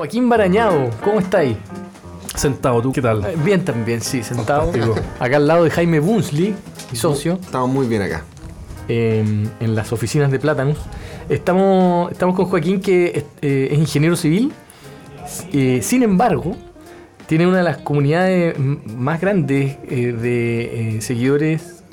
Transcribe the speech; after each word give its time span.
Joaquín 0.00 0.30
Barañado, 0.30 0.88
¿cómo 1.04 1.20
estáis? 1.20 1.58
Sentado, 2.34 2.80
¿tú 2.80 2.90
qué 2.90 3.02
tal? 3.02 3.22
Eh, 3.22 3.36
Bien 3.44 3.62
también, 3.62 4.00
sí, 4.00 4.22
sentado. 4.22 4.72
Acá 5.18 5.36
al 5.36 5.46
lado 5.46 5.64
de 5.64 5.68
Jaime 5.70 6.00
Bunsley, 6.00 6.54
mi 6.90 6.96
socio, 6.96 7.34
Estamos 7.34 7.68
muy 7.68 7.86
bien 7.86 8.00
acá. 8.00 8.24
eh, 8.88 9.22
en 9.60 9.74
las 9.74 9.92
oficinas 9.92 10.30
de 10.30 10.38
Platanus. 10.38 10.78
Estamos, 11.28 12.10
estamos 12.12 12.34
con 12.34 12.46
Joaquín, 12.46 12.80
que 12.80 13.26
eh, 13.42 13.68
es 13.72 13.78
ingeniero 13.78 14.16
civil. 14.16 14.52
Eh, 15.52 15.80
sin 15.82 16.02
embargo, 16.02 16.56
tiene 17.26 17.46
una 17.46 17.58
de 17.58 17.64
las 17.64 17.76
comunidades 17.76 18.58
más 18.58 19.20
grandes 19.20 19.76
eh, 19.86 20.14
de 20.18 20.96
eh, 20.96 21.00
seguidores 21.02 21.84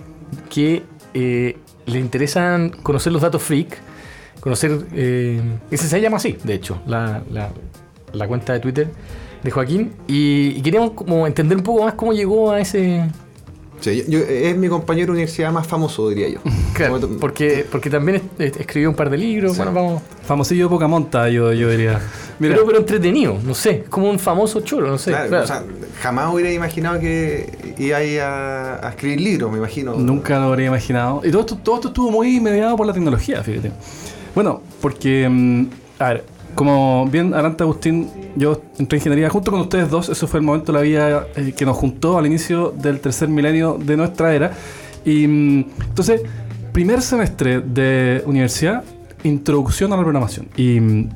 que 0.49 0.83
eh, 1.13 1.57
le 1.85 1.99
interesan 1.99 2.69
conocer 2.69 3.11
los 3.11 3.21
datos 3.21 3.43
freak. 3.43 3.77
Conocer. 4.39 4.79
Eh, 4.93 5.41
ese 5.71 5.89
se 5.89 5.99
llama 5.99 6.15
así, 6.17 6.37
de 6.41 6.53
hecho, 6.53 6.79
la, 6.87 7.21
la- 7.29 7.49
la 8.13 8.27
cuenta 8.27 8.53
de 8.53 8.59
Twitter 8.59 8.87
de 9.43 9.51
Joaquín. 9.51 9.93
Y, 10.07 10.53
y 10.57 10.61
queríamos 10.61 10.91
como 10.91 11.27
entender 11.27 11.57
un 11.57 11.63
poco 11.63 11.83
más 11.83 11.93
cómo 11.93 12.13
llegó 12.13 12.51
a 12.51 12.59
ese. 12.59 13.09
Sí, 13.79 14.03
yo- 14.07 14.17
yo- 14.19 14.25
es 14.25 14.57
mi 14.57 14.69
compañero 14.69 15.07
de 15.07 15.11
universidad 15.11 15.51
más 15.51 15.67
famoso, 15.67 16.09
diría 16.09 16.29
yo. 16.29 16.39
Claro, 16.73 16.99
Como- 16.99 17.17
porque, 17.17 17.65
porque 17.71 17.89
también 17.89 18.21
es- 18.39 18.51
es- 18.51 18.57
escribió 18.59 18.89
un 18.89 18.95
par 18.95 19.09
de 19.09 19.17
libros. 19.17 19.51
Sí. 19.51 19.57
Bueno, 19.57 19.71
vamos. 19.73 20.01
Famosillo 20.23 20.65
de 20.65 20.69
poca 20.69 20.87
monta, 20.87 21.29
yo, 21.29 21.53
yo 21.53 21.69
diría. 21.69 21.99
Mira, 22.39 22.53
Pero, 22.55 22.67
pero 22.67 22.77
entretenido, 22.79 23.37
no 23.43 23.53
sé, 23.55 23.83
como 23.89 24.09
un 24.11 24.19
famoso 24.19 24.61
choro, 24.61 24.87
no 24.87 24.97
sé. 24.99 25.09
Claro, 25.11 25.27
claro. 25.29 25.43
o 25.43 25.47
sea, 25.47 25.63
jamás 26.01 26.31
hubiera 26.33 26.51
imaginado 26.51 26.99
que 26.99 27.75
iba 27.79 27.97
a, 27.97 28.87
a 28.87 28.89
escribir 28.91 29.21
libros, 29.21 29.51
me 29.51 29.57
imagino. 29.57 29.95
nunca 29.95 30.37
lo 30.39 30.45
habría 30.45 30.67
imaginado. 30.67 31.21
Y 31.23 31.31
todo 31.31 31.41
esto, 31.41 31.57
todo 31.57 31.75
esto 31.75 31.87
estuvo 31.87 32.11
muy 32.11 32.39
mediado 32.39 32.75
por 32.77 32.85
la 32.85 32.93
tecnología, 32.93 33.43
fíjate. 33.43 33.71
Bueno, 34.35 34.61
porque, 34.81 35.27
mm, 35.29 35.65
a 35.99 36.09
ver, 36.09 36.25
como 36.57 37.07
bien 37.07 37.33
adelante 37.33 37.63
Agustín, 37.63 38.09
yo 38.35 38.61
entré 38.79 38.97
en 38.97 39.01
ingeniería 39.01 39.29
junto 39.29 39.51
con 39.51 39.61
ustedes 39.61 39.89
dos. 39.89 40.09
Eso 40.09 40.27
fue 40.27 40.39
el 40.39 40.45
momento 40.45 40.71
de 40.73 40.77
la 40.79 40.83
vida 40.83 41.27
eh, 41.35 41.53
que 41.55 41.65
nos 41.65 41.77
juntó 41.77 42.17
al 42.17 42.25
inicio 42.25 42.73
del 42.75 42.99
tercer 42.99 43.29
milenio 43.29 43.77
de 43.79 43.95
nuestra 43.95 44.33
era. 44.33 44.51
Y 45.05 45.27
mm, 45.27 45.65
entonces, 45.89 46.21
primer 46.73 47.01
semestre 47.03 47.61
de 47.61 48.23
universidad, 48.25 48.83
introducción 49.23 49.93
a 49.93 49.97
la 49.97 50.01
programación. 50.01 50.47
Y 50.57 50.79
mm, 50.79 51.09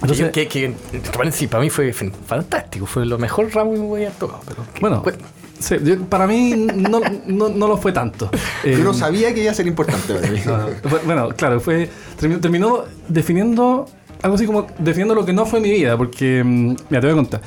entonces, 0.00 0.30
que, 0.32 0.48
que, 0.48 0.74
que- 0.90 1.30
sí, 1.32 1.46
para 1.46 1.62
mí 1.62 1.68
fue 1.70 1.92
fan- 1.92 2.10
fantástico, 2.26 2.86
fue 2.86 3.04
lo 3.06 3.18
mejor 3.18 3.54
ramo 3.54 3.72
que 3.74 3.78
me 3.78 3.86
voy 3.86 4.04
a 4.06 4.10
tocar. 4.10 4.40
Pero 4.46 4.62
que- 4.74 4.80
Bueno, 4.80 5.02
bueno, 5.02 5.18
sí, 5.60 5.76
yo- 5.84 6.00
para 6.06 6.26
mí 6.26 6.54
no, 6.74 7.00
no, 7.26 7.48
no 7.50 7.68
lo 7.68 7.76
fue 7.76 7.92
tanto. 7.92 8.30
Yo 8.64 8.78
no 8.82 8.92
Eh, 8.92 8.94
sabía 8.94 9.34
que 9.34 9.42
iba 9.42 9.52
a 9.52 9.54
ser 9.54 9.66
importante 9.66 10.14
para 10.14 10.28
mí. 10.30 10.40
no, 10.46 10.58
bueno, 11.04 11.28
claro, 11.36 11.60
fue 11.60 11.88
terminó, 12.18 12.40
terminó 12.40 12.84
definiendo 13.08 13.86
algo 14.22 14.36
así 14.36 14.46
como 14.46 14.66
definiendo 14.78 15.14
lo 15.14 15.24
que 15.24 15.32
no 15.32 15.44
fue 15.46 15.60
mi 15.60 15.70
vida, 15.70 15.96
porque 15.96 16.42
mm, 16.44 16.68
mira, 16.90 17.00
te 17.00 17.06
voy 17.06 17.10
a 17.10 17.14
contar. 17.14 17.40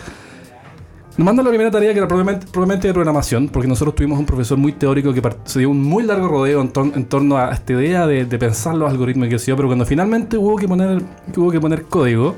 Nos 1.18 1.26
manda 1.26 1.42
la 1.42 1.48
primera 1.50 1.72
tarea 1.72 1.94
que 1.94 2.00
era 2.00 2.08
probablemente, 2.10 2.46
probablemente 2.52 2.88
de 2.90 2.94
programación, 2.94 3.48
porque 3.48 3.70
nosotros 3.70 3.96
tuvimos 3.96 4.20
un 4.20 4.26
profesor 4.26 4.58
muy 4.58 4.74
teórico 4.74 5.14
que 5.14 5.22
se 5.46 5.60
dio 5.60 5.70
un 5.70 5.82
muy 5.82 6.04
largo 6.04 6.28
rodeo 6.28 6.60
en, 6.62 6.74
tor- 6.74 6.92
en 6.94 7.06
torno 7.06 7.38
a 7.38 7.52
esta 7.54 7.72
idea 7.72 8.06
de, 8.06 8.26
de 8.26 8.38
pensar 8.38 8.76
los 8.76 8.90
algoritmos 8.92 9.28
y 9.28 9.30
que 9.30 9.38
yo, 9.38 9.56
pero 9.56 9.70
cuando 9.70 9.86
finalmente 9.86 10.38
hubo 10.38 10.58
que 10.58 10.68
poner, 10.68 11.02
hubo 11.38 11.52
que 11.52 11.62
poner 11.62 11.84
código, 11.84 12.36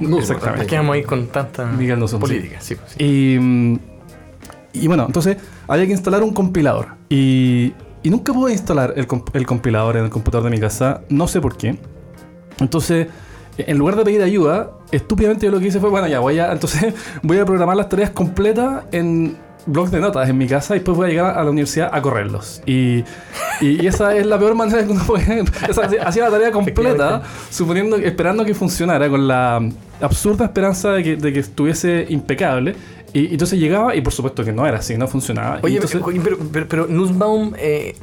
No, 0.00 0.18
Exactamente. 0.18 0.62
es 0.62 0.68
que 0.68 0.76
vamos 0.76 0.94
a 0.94 0.98
ir 0.98 1.06
con 1.06 1.28
tanta 1.28 1.66
Miguel 1.66 2.00
Nusum, 2.00 2.18
política. 2.18 2.56
Sí, 2.60 2.74
pues, 2.74 2.90
sí. 2.98 3.04
Y, 3.04 3.38
mm, 3.38 3.78
y 4.72 4.88
bueno, 4.88 5.04
entonces 5.06 5.36
había 5.68 5.86
que 5.86 5.92
instalar 5.92 6.24
un 6.24 6.34
compilador. 6.34 6.88
Y, 7.08 7.74
y 8.02 8.10
nunca 8.10 8.32
pude 8.32 8.50
instalar 8.50 8.94
el, 8.96 9.06
comp- 9.06 9.30
el 9.34 9.46
compilador 9.46 9.96
en 9.98 10.02
el 10.04 10.10
computador 10.10 10.42
de 10.46 10.50
mi 10.50 10.58
casa, 10.60 11.02
no 11.10 11.28
sé 11.28 11.40
por 11.40 11.56
qué. 11.56 11.78
Entonces, 12.58 13.06
en 13.58 13.78
lugar 13.78 13.96
de 13.96 14.04
pedir 14.04 14.22
ayuda, 14.22 14.70
estúpidamente 14.90 15.46
yo 15.46 15.52
lo 15.52 15.60
que 15.60 15.68
hice 15.68 15.80
fue, 15.80 15.90
bueno, 15.90 16.06
ya 16.08 16.20
voy 16.20 16.38
a, 16.38 16.52
entonces 16.52 16.94
voy 17.22 17.38
a 17.38 17.44
programar 17.44 17.76
las 17.76 17.88
tareas 17.88 18.10
completas 18.10 18.84
en 18.92 19.36
blogs 19.66 19.90
de 19.90 19.98
notas 20.00 20.28
en 20.28 20.36
mi 20.36 20.46
casa 20.46 20.74
y 20.76 20.80
después 20.80 20.94
voy 20.96 21.06
a 21.06 21.08
llegar 21.10 21.38
a 21.38 21.42
la 21.42 21.50
universidad 21.50 21.88
a 21.92 22.02
correrlos. 22.02 22.60
Y, 22.66 23.02
y- 23.62 23.86
esa 23.86 24.14
es 24.14 24.26
la 24.26 24.38
peor 24.38 24.54
manera 24.54 24.78
de 24.82 24.86
que 24.86 24.92
uno 24.92 25.02
puede... 25.06 25.42
hacía 26.04 26.24
la 26.24 26.30
tarea 26.30 26.50
completa, 26.52 27.22
suponiendo, 27.50 27.96
esperando 27.96 28.44
que 28.44 28.54
funcionara 28.54 29.08
con 29.08 29.26
la 29.26 29.66
absurda 30.02 30.44
esperanza 30.44 30.92
de 30.92 31.02
que, 31.02 31.16
de 31.16 31.32
que 31.32 31.40
estuviese 31.40 32.04
impecable. 32.10 32.74
Y, 33.14 33.32
entonces 33.32 33.58
llegaba 33.58 33.94
y 33.96 34.00
por 34.02 34.12
supuesto 34.12 34.44
que 34.44 34.52
no 34.52 34.66
era 34.66 34.78
así, 34.78 34.98
no 34.98 35.06
funcionaba. 35.08 35.60
Oye, 35.62 35.76
entonces- 35.76 36.02
pero, 36.22 36.36
pero, 36.52 36.66
pero 36.68 36.86
Nussbaum, 36.86 37.52
eh, 37.56 37.96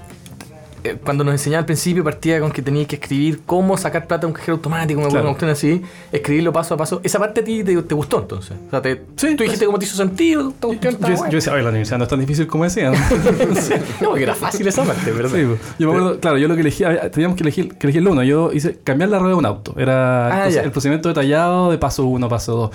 eh, 0.84 0.98
cuando 1.04 1.24
nos 1.24 1.34
enseñaba 1.34 1.60
al 1.60 1.66
principio, 1.66 2.04
partía 2.04 2.40
con 2.40 2.52
que 2.52 2.62
tenías 2.62 2.88
que 2.88 2.96
escribir 2.96 3.42
cómo 3.46 3.78
sacar 3.78 4.08
plata 4.08 4.22
de 4.22 4.28
un 4.28 4.34
cajero 4.34 4.54
automático, 4.56 5.02
Claro. 5.08 5.26
cuestión 5.28 5.50
así, 5.52 5.82
escribirlo 6.12 6.52
paso 6.54 6.74
a 6.74 6.78
paso. 6.78 7.02
Esa 7.04 7.20
parte 7.20 7.42
a 7.42 7.44
ti 7.44 7.64
te, 7.64 7.82
te 7.84 7.96
gustó 7.96 8.20
entonces. 8.20 8.58
O 8.68 8.70
sea, 8.70 8.82
te, 8.82 9.02
Sí, 9.16 9.36
tú 9.36 9.44
dijiste 9.44 9.66
cómo 9.66 9.78
te 9.80 9.86
hizo 9.86 9.96
sentido, 9.98 10.54
yo, 10.62 10.74
yo 10.82 11.30
decía, 11.32 11.54
oye, 11.54 11.64
la 11.64 11.70
universidad 11.70 11.98
no 11.98 12.04
es 12.06 12.10
tan 12.10 12.20
difícil 12.20 12.48
como 12.48 12.64
decían. 12.64 12.94
No, 14.02 14.14
que 14.14 14.24
era 14.24 14.36
fácil 14.36 14.68
esa 14.68 14.84
parte, 14.84 15.12
¿verdad? 15.12 15.30
Sí, 15.34 15.46
yo 15.80 15.88
me 15.92 15.98
acuerdo, 15.98 16.20
claro, 16.20 16.38
yo 16.38 16.48
lo 16.48 16.56
que 16.56 16.62
elegí, 16.62 16.84
teníamos 17.12 17.38
que 17.38 17.44
elegir, 17.44 17.76
que 17.76 17.88
elegir 17.88 18.02
el 18.02 18.08
uno. 18.08 18.24
Yo 18.24 18.52
hice 18.52 18.78
cambiar 18.84 19.10
la 19.10 19.20
rueda 19.20 19.34
de 19.34 19.38
un 19.40 19.46
auto. 19.46 19.74
Era 19.78 20.44
Ah, 20.44 20.48
el 20.50 20.72
procedimiento 20.72 21.10
detallado 21.10 21.72
de 21.72 21.78
paso 21.78 22.06
uno, 22.06 22.28
paso 22.30 22.56
dos. 22.56 22.72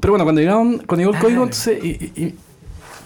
Pero 0.00 0.12
bueno, 0.12 0.24
cuando 0.24 0.40
llegaron, 0.40 0.78
cuando 0.78 0.96
llegó 0.98 1.10
el 1.10 1.16
Ah. 1.16 1.20
código, 1.20 1.42
entonces 1.42 1.78
y, 1.82 1.88
y- 1.88 2.12
y 2.24 2.34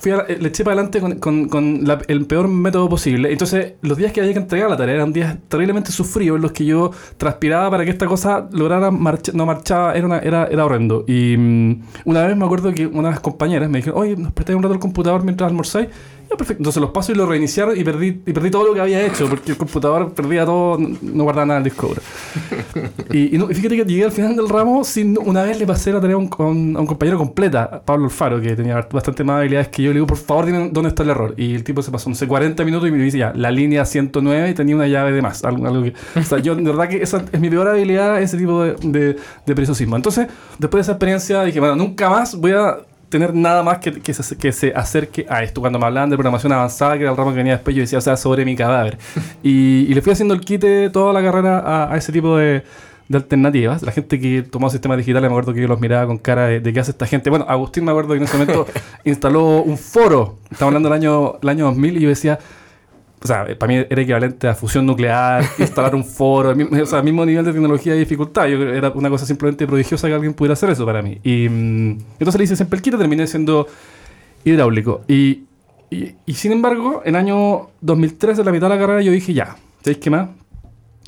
fui 0.03 0.11
a 0.11 0.17
la- 0.17 0.25
le 0.27 0.49
eché 0.49 0.65
para 0.65 0.75
adelante 0.75 1.01
con, 1.21 1.49
con- 1.49 1.85
la- 1.87 2.01
el 2.09 2.27
peor 2.27 2.49
método 2.49 2.89
posible. 2.89 3.31
Entonces, 3.31 3.75
los 3.83 3.97
días 3.97 4.11
que 4.13 4.21
había 4.21 4.33
que 4.33 4.41
entregar 4.41 4.69
la 4.69 4.77
tarea 4.77 4.97
eran 4.97 5.13
días 5.13 5.37
terriblemente 5.49 5.93
sufridos 5.93 6.37
en 6.37 6.43
los 6.43 6.51
que 6.51 6.65
yo 6.65 6.91
transpiraba 7.17 7.71
para 7.71 7.85
que 7.85 7.91
esta 7.93 8.07
cosa 8.07 8.49
lograra 8.53 8.91
marchar, 8.91 9.35
no 9.37 9.47
marchaba, 9.47 9.95
era, 9.95 10.07
una- 10.07 10.19
era, 10.19 10.47
era 10.51 10.65
horrendo. 10.65 11.05
Y 11.07 11.37
mm, 11.39 11.83
una 12.07 12.27
vez 12.27 12.37
me 12.37 12.45
acuerdo 12.45 12.73
que 12.73 12.87
una 12.87 13.09
de 13.09 13.15
las 13.15 13.21
compañeras 13.21 13.71
me 13.71 13.79
dijeron, 13.79 14.01
oye, 14.01 14.17
¿nos 14.17 14.33
prestáis 14.33 14.57
un 14.57 14.63
rato 14.65 14.75
el 14.75 14.81
computador 14.81 15.23
mientras 15.23 15.49
almorzáis? 15.49 15.89
Perfecto. 16.37 16.61
Entonces 16.61 16.81
los 16.81 16.91
paso 16.91 17.13
y 17.13 17.15
lo 17.15 17.27
reiniciaron 17.27 17.79
y 17.79 17.85
perdí, 17.85 18.07
y 18.27 18.33
perdí 18.33 18.51
todo 18.51 18.67
lo 18.67 18.75
que 18.75 18.81
había 18.81 19.05
hecho, 19.05 19.29
porque 19.29 19.53
el 19.53 19.59
computador 19.59 20.13
perdía 20.13 20.45
todo, 20.45 20.79
no, 20.79 21.25
guardaba 21.25 21.47
nada 21.47 21.61
en 21.61 21.67
el 21.67 21.71
disco 21.71 21.89
duro. 21.89 22.01
Y, 23.11 23.35
y 23.35 23.39
no- 23.39 23.51
y 23.51 23.55
fíjate 23.55 23.77
que 23.77 23.85
llegué 23.85 24.05
al 24.05 24.13
final 24.13 24.35
del 24.37 24.49
ramo 24.49 24.85
sin 24.85 25.17
una 25.19 25.43
vez 25.43 25.59
le 25.59 25.67
pasé 25.67 25.93
la 25.93 26.01
tarea 26.01 26.17
a 26.17 26.19
un, 26.19 26.31
un- 26.39 26.77
un 26.77 26.87
compañero 26.87 27.19
completa, 27.19 27.83
Pablo 27.85 28.05
Alfaro, 28.07 28.41
que 28.41 28.55
tenía 28.57 28.87
bastante 28.91 29.25
más 29.25 29.41
habilidades 29.41 29.69
que 29.69 29.83
yo. 29.83 29.91
Le 29.91 29.95
digo, 29.95 30.07
por 30.07 30.17
favor, 30.19 30.47
dime 30.47 30.71
dónde 30.73 30.89
está 30.89 31.03
el 31.03 31.11
error. 31.11 31.35
Y 31.37 31.55
el 31.55 31.65
tipo 31.65 31.83
se 31.83 31.91
pasó, 31.91 32.09
no 32.09 32.15
sé, 32.15 32.27
40 32.27 32.65
minutos 32.65 32.89
y 32.89 32.93
me 32.93 32.99
dice 33.03 33.19
ya, 33.19 33.33
la 33.35 33.51
línea 33.51 33.85
109 33.85 34.51
y 34.51 34.55
tenía 34.55 34.75
una 34.77 34.87
llave 34.89 35.13
de 35.13 35.23
más. 35.23 35.45
Algo, 35.45 35.67
algo 35.67 35.83
que, 35.83 35.93
o 36.19 36.23
sea, 36.25 36.39
yo 36.39 36.55
de 36.55 36.63
verdad 36.63 36.89
que 36.89 37.03
esa 37.03 37.23
es 37.33 37.41
mi 37.41 37.51
peor 37.51 37.69
habilidad, 37.69 38.21
ese 38.23 38.37
tipo 38.39 38.63
de, 38.63 38.75
de, 38.83 39.17
de 39.47 39.55
preciosismo. 39.55 39.97
Entonces, 39.97 40.29
después 40.59 40.79
de 40.81 40.83
esa 40.83 40.93
experiencia, 40.93 41.43
dije, 41.45 41.61
bueno, 41.61 41.77
nunca 41.77 42.09
más 42.09 42.35
voy 42.35 42.53
a 42.53 42.79
tener 43.13 43.35
nada 43.35 43.63
más 43.63 43.79
que, 43.79 43.93
que, 43.93 44.15
se, 44.15 44.37
que 44.37 44.51
se 44.53 44.73
acerque 44.75 45.27
a 45.29 45.43
esto. 45.45 45.61
Cuando 45.61 45.79
me 45.79 45.87
hablaban 45.87 46.11
de 46.11 46.17
programación 46.17 46.53
avanzada, 46.53 46.97
que 46.97 47.03
era 47.03 47.11
el 47.13 47.17
ramo 47.17 47.31
que 47.31 47.37
venía 47.37 47.53
después, 47.53 47.77
yo 47.77 47.83
decía, 47.83 47.99
o 47.99 48.01
sea, 48.01 48.17
sobre 48.17 48.45
mi 48.45 48.57
cadáver. 48.57 48.99
y, 49.43 49.87
y 49.89 49.95
le 49.95 50.03
fui 50.03 50.13
haciendo 50.13 50.35
el 50.35 50.41
quite 50.41 50.91
toda 50.91 51.13
la 51.13 51.23
carrera 51.23 51.59
a, 51.59 51.93
a 51.93 51.97
ese 51.97 52.11
tipo 52.11 52.37
de, 52.37 52.65
de 53.09 53.17
alternativas. 53.17 53.83
La 53.83 53.93
gente 53.93 54.19
que 54.19 54.43
tomó 54.43 54.71
sistemas 54.71 54.97
digitales, 54.97 55.31
me 55.31 55.35
acuerdo 55.35 55.53
que 55.53 55.61
yo 55.61 55.69
los 55.69 55.79
miraba 55.79 56.07
con 56.07 56.17
cara 56.19 56.47
de, 56.47 56.61
de 56.61 56.73
qué 56.73 56.81
hace 56.81 56.93
esta 56.93 57.07
gente. 57.07 57.29
Bueno, 57.29 57.45
Agustín 57.49 57.85
me 57.85 57.91
acuerdo 57.91 58.15
que 58.15 58.17
en 58.17 58.25
ese 58.25 58.39
momento 58.39 58.67
instaló 59.05 59.63
un 59.63 59.77
foro. 59.77 60.39
Estamos 60.51 60.71
hablando 60.71 60.89
del 60.89 60.97
año, 60.97 61.35
el 61.41 61.49
año 61.49 61.67
2000 61.67 61.97
y 61.99 62.01
yo 62.01 62.09
decía... 62.09 62.39
O 63.23 63.27
sea, 63.27 63.47
para 63.57 63.73
mí 63.73 63.87
era 63.89 64.03
equivalente 64.03 64.49
a 64.49 64.55
fusión 64.55 64.85
nuclear, 64.85 65.45
instalar 65.59 65.95
un 65.95 66.05
foro, 66.05 66.51
el 66.51 66.83
o 66.83 66.87
sea, 66.87 67.03
mismo 67.03 67.25
nivel 67.25 67.45
de 67.45 67.53
tecnología 67.53 67.95
y 67.95 68.01
dificultad. 68.01 68.47
Yo 68.49 68.61
era 68.63 68.91
una 68.91 69.11
cosa 69.11 69.27
simplemente 69.27 69.67
prodigiosa 69.67 70.09
que 70.09 70.15
alguien 70.15 70.35
pudiera 70.35 70.55
hacer 70.55 70.71
eso 70.71 70.85
para 70.85 71.03
mí. 71.03 71.19
Y 71.23 71.49
mm, 71.49 71.99
entonces 72.19 72.39
le 72.39 72.45
hice 72.45 72.57
siempre 72.57 72.81
el 72.83 72.87
y 72.87 72.99
terminé 72.99 73.27
siendo 73.27 73.67
hidráulico. 74.45 75.03
Y, 75.07 75.45
y, 75.91 76.15
y 76.27 76.35
sin 76.35 76.53
embargo, 76.53 77.03
en 77.05 77.17
año 77.17 77.71
2013, 77.81 78.41
en 78.41 78.47
la 78.47 78.53
mitad 78.53 78.69
de 78.69 78.75
la 78.75 78.81
carrera, 78.81 79.03
yo 79.03 79.13
dije, 79.13 79.33
ya, 79.33 79.57
¿sabéis 79.83 79.99
qué 79.99 80.11
más? 80.11 80.29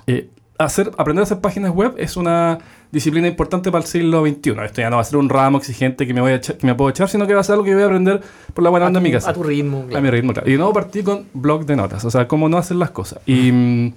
Eh, 0.06 0.28
hacer, 0.58 0.90
aprender 0.98 1.22
a 1.22 1.24
hacer 1.24 1.40
páginas 1.40 1.72
web 1.72 1.94
es 1.98 2.16
una 2.16 2.58
disciplina 2.92 3.26
importante 3.26 3.70
para 3.72 3.82
el 3.82 3.88
siglo 3.88 4.24
XXI. 4.24 4.50
Esto 4.64 4.80
ya 4.80 4.90
no 4.90 4.96
va 4.96 5.02
a 5.02 5.04
ser 5.04 5.16
un 5.18 5.28
ramo 5.28 5.58
exigente 5.58 6.06
que 6.06 6.14
me, 6.14 6.20
voy 6.20 6.32
a 6.32 6.36
echar- 6.40 6.56
que 6.56 6.66
me 6.66 6.74
puedo 6.74 6.90
echar, 6.90 7.08
sino 7.08 7.26
que 7.26 7.34
va 7.34 7.40
a 7.40 7.44
ser 7.44 7.54
algo 7.54 7.64
que 7.64 7.74
voy 7.74 7.82
a 7.82 7.86
aprender 7.86 8.20
por 8.52 8.62
la 8.62 8.70
buena 8.70 8.86
onda 8.86 8.98
en 8.98 9.02
mi 9.04 9.10
casa. 9.12 9.30
a 9.30 9.34
tu 9.34 9.42
ritmo. 9.42 9.84
A 9.94 10.00
mi 10.00 10.10
ritmo, 10.10 10.32
claro. 10.32 10.48
Y 10.48 10.52
de 10.52 10.58
nuevo 10.58 10.72
partí 10.72 11.02
con 11.02 11.26
blog 11.34 11.66
de 11.66 11.74
notas, 11.76 12.04
o 12.04 12.10
sea, 12.10 12.28
cómo 12.28 12.48
no 12.48 12.56
hacer 12.56 12.76
las 12.76 12.90
cosas. 12.90 13.18
Y, 13.26 13.50
mm, 13.52 13.92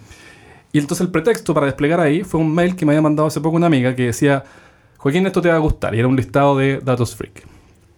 y 0.73 0.79
entonces 0.79 1.05
el 1.05 1.11
pretexto 1.11 1.53
para 1.53 1.65
desplegar 1.67 1.99
ahí 1.99 2.23
fue 2.23 2.39
un 2.39 2.53
mail 2.53 2.75
que 2.75 2.85
me 2.85 2.91
había 2.93 3.01
mandado 3.01 3.27
hace 3.27 3.39
poco 3.39 3.55
una 3.55 3.67
amiga 3.67 3.95
que 3.95 4.03
decía, 4.07 4.43
Joaquín, 4.97 5.25
esto 5.27 5.41
te 5.41 5.49
va 5.49 5.55
a 5.55 5.59
gustar. 5.59 5.93
Y 5.95 5.99
era 5.99 6.07
un 6.07 6.15
listado 6.15 6.57
de 6.57 6.79
datos 6.83 7.15
freak. 7.15 7.43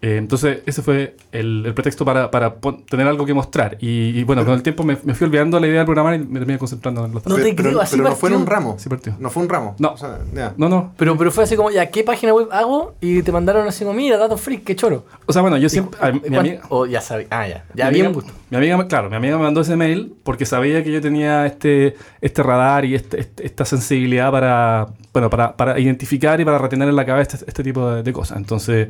Eh, 0.02 0.16
entonces, 0.16 0.60
ese 0.66 0.82
fue 0.82 1.18
el, 1.34 1.66
el 1.66 1.74
pretexto 1.74 2.06
para, 2.06 2.32
para 2.32 2.56
tener 2.90 3.06
algo 3.06 3.26
que 3.26 3.34
mostrar. 3.34 3.76
Y, 3.82 4.18
y 4.18 4.24
bueno, 4.24 4.46
con 4.46 4.54
el 4.54 4.64
tiempo 4.64 4.86
me, 4.86 4.98
me 5.04 5.14
fui 5.14 5.28
olvidando 5.28 5.60
la 5.60 5.68
idea 5.68 5.80
de 5.82 5.86
programar 5.86 6.16
y 6.16 6.20
me 6.20 6.40
terminé 6.40 6.58
concentrando 6.58 7.04
en 7.04 7.12
los 7.14 7.26
No 7.26 7.36
te 7.36 7.42
pero, 7.54 7.56
creo, 7.72 7.82
así 7.82 7.98
pero 7.98 8.10
no 8.10 8.16
fue 8.16 8.30
en 8.30 8.36
un 8.38 8.46
ramo. 8.48 8.76
Sí, 8.80 8.88
partió. 8.88 9.14
No 9.20 9.30
fue 9.30 9.44
un 9.44 9.50
ramo. 9.50 9.76
No. 9.78 9.92
O 9.92 9.98
sea, 9.98 10.20
ya. 10.34 10.54
No, 10.56 10.70
no. 10.70 10.94
Pero, 10.96 11.18
pero 11.18 11.32
fue 11.32 11.44
así 11.44 11.58
como, 11.58 11.70
ya, 11.70 11.88
¿qué 11.90 12.06
página 12.06 12.34
web 12.34 12.48
hago? 12.52 12.96
Y 13.02 13.22
te 13.24 13.34
mandaron 13.34 13.68
así 13.68 13.84
como, 13.84 13.94
mira, 13.94 14.18
datos 14.18 14.40
freak, 14.40 14.64
qué 14.64 14.74
choro. 14.76 15.06
O 15.26 15.34
sea, 15.34 15.42
bueno, 15.42 15.58
yo 15.58 15.68
siempre. 15.68 16.00
a- 16.02 16.12
mi 16.14 16.20
¿Cuán- 16.22 16.36
amiga, 16.40 16.62
O 16.70 16.86
ya 16.86 17.02
sabía. 17.02 17.28
Ah, 17.30 17.46
ya. 17.46 17.66
Ya 17.76 17.76
mi 17.76 17.82
había 17.82 17.88
amiga- 17.90 18.08
un 18.08 18.14
gusto. 18.14 18.32
Mi 18.52 18.58
amiga, 18.58 18.78
me- 18.78 18.88
claro, 18.88 19.10
mi 19.10 19.18
amiga 19.18 19.36
me 19.38 19.44
mandó 19.44 19.60
ese 19.60 19.76
mail 19.76 20.14
porque 20.24 20.46
sabía 20.46 20.82
que 20.82 20.94
yo 20.94 21.02
tenía 21.02 21.46
este, 21.46 21.98
este 22.22 22.42
radar 22.42 22.86
y 22.86 22.96
este- 22.96 23.20
este- 23.20 23.46
esta 23.46 23.66
sensibilidad 23.66 24.32
para, 24.32 24.88
bueno, 25.12 25.30
para, 25.30 25.58
para 25.58 25.78
identificar 25.78 26.40
y 26.40 26.46
para 26.46 26.58
retener 26.58 26.88
en 26.88 26.96
la 26.96 27.06
cabeza 27.06 27.36
este, 27.36 27.50
este 27.50 27.64
tipo 27.64 27.90
de, 27.92 28.02
de 28.02 28.14
cosas. 28.14 28.38
Entonces, 28.38 28.88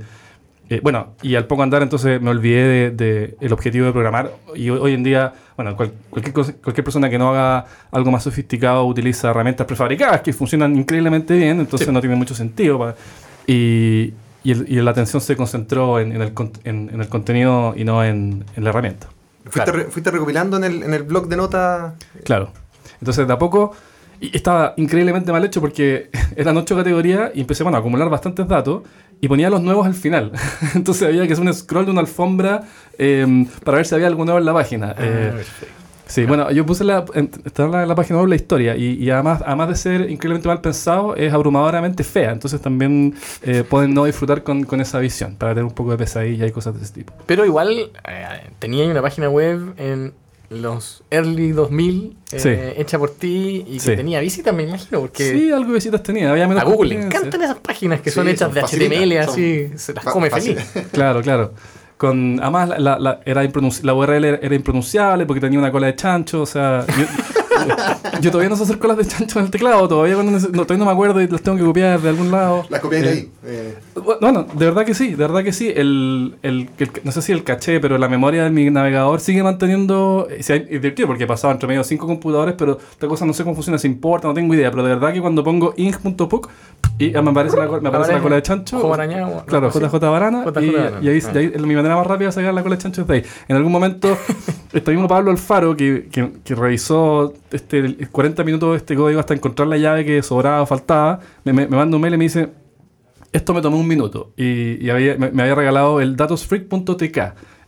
eh, 0.70 0.80
bueno, 0.84 1.16
y 1.24 1.36
al 1.36 1.48
poco 1.48 1.64
andar 1.64 1.82
entonces 1.82 2.22
me 2.22 2.30
olvidé 2.30 2.64
de, 2.68 2.92
de 2.92 3.38
el 3.42 3.52
objetivo 3.54 3.86
de 3.88 3.92
programar 3.92 4.32
y 4.56 4.70
hoy, 4.70 4.94
en 4.94 5.04
día, 5.04 5.34
bueno, 5.58 5.76
cual- 5.76 5.92
cualquier, 6.10 6.34
cosa- 6.34 6.54
cualquier 6.64 6.84
persona 6.84 7.10
que 7.10 7.18
no 7.18 7.30
haga 7.30 7.66
algo 7.92 8.12
más 8.12 8.24
sofisticado 8.24 8.86
utiliza 8.86 9.30
herramientas 9.32 9.66
prefabricadas 9.66 10.22
que 10.22 10.32
funcionan 10.34 10.76
increíblemente 10.76 11.36
bien, 11.36 11.60
entonces 11.60 11.90
no 11.92 12.00
tiene 12.02 12.16
mucho 12.16 12.36
sentido. 12.36 12.78
pa- 12.80 12.96
y, 13.48 14.14
y, 14.44 14.52
el- 14.52 14.66
y 14.70 14.76
la 14.82 14.92
atención 14.92 15.22
se 15.22 15.36
concentró 15.36 16.00
en, 16.00 16.12
en 16.12 16.22
el, 16.22 16.34
en- 16.64 16.90
en 16.94 17.02
el 17.02 17.08
contenido 17.10 17.74
y 17.76 17.84
no 17.84 18.04
en, 18.04 18.46
en 18.56 18.64
la 18.64 18.70
herramienta. 18.70 19.08
Fuiste, 19.46 19.64
Claro. 19.64 19.74
re- 19.74 19.86
fuiste 19.86 20.12
recopilando 20.12 20.58
en 20.58 20.64
el, 20.66 20.84
en 20.84 20.94
el 20.94 21.04
blog 21.04 21.28
de 21.28 21.36
notas. 21.38 21.94
Claro. 22.24 22.52
Entonces, 23.02 23.26
de 23.26 23.34
a 23.34 23.40
poco, 23.40 23.72
y 24.22 24.36
estaba 24.36 24.74
increíblemente 24.78 25.32
mal 25.32 25.44
hecho 25.46 25.62
porque 25.62 26.10
eran 26.36 26.56
ocho 26.58 26.76
categorías 26.76 27.32
y 27.34 27.42
empecé 27.42 27.64
bueno, 27.64 27.78
a 27.78 27.80
acumular 27.80 28.10
bastantes 28.10 28.48
datos 28.48 28.84
y 29.22 29.28
ponía 29.28 29.50
los 29.50 29.62
nuevos 29.62 29.86
al 29.86 29.94
final. 29.94 30.32
Entonces 30.76 31.08
había 31.08 31.26
que 31.28 31.34
hacer 31.34 31.46
un 31.46 31.54
scroll 31.54 31.86
de 31.86 31.92
una 31.92 32.02
alfombra 32.02 32.64
eh, 32.98 33.46
para 33.64 33.78
ver 33.78 33.86
si 33.86 33.96
había 33.96 34.08
algo 34.08 34.26
nuevo 34.26 34.40
en 34.40 34.46
la 34.46 34.54
página. 34.54 34.96
Eh, 34.98 35.44
sí, 36.06 36.26
bueno, 36.26 36.52
yo 36.52 36.66
puse 36.66 36.84
la, 36.84 37.06
en, 37.14 37.30
está 37.46 37.66
en 37.66 37.72
la, 37.72 37.86
la 37.86 37.96
página 37.96 38.20
web 38.20 38.30
la 38.30 38.36
historia 38.36 38.76
y, 38.76 38.94
y 38.94 39.10
además, 39.10 39.44
además 39.46 39.70
de 39.70 39.76
ser 39.76 40.02
increíblemente 40.10 40.48
mal 40.48 40.62
pensado, 40.62 41.16
es 41.16 41.34
abrumadoramente 41.34 42.04
fea. 42.04 42.32
Entonces 42.32 42.62
también 42.62 43.16
eh, 43.42 43.64
pueden 43.68 43.94
no 43.94 44.06
disfrutar 44.06 44.44
con, 44.44 44.64
con 44.64 44.80
esa 44.82 45.00
visión 45.00 45.36
para 45.36 45.54
tener 45.54 45.66
un 45.66 45.74
poco 45.74 45.92
de 45.92 45.98
pesadilla 45.98 46.48
y 46.48 46.52
cosas 46.52 46.76
de 46.76 46.84
ese 46.84 46.94
tipo. 46.94 47.14
Pero 47.26 47.46
igual 47.46 47.92
eh, 48.08 48.50
tenía 48.60 48.86
una 48.86 49.02
página 49.02 49.30
web 49.30 49.74
en 49.78 50.14
los 50.50 51.04
early 51.12 51.52
2000 51.52 52.18
eh, 52.32 52.40
Sí. 52.40 52.50
hecha 52.82 52.98
por 52.98 53.12
ti 53.12 53.64
y 53.68 53.74
que 53.76 53.80
Sí. 53.80 53.96
tenía 53.96 54.20
visitas, 54.20 54.54
me 54.54 54.64
imagino, 54.64 55.00
porque 55.02 55.32
Sí, 55.32 55.52
algo 55.52 55.68
de 55.70 55.74
visitas 55.76 56.02
tenía. 56.02 56.32
Había 56.32 56.48
menos 56.48 56.64
a 56.64 56.66
Google 56.66 56.96
le 56.96 57.06
encantan 57.06 57.42
esas 57.44 57.60
páginas 57.60 58.02
que 58.02 58.10
Sí, 58.10 58.16
son 58.16 58.28
hechas 58.28 58.48
son 58.52 58.56
de 58.56 58.62
HTML, 58.62 59.24
son 59.26 59.34
así, 59.34 59.70
se 59.76 59.94
las 59.94 60.04
come 60.06 60.30
fácil. 60.30 60.56
feliz. 60.56 60.88
Claro, 60.92 61.22
claro. 61.22 61.54
Con, 61.98 62.40
además, 62.42 62.70
la, 62.70 62.80
la, 62.80 63.00
la- 63.00 63.20
era 63.26 63.44
la 63.44 63.94
URL 63.94 64.24
era, 64.26 64.40
era 64.42 64.56
impronunciable 64.56 65.26
porque 65.26 65.42
tenía 65.42 65.60
una 65.60 65.70
cola 65.72 65.88
de 65.88 65.96
chancho. 65.96 66.42
O 66.42 66.46
sea, 66.46 66.86
yo, 66.88 67.06
yo 68.22 68.32
todavía 68.32 68.50
no 68.50 68.56
sé 68.56 68.64
hacer 68.64 68.80
colas 68.80 68.96
de 68.98 69.06
chancho 69.06 69.40
en 69.40 69.46
el 69.46 69.52
teclado. 69.52 69.86
Todavía, 69.88 70.16
cuando 70.16 70.32
no, 70.32 70.40
todavía 70.40 70.78
no 70.78 70.86
me 70.86 70.92
acuerdo 70.92 71.22
y 71.22 71.28
las 71.28 71.42
tengo 71.42 71.58
que 71.58 71.64
copiar 71.66 72.00
de 72.00 72.08
algún 72.10 72.32
lado. 72.32 72.66
Las 72.70 72.80
copié 72.80 73.02
de 73.02 73.08
Eh, 73.08 73.12
ahí. 73.12 73.32
Eh, 73.46 73.76
Bueno, 74.22 74.46
de 74.54 74.66
verdad 74.66 74.86
que 74.86 74.94
sí, 74.94 75.10
de 75.10 75.16
verdad 75.16 75.44
que 75.44 75.52
sí. 75.54 75.72
El, 75.76 76.36
el, 76.42 76.70
el- 76.78 76.92
no 77.04 77.12
sé 77.12 77.22
si 77.22 77.32
el 77.32 77.44
caché, 77.44 77.80
pero 77.80 77.98
la 77.98 78.08
memoria 78.08 78.44
de 78.44 78.50
mi 78.50 78.70
navegador 78.70 79.20
sigue 79.20 79.44
manteniendo. 79.44 80.28
eh, 80.30 80.42
Se 80.44 80.54
ha 80.54 80.56
invertido 80.56 81.08
porque 81.08 81.26
he 81.26 81.28
pasado 81.28 81.52
entre 81.54 81.68
medio 81.68 81.84
cinco 81.84 82.08
computadores, 82.08 82.56
pero 82.58 82.78
esta 82.92 83.08
cosa 83.08 83.26
no 83.26 83.34
sé 83.34 83.44
cómo 83.44 83.56
funciona, 83.56 83.78
si 83.78 83.88
importa, 83.88 84.28
no 84.28 84.34
tengo 84.34 84.54
idea. 84.54 84.72
Pero 84.72 84.84
de 84.84 84.90
verdad 84.90 85.14
que 85.14 85.22
cuando 85.22 85.44
pongo 85.44 85.74
ing.puc 85.78 86.50
y 86.98 87.12
me 87.12 87.18
aparece 87.30 87.58
la, 87.58 87.68
me 87.80 87.90
aparece 87.90 88.14
la 88.14 88.20
cola 88.22 88.36
de 88.38 88.42
chancho. 88.42 88.94
Arañado, 88.94 89.44
Claro. 89.46 89.70
JJ 89.70 90.00
Barana. 90.00 90.44
JJ 90.46 90.62
y, 90.64 90.70
Barana. 90.72 90.98
y 91.02 91.08
ahí, 91.10 91.20
Ah. 91.26 91.32
y 91.34 91.38
ahí 91.38 91.52
mi 91.60 91.76
manera 91.76 91.96
más 91.96 92.08
rápida 92.08 92.28
de 92.30 92.32
sacar 92.34 92.54
la 92.54 92.64
cola 92.64 92.76
de 92.76 92.82
chancho 92.82 93.02
es 93.02 93.08
de 93.08 93.14
ahí. 93.16 93.24
En 93.48 93.56
algún 93.56 93.72
momento, 93.72 94.18
este 94.74 94.92
mismo 94.92 95.08
Pablo 95.08 95.32
Alfaro, 95.32 95.76
que, 95.78 96.08
que, 96.12 96.32
que 96.44 96.56
revisó 96.56 97.34
este, 97.52 98.08
40 98.08 98.44
minutos 98.44 98.72
de 98.72 98.78
este 98.78 98.96
código 98.96 99.20
hasta 99.20 99.34
encontrar 99.34 99.68
la 99.68 99.78
llave 99.78 100.04
que 100.06 100.22
sobraba 100.24 100.62
o 100.62 100.66
faltaba, 100.66 101.20
me, 101.44 101.54
me, 101.54 101.68
me 101.68 101.78
manda 101.78 101.96
un 101.96 102.02
mail 102.02 102.14
y 102.16 102.18
me 102.18 102.24
dice: 102.26 102.50
Esto 103.32 103.54
me 103.54 103.62
tomó 103.62 103.78
un 103.80 103.88
minuto. 103.88 104.32
Y, 104.38 104.84
y 104.86 104.90
había- 104.90 105.16
me, 105.18 105.32
me 105.32 105.44
había 105.44 105.56
regalado 105.56 106.02
el 106.02 106.16
datosfreak.tk. 106.16 107.18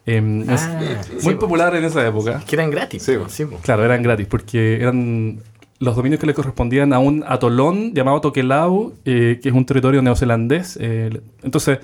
Em, 0.05 0.49
es 0.49 0.61
Ah, 0.63 0.79
muy 1.21 1.33
sí, 1.33 1.39
popular 1.39 1.75
en 1.75 1.83
esa 1.85 2.05
época. 2.07 2.41
Que 2.47 2.55
eran 2.55 2.71
gratis. 2.71 3.03
Sí, 3.03 3.13
sí, 3.29 3.45
po. 3.45 3.57
Claro, 3.61 3.83
eran 3.85 4.01
gratis 4.01 4.25
porque 4.27 4.81
eran 4.81 5.39
los 5.79 5.95
dominios 5.95 6.19
que 6.19 6.25
le 6.27 6.33
correspondían 6.33 6.93
a 6.93 6.99
un 6.99 7.23
atolón 7.27 7.93
llamado 7.93 8.21
Tokelau, 8.21 8.93
eh, 9.05 9.39
que 9.41 9.49
es 9.49 9.55
un 9.55 9.65
territorio 9.65 10.01
neozelandés. 10.01 10.77
eh, 10.81 11.21
entonces, 11.43 11.79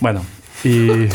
bueno, 0.00 0.22
y... 0.64 0.88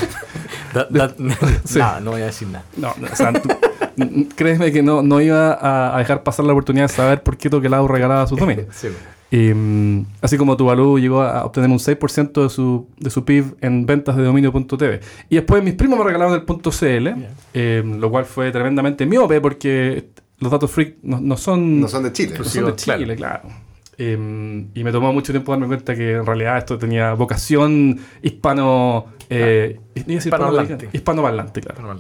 Sí. 1.66 1.80
Nada, 1.80 2.00
no 2.02 2.12
voy 2.12 2.22
a 2.22 2.26
decir 2.26 2.48
nada. 2.50 2.66
No, 2.78 2.94
no, 3.00 3.08
o 3.12 3.16
sea, 3.16 3.34
tú- 3.34 3.50
n- 3.98 4.28
créeme 4.36 4.72
que 4.72 4.82
no, 4.84 5.02
no 5.02 5.20
iba 5.22 5.54
a, 5.54 5.96
a 5.96 6.00
dejar 6.00 6.24
pasar 6.24 6.46
la 6.46 6.52
oportunidad 6.54 6.88
de 6.90 6.94
saber 6.94 7.24
por 7.24 7.38
qué 7.38 7.50
Tokelau 7.50 7.88
regalaba 7.88 8.28
sus 8.28 8.40
dominios. 8.40 8.68
Sí, 8.72 8.88
mm, 9.32 10.06
así 10.22 10.38
como 10.38 10.58
Tuvalu 10.58 11.00
llegó 11.00 11.22
a 11.22 11.46
obtener 11.46 11.70
un 11.70 11.80
6% 11.80 12.44
de 12.44 12.50
su, 12.50 12.88
de 12.98 13.10
su 13.10 13.24
PIB 13.24 13.56
en 13.62 13.86
ventas 13.86 14.18
de 14.18 14.24
dominio.tv. 14.24 15.00
Y 15.30 15.36
después 15.36 15.64
mis 15.64 15.74
primos 15.74 15.98
me 15.98 16.06
regalaron 16.06 16.34
el 16.34 16.46
.cl, 16.46 17.16
eh, 17.54 17.84
lo 17.86 18.10
cual 18.12 18.26
fue 18.26 18.52
tremendamente 18.52 19.06
miope 19.06 19.40
porque 19.40 20.10
los 20.40 20.52
datos 20.52 20.70
freak 20.72 20.96
no, 21.04 21.22
no 21.22 21.38
son, 21.38 21.80
no 21.80 21.88
son 21.88 22.04
de 22.04 22.12
Chile. 22.14 22.36
no 22.38 22.44
son 22.44 22.66
de 22.66 22.76
Chile, 22.76 23.16
claro. 23.16 23.50
Eh, 23.98 24.66
y 24.74 24.84
me 24.84 24.92
tomó 24.92 25.14
mucho 25.14 25.32
tiempo 25.32 25.52
darme 25.52 25.68
cuenta 25.68 25.96
que 25.96 26.14
en 26.14 26.26
realidad 26.26 26.58
esto 26.58 26.78
tenía 26.78 27.14
vocación 27.14 28.00
hispano... 28.24 29.06
Eh, 29.30 29.80
iba 29.96 30.04
a 30.04 30.08
decir 30.08 30.18
Hispanohablante. 30.34 30.90
hispanoamericana. 30.92 31.62
Hispanoparlante, 31.62 31.62
claro. 31.62 32.00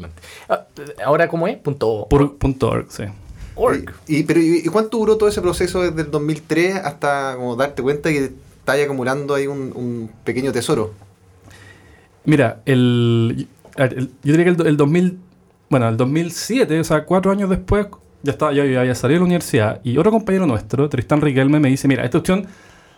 Ah, 0.49 0.65
Ahora, 1.05 1.27
¿cómo 1.27 1.47
es? 1.47 1.57
Punto 1.57 2.07
Por, 2.09 2.37
punto 2.37 2.69
org, 2.69 2.87
sí. 2.89 3.03
Org. 3.61 3.93
Y, 4.07 4.17
y- 4.17 4.23
pero, 4.23 4.39
¿y, 4.41 4.63
cuánto 4.65 4.97
duró 4.97 5.17
todo 5.17 5.29
ese 5.29 5.41
proceso 5.41 5.81
desde 5.81 6.01
el 6.01 6.11
2003 6.11 6.75
hasta 6.75 7.35
como 7.37 7.55
darte 7.55 7.81
cuenta 7.81 8.09
que 8.09 8.31
estás 8.59 8.79
acumulando 8.83 9.33
ahí 9.35 9.47
un, 9.47 9.71
un 9.75 10.09
pequeño 10.23 10.51
tesoro? 10.51 10.93
Mira, 12.25 12.61
el, 12.65 13.47
yo 13.77 13.87
diría 14.23 14.43
que 14.43 14.61
el, 14.61 14.67
el 14.67 14.77
2000, 14.77 15.17
bueno, 15.69 15.89
el 15.89 15.97
2007, 15.97 16.79
o 16.79 16.83
sea, 16.83 17.05
cuatro 17.05 17.31
años 17.31 17.49
después, 17.49 17.87
ya 18.23 18.31
estaba, 18.33 18.53
yo 18.53 18.63
ya 18.65 18.81
había 18.81 18.93
salido 18.93 19.15
de 19.15 19.19
la 19.21 19.25
universidad 19.25 19.81
y 19.83 19.97
otro 19.97 20.11
compañero 20.11 20.45
nuestro, 20.45 20.87
Tristán 20.89 21.21
Riquelme, 21.21 21.59
me 21.59 21.69
dice, 21.69 21.87
mira, 21.87 22.03
esta 22.05 22.19
opción 22.19 22.45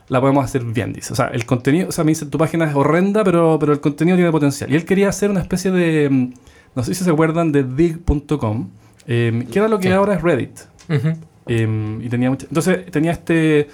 la 0.09 0.19
podemos 0.19 0.43
hacer 0.43 0.63
bien, 0.65 0.91
dice. 0.91 1.13
O 1.13 1.15
sea, 1.15 1.27
el 1.27 1.45
contenido, 1.45 1.87
o 1.87 1.91
sea, 1.93 2.03
me 2.03 2.11
dice, 2.11 2.25
tu 2.25 2.37
página 2.37 2.65
es 2.69 2.75
horrenda, 2.75 3.23
pero, 3.23 3.57
pero 3.59 3.71
el 3.71 3.79
contenido 3.79 4.17
tiene 4.17 4.31
potencial. 4.31 4.69
Y 4.71 4.75
él 4.75 4.83
quería 4.83 5.07
hacer 5.07 5.29
una 5.29 5.39
especie 5.39 5.71
de, 5.71 6.09
mm, 6.09 6.33
no 6.75 6.83
sé 6.83 6.93
si 6.93 7.03
se 7.05 7.09
acuerdan 7.09 7.53
de 7.53 7.63
dig.com, 7.63 8.69
eh, 9.07 9.45
que 9.51 9.59
era 9.59 9.67
lo 9.67 9.79
que 9.79 9.87
Sí. 9.89 9.93
ahora 9.93 10.15
es 10.15 10.21
Reddit. 10.21 10.59
Ujú. 10.89 11.09
Eh, 11.47 11.97
y 12.01 12.09
tenía 12.09 12.29
mucha- 12.29 12.45
entonces 12.47 12.85
tenía 12.91 13.11
este, 13.11 13.67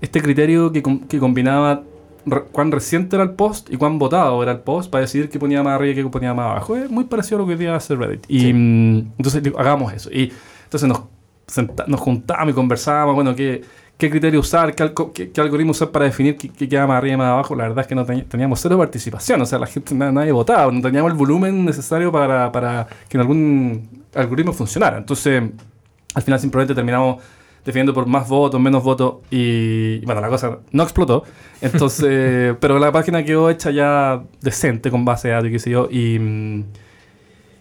este 0.00 0.22
criterio 0.22 0.72
que, 0.72 0.82
com- 0.82 1.00
que 1.06 1.18
combinaba 1.18 1.82
re- 2.26 2.44
cuán 2.52 2.72
reciente 2.72 3.16
era 3.16 3.22
el 3.24 3.32
post 3.32 3.70
y 3.72 3.76
cuán 3.76 3.98
votado 3.98 4.42
era 4.42 4.52
el 4.52 4.60
post 4.60 4.90
para 4.90 5.02
decidir 5.02 5.28
qué 5.28 5.38
ponía 5.38 5.62
más 5.62 5.74
arriba 5.74 5.92
y 5.92 6.02
qué 6.04 6.08
ponía 6.10 6.32
más 6.34 6.50
abajo. 6.52 6.76
Es 6.76 6.90
muy 6.90 7.04
parecido 7.04 7.36
a 7.36 7.40
lo 7.40 7.46
que 7.46 7.52
hoy 7.52 7.58
día 7.58 7.74
hace 7.76 7.94
Reddit. 7.94 8.24
Y 8.28 8.40
Sí. 8.40 8.52
mm, 8.54 8.98
entonces 9.18 9.42
hagamos 9.58 9.92
eso. 9.92 10.10
Y 10.10 10.32
entonces 10.64 10.88
nos, 10.88 11.02
nos 11.86 12.00
juntábamos 12.00 12.52
y 12.52 12.54
conversábamos, 12.54 13.14
bueno, 13.14 13.34
qué, 13.34 13.62
qué 13.98 14.10
criterio 14.10 14.40
usar, 14.40 14.74
qué, 14.74 14.82
algoritmo 15.40 15.70
usar 15.72 15.90
para 15.90 16.04
definir 16.06 16.36
qué, 16.36 16.68
queda 16.68 16.86
más 16.86 16.98
arriba 16.98 17.14
y 17.14 17.16
más 17.18 17.28
abajo. 17.28 17.54
La 17.54 17.64
verdad 17.64 17.80
es 17.82 17.86
que 17.86 17.94
no 17.94 18.04
teníamos 18.04 18.60
cero 18.60 18.76
participación, 18.78 19.40
o 19.40 19.46
sea, 19.46 19.58
la 19.58 19.66
gente, 19.66 19.94
na- 19.94 20.12
nadie 20.12 20.32
votaba, 20.32 20.70
no 20.72 20.80
teníamos 20.82 21.12
el 21.12 21.18
volumen 21.18 21.64
necesario 21.64 22.10
para, 22.12 22.50
para 22.52 22.86
que 23.08 23.16
en 23.16 23.20
algún 23.20 23.88
algoritmo 24.14 24.52
funcionara. 24.52 24.98
Entonces, 24.98 25.42
al 26.14 26.22
final 26.22 26.40
simplemente 26.40 26.74
terminamos 26.74 27.22
definiendo 27.64 27.94
por 27.94 28.06
más 28.06 28.28
votos, 28.28 28.60
menos 28.60 28.82
votos 28.84 29.16
y 29.30 30.04
bueno, 30.04 30.20
la 30.20 30.28
cosa 30.28 30.58
no 30.72 30.82
explotó. 30.82 31.24
Entonces, 31.62 32.54
pero 32.60 32.78
la 32.78 32.92
página 32.92 33.24
quedó 33.24 33.48
hecha 33.48 33.70
ya 33.70 34.22
decente 34.42 34.90
con 34.90 35.04
base 35.04 35.28
de 35.28 35.34
datos 35.34 35.50
qué 35.50 35.58
sé 35.58 35.70
yo. 35.70 35.88
Y, 35.90 36.16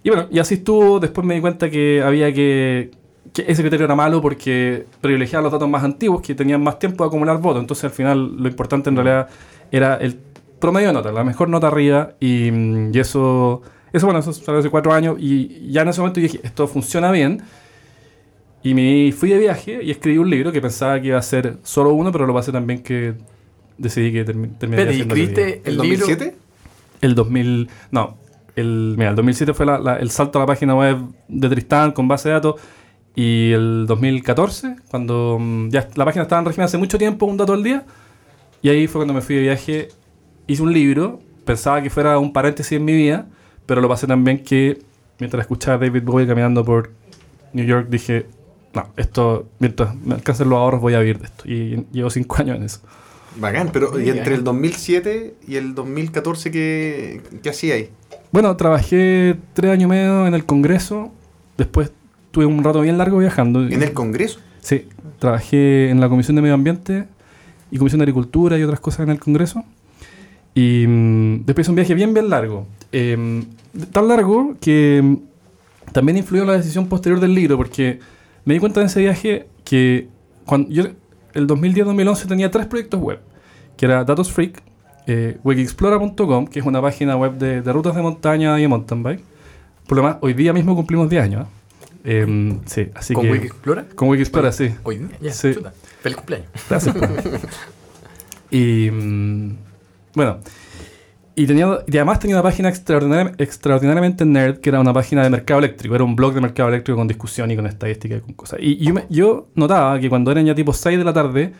y 0.04 0.10
bueno, 0.10 0.28
y 0.30 0.40
así 0.40 0.56
estuvo. 0.56 1.00
Después 1.00 1.26
me 1.26 1.36
di 1.36 1.42
cuenta 1.42 1.70
que 1.70 2.02
había 2.04 2.34
que, 2.34 2.92
que 3.32 3.46
ese 3.48 3.62
criterio 3.62 3.86
era 3.86 3.96
malo 3.96 4.22
porque 4.22 4.86
privilegiaba 5.02 5.44
los 5.44 5.52
datos 5.52 5.70
más 5.70 5.84
antiguos 5.84 6.22
que 6.22 6.36
tenían 6.36 6.62
más 6.62 6.78
tiempo 6.80 7.04
de 7.04 7.08
acumular 7.08 7.38
votos. 7.40 7.62
Entonces 7.62 7.86
al 7.86 7.92
final 7.92 8.36
lo 8.38 8.48
importante 8.48 8.90
en 8.90 8.96
realidad 8.96 9.28
era 9.72 9.96
el 9.96 10.20
promedio 10.60 10.88
de 10.90 10.94
nota, 10.94 11.12
la 11.12 11.24
mejor 11.24 11.50
nota 11.50 11.68
arriba 11.68 12.14
y, 12.20 12.50
mm, 12.52 12.92
y 12.94 13.00
eso... 13.00 13.62
Eso, 13.92 14.08
bueno, 14.08 14.20
eso 14.20 14.34
salió 14.34 14.60
hace 14.60 14.72
cuatro 14.72 14.92
años 14.92 15.18
y 15.20 15.70
ya 15.72 15.84
en 15.84 15.90
ese 15.90 16.02
momento 16.02 16.20
dije, 16.20 16.40
esto 16.44 16.68
funciona 16.68 17.12
bien. 17.12 17.44
Y 18.64 18.74
me 18.74 19.12
fui 19.12 19.30
de 19.30 19.38
viaje 19.38 19.84
y 19.84 19.92
escribí 19.92 20.18
un 20.18 20.30
libro 20.30 20.52
que 20.52 20.62
pensaba 20.62 21.00
que 21.00 21.08
iba 21.10 21.18
a 21.18 21.22
ser 21.22 21.58
solo 21.64 21.94
uno, 21.94 22.12
pero 22.12 22.26
lo 22.26 22.34
pasé 22.34 22.52
también 22.52 22.82
que 22.82 23.14
decidí 23.78 24.12
que 24.14 24.26
termi- 24.26 24.58
terminaría 24.58 24.92
Espérate, 24.92 24.94
¿y 24.94 24.96
siendo 24.96 25.14
ese 25.16 25.22
libro. 25.26 25.42
escribiste 25.42 25.70
¿El 25.70 25.76
el 25.76 25.82
libro? 25.82 26.08
2007? 26.08 26.36
El 27.02 27.16
2000... 27.16 27.70
No, 27.92 28.18
el, 28.56 28.96
mira, 28.98 29.10
el 29.12 29.16
2007 29.16 29.54
fue 29.54 29.66
la- 29.66 29.78
la- 29.80 29.98
el 29.98 30.10
salto 30.10 30.40
a 30.40 30.42
la 30.42 30.46
página 30.48 30.76
web 30.76 30.98
de 31.28 31.50
Tristán 31.50 31.92
con 31.92 32.08
base 32.08 32.30
de 32.30 32.34
datos. 32.36 32.56
Y 33.16 33.52
el 33.52 33.86
2014, 33.88 34.78
cuando 34.90 35.38
mm, 35.40 35.70
ya 35.70 35.88
la 35.96 36.06
página 36.06 36.24
estaba 36.24 36.40
en 36.40 36.46
régimen 36.46 36.66
hace 36.66 36.78
mucho 36.78 36.98
tiempo, 36.98 37.26
un 37.26 37.38
dato 37.38 37.54
al 37.54 37.64
día. 37.64 37.86
Y 38.62 38.70
ahí 38.70 38.88
fue 38.88 39.00
cuando 39.00 39.14
me 39.14 39.22
fui 39.22 39.36
de 39.36 39.42
viaje, 39.42 39.90
hice 40.48 40.64
un 40.64 40.74
libro 40.74 41.20
pensaba 41.44 41.82
que 41.82 41.90
fuera 41.90 42.18
un 42.20 42.34
paréntesis 42.34 42.74
en 42.74 42.86
mi 42.86 42.94
vida, 42.94 43.28
pero 43.66 43.82
lo 43.82 43.90
pasé 43.90 44.08
tan 44.08 44.24
bien 44.24 44.44
que 44.44 44.80
mientras 45.20 45.42
escuchaba 45.42 45.76
a 45.76 45.80
David 45.80 46.04
Bowie 46.04 46.28
caminando 46.28 46.64
por 46.64 46.92
New 47.54 47.66
York 47.66 47.88
dije, 47.90 48.28
no, 48.74 48.88
esto, 48.98 49.48
mientras 49.60 49.96
me 49.96 50.16
alcancen 50.16 50.50
los 50.50 50.58
ahorros 50.58 50.82
voy 50.82 50.94
a 50.96 51.00
vivir 51.00 51.20
de 51.20 51.26
esto. 51.26 51.44
Y 51.48 51.86
llevo 51.92 52.10
cinco 52.10 52.36
años 52.40 52.58
en 52.58 52.64
eso. 52.64 52.82
Bacán, 53.36 53.72
pero 53.74 54.00
¿y 54.00 54.10
entre 54.10 54.36
el 54.36 54.44
2007 54.44 55.36
y 55.48 55.56
el 55.56 55.74
2014 55.74 56.52
qué, 56.52 57.22
qué 57.42 57.50
hacía 57.50 57.76
ahí? 57.76 57.90
Bueno, 58.32 58.56
trabajé 58.56 59.38
tres 59.54 59.72
años 59.72 59.84
y 59.84 59.88
medio 59.88 60.28
en 60.28 60.36
el 60.36 60.46
Congreso, 60.46 61.12
después 61.58 61.92
tuve 62.34 62.48
un 62.48 62.64
rato 62.64 62.82
bien 62.82 62.98
largo 62.98 63.20
viajando. 63.20 63.62
¿En 63.62 63.84
el 63.84 63.94
Congreso? 63.94 64.40
Sí, 64.60 64.88
trabajé 65.20 65.90
en 65.92 66.02
la 66.02 66.10
Comisión 66.10 66.36
de 66.36 66.42
Medio 66.42 66.56
Ambiente 66.56 67.06
y 67.70 67.78
Comisión 67.78 68.00
de 68.00 68.04
Agricultura 68.04 68.58
y 68.58 68.64
otras 68.64 68.80
cosas 68.80 69.02
en 69.02 69.12
el 69.12 69.20
Congreso. 69.20 69.64
Y 70.56 70.86
mm, 70.88 71.46
después 71.46 71.66
hice 71.66 71.72
un 71.72 71.76
viaje 71.76 71.94
bien, 71.94 72.12
bien 72.14 72.30
largo. 72.30 72.66
Eh, 72.92 73.44
tan 73.92 74.08
largo 74.08 74.56
que 74.60 75.00
mm, 75.04 75.92
también 75.92 76.18
influyó 76.18 76.42
en 76.42 76.50
la 76.50 76.58
decisión 76.58 76.88
posterior 76.88 77.20
del 77.20 77.36
libro, 77.36 77.56
porque 77.56 78.00
me 78.46 78.56
di 78.56 78.60
cuenta 78.60 78.82
en 78.82 78.88
ese 78.88 79.00
viaje 79.00 79.48
que 79.64 80.08
cuando 80.46 80.70
yo, 80.72 80.86
el 81.36 81.48
2010-2011 81.48 82.28
tenía 82.28 82.50
tres 82.50 82.66
proyectos 82.66 83.00
web, 83.00 83.20
que 83.78 83.86
era 83.86 84.04
Datos 84.04 84.32
Freak, 84.32 84.64
eh, 85.06 85.38
Wikixplora.com, 85.44 86.48
que 86.48 86.60
es 86.60 86.66
una 86.66 86.82
página 86.82 87.16
web 87.16 87.38
de, 87.38 87.62
de 87.62 87.74
rutas 87.74 87.96
de 87.96 88.02
montaña 88.02 88.58
y 88.58 88.64
de 88.64 88.68
mountain 88.68 89.04
bike. 89.04 89.24
Por 89.88 89.98
lo 89.98 90.04
demás, 90.04 90.18
hoy 90.22 90.34
día 90.34 90.52
mismo 90.52 90.76
cumplimos 90.76 91.10
10 91.12 91.24
años. 91.24 91.46
¿eh? 91.46 91.63
Em, 92.04 92.60
sí, 92.66 92.90
así 92.96 93.14
¿Con 93.14 93.24
que... 93.26 93.32
Wikixplora? 93.32 93.86
Con 93.96 94.10
Wikixplora, 94.10 94.52
sí. 94.52 94.74
Hoy 94.84 94.98
día, 94.98 95.08
ya, 95.22 95.32
Sí. 95.32 95.54
chuta. 95.54 95.74
Feliz 96.02 96.18
cumpleaños. 96.18 96.50
Gracias. 96.70 96.96
pues. 96.96 97.42
y 98.52 98.90
mm, 98.92 99.56
bueno, 100.16 100.40
y, 101.36 101.48
tenía, 101.48 101.80
y 101.88 101.98
además 101.98 102.20
tenía 102.20 102.36
una 102.36 102.44
página 102.44 102.70
extraordinari- 102.70 103.34
extraordinariamente 103.40 104.26
nerd, 104.26 104.60
que 104.60 104.70
era 104.70 104.80
una 104.80 104.94
página 104.94 105.24
de 105.24 105.30
mercado 105.30 105.60
eléctrico. 105.60 105.96
Era 105.96 106.04
un 106.04 106.16
blog 106.16 106.34
de 106.36 106.42
mercado 106.42 106.70
eléctrico 106.70 106.98
con 106.98 107.08
discusión 107.08 107.50
y 107.52 107.56
con 107.56 107.66
estadística 107.66 108.16
y 108.18 108.20
con 108.20 108.34
cosas. 108.34 108.60
Y, 108.62 108.74
y 108.74 108.86
yo, 108.86 108.94
me- 108.94 109.06
yo 109.10 109.48
notaba 109.56 110.00
que 110.00 110.10
cuando 110.10 110.32
eran 110.32 110.46
ya 110.46 110.54
tipo 110.54 110.74
6 110.74 110.98
de 110.98 111.04
la 111.04 111.14
tarde, 111.14 111.54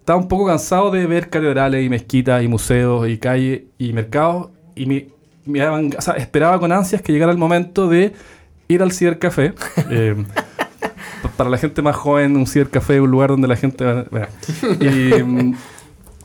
estaba 0.00 0.18
un 0.18 0.28
poco 0.28 0.46
cansado 0.46 0.90
de 0.90 1.06
ver 1.06 1.30
catedrales 1.30 1.84
y 1.84 1.88
mezquitas 1.88 2.42
y 2.42 2.48
museos 2.48 3.08
y 3.08 3.18
calles 3.18 3.62
y 3.78 3.92
mercados. 3.92 4.48
Y 4.74 4.84
me, 4.86 5.06
me 5.46 5.60
daban- 5.60 5.94
o 5.96 6.00
sea, 6.02 6.14
esperaba 6.14 6.58
con 6.60 6.70
ansias 6.72 7.00
que 7.00 7.12
llegara 7.12 7.32
el 7.32 7.38
momento 7.38 7.88
de 7.88 8.12
ir 8.68 8.82
al 8.82 8.92
cibercafé. 8.92 9.54
eh, 9.90 10.16
pa- 11.22 11.30
para 11.36 11.50
la 11.50 11.58
gente 11.58 11.82
más 11.82 11.96
joven, 11.96 12.36
un 12.36 12.46
cibercafé 12.46 12.94
es 12.96 13.00
un 13.00 13.10
lugar 13.10 13.30
donde 13.30 13.48
la 13.48 13.56
gente... 13.56 13.84
bueno, 14.10 14.26
y, 14.80 15.22
mm, 15.22 15.54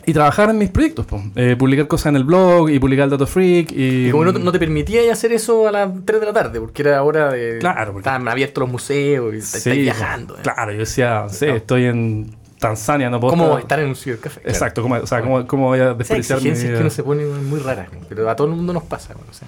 y 0.03 0.13
trabajar 0.13 0.49
en 0.49 0.57
mis 0.57 0.69
proyectos, 0.71 1.05
po. 1.05 1.21
Eh, 1.35 1.55
publicar 1.55 1.87
cosas 1.87 2.07
en 2.07 2.15
el 2.15 2.23
blog 2.23 2.69
y 2.71 2.79
publicar 2.79 3.03
el 3.05 3.11
Dato 3.11 3.27
Freak. 3.27 3.71
Y, 3.71 4.07
Y 4.07 4.11
como 4.11 4.25
no, 4.25 4.33
mm, 4.33 4.43
no 4.43 4.51
te 4.51 4.57
permitía 4.57 5.11
hacer 5.13 5.31
eso 5.31 5.67
a 5.67 5.71
las 5.71 5.89
3 6.05 6.19
de 6.19 6.25
la 6.25 6.33
tarde, 6.33 6.59
porque 6.59 6.81
era 6.81 7.03
hora 7.03 7.31
de. 7.31 7.59
Claro, 7.59 7.93
porque- 7.93 7.99
Estaban 8.09 8.27
abiertos 8.27 8.61
los 8.63 8.71
museos 8.71 9.35
y 9.35 9.41
sí, 9.41 9.57
estáis 9.59 9.81
viajando. 9.81 10.35
eh. 10.37 10.39
Claro, 10.41 10.71
yo 10.71 10.79
decía, 10.79 11.25
sí, 11.29 11.45
No. 11.45 11.55
estoy 11.55 11.85
en 11.85 12.35
Tanzania, 12.57 13.11
no 13.11 13.19
puedo 13.19 13.31
¿Cómo 13.31 13.45
estar- 13.49 13.59
estar 13.61 13.79
en 13.79 13.89
un 13.89 13.95
cibercafé? 13.95 14.41
Claro. 14.41 14.49
Exacto, 14.55 14.81
¿cómo, 14.81 14.95
o 14.95 15.05
sea, 15.07 15.21
¿cómo, 15.21 15.45
cómo 15.45 15.67
voy 15.67 15.79
a 15.79 15.93
desperdiciar 15.93 16.41
mi 16.41 16.49
exigencias 16.49 16.63
que 16.63 16.71
vida? 16.71 16.81
uno 16.81 16.89
se 16.89 17.03
pone 17.03 17.23
muy 17.25 17.59
raras, 17.59 17.87
pero 18.09 18.27
a 18.27 18.35
todo 18.35 18.47
el 18.47 18.55
mundo 18.55 18.73
nos 18.73 18.83
pasa. 18.83 19.13
bueno, 19.13 19.29
o 19.29 19.33
sea. 19.33 19.47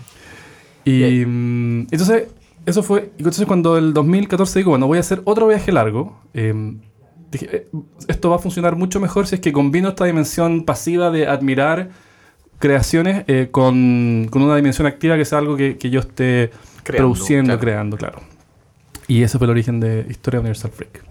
Y 0.86 1.26
mm, 1.26 1.88
entonces, 1.92 2.26
eso 2.66 2.84
fue. 2.84 3.12
Y 3.18 3.20
entonces, 3.20 3.46
cuando 3.46 3.78
el 3.78 3.94
2014 3.94 4.60
digo, 4.60 4.72
bueno, 4.72 4.88
voy 4.88 4.98
a 4.98 5.02
hacer 5.02 5.22
otro 5.26 5.48
viaje 5.48 5.72
largo, 5.72 6.20
eh, 6.34 6.54
dije, 7.32 7.50
eh, 7.52 7.68
esto 8.08 8.30
va 8.30 8.38
a 8.38 8.40
funcionar 8.40 8.76
mucho 8.76 9.00
mejor 9.00 9.28
si 9.28 9.36
es 9.36 9.42
que 9.42 9.52
combino 9.52 9.90
esta 9.90 10.06
dimensión 10.06 10.64
pasiva 10.64 11.12
de 11.12 11.28
admirar 11.28 11.90
creaciones 12.60 13.26
eh, 13.28 13.50
con, 13.52 14.28
con 14.30 14.42
una 14.42 14.56
dimensión 14.56 14.88
activa 14.88 15.18
que 15.18 15.26
sea 15.26 15.40
algo 15.40 15.58
que, 15.58 15.78
que 15.78 15.90
yo 15.90 16.00
esté 16.00 16.52
Creando, 16.84 17.10
produciendo, 17.10 17.48
claro. 17.48 17.60
creando, 17.60 17.98
claro. 17.98 18.22
Y 19.08 19.24
eso 19.24 19.38
fue 19.38 19.46
el 19.48 19.52
origen 19.52 19.80
de 19.80 20.06
Historia 20.10 20.40
Universal 20.40 20.72
Freak. 20.72 21.04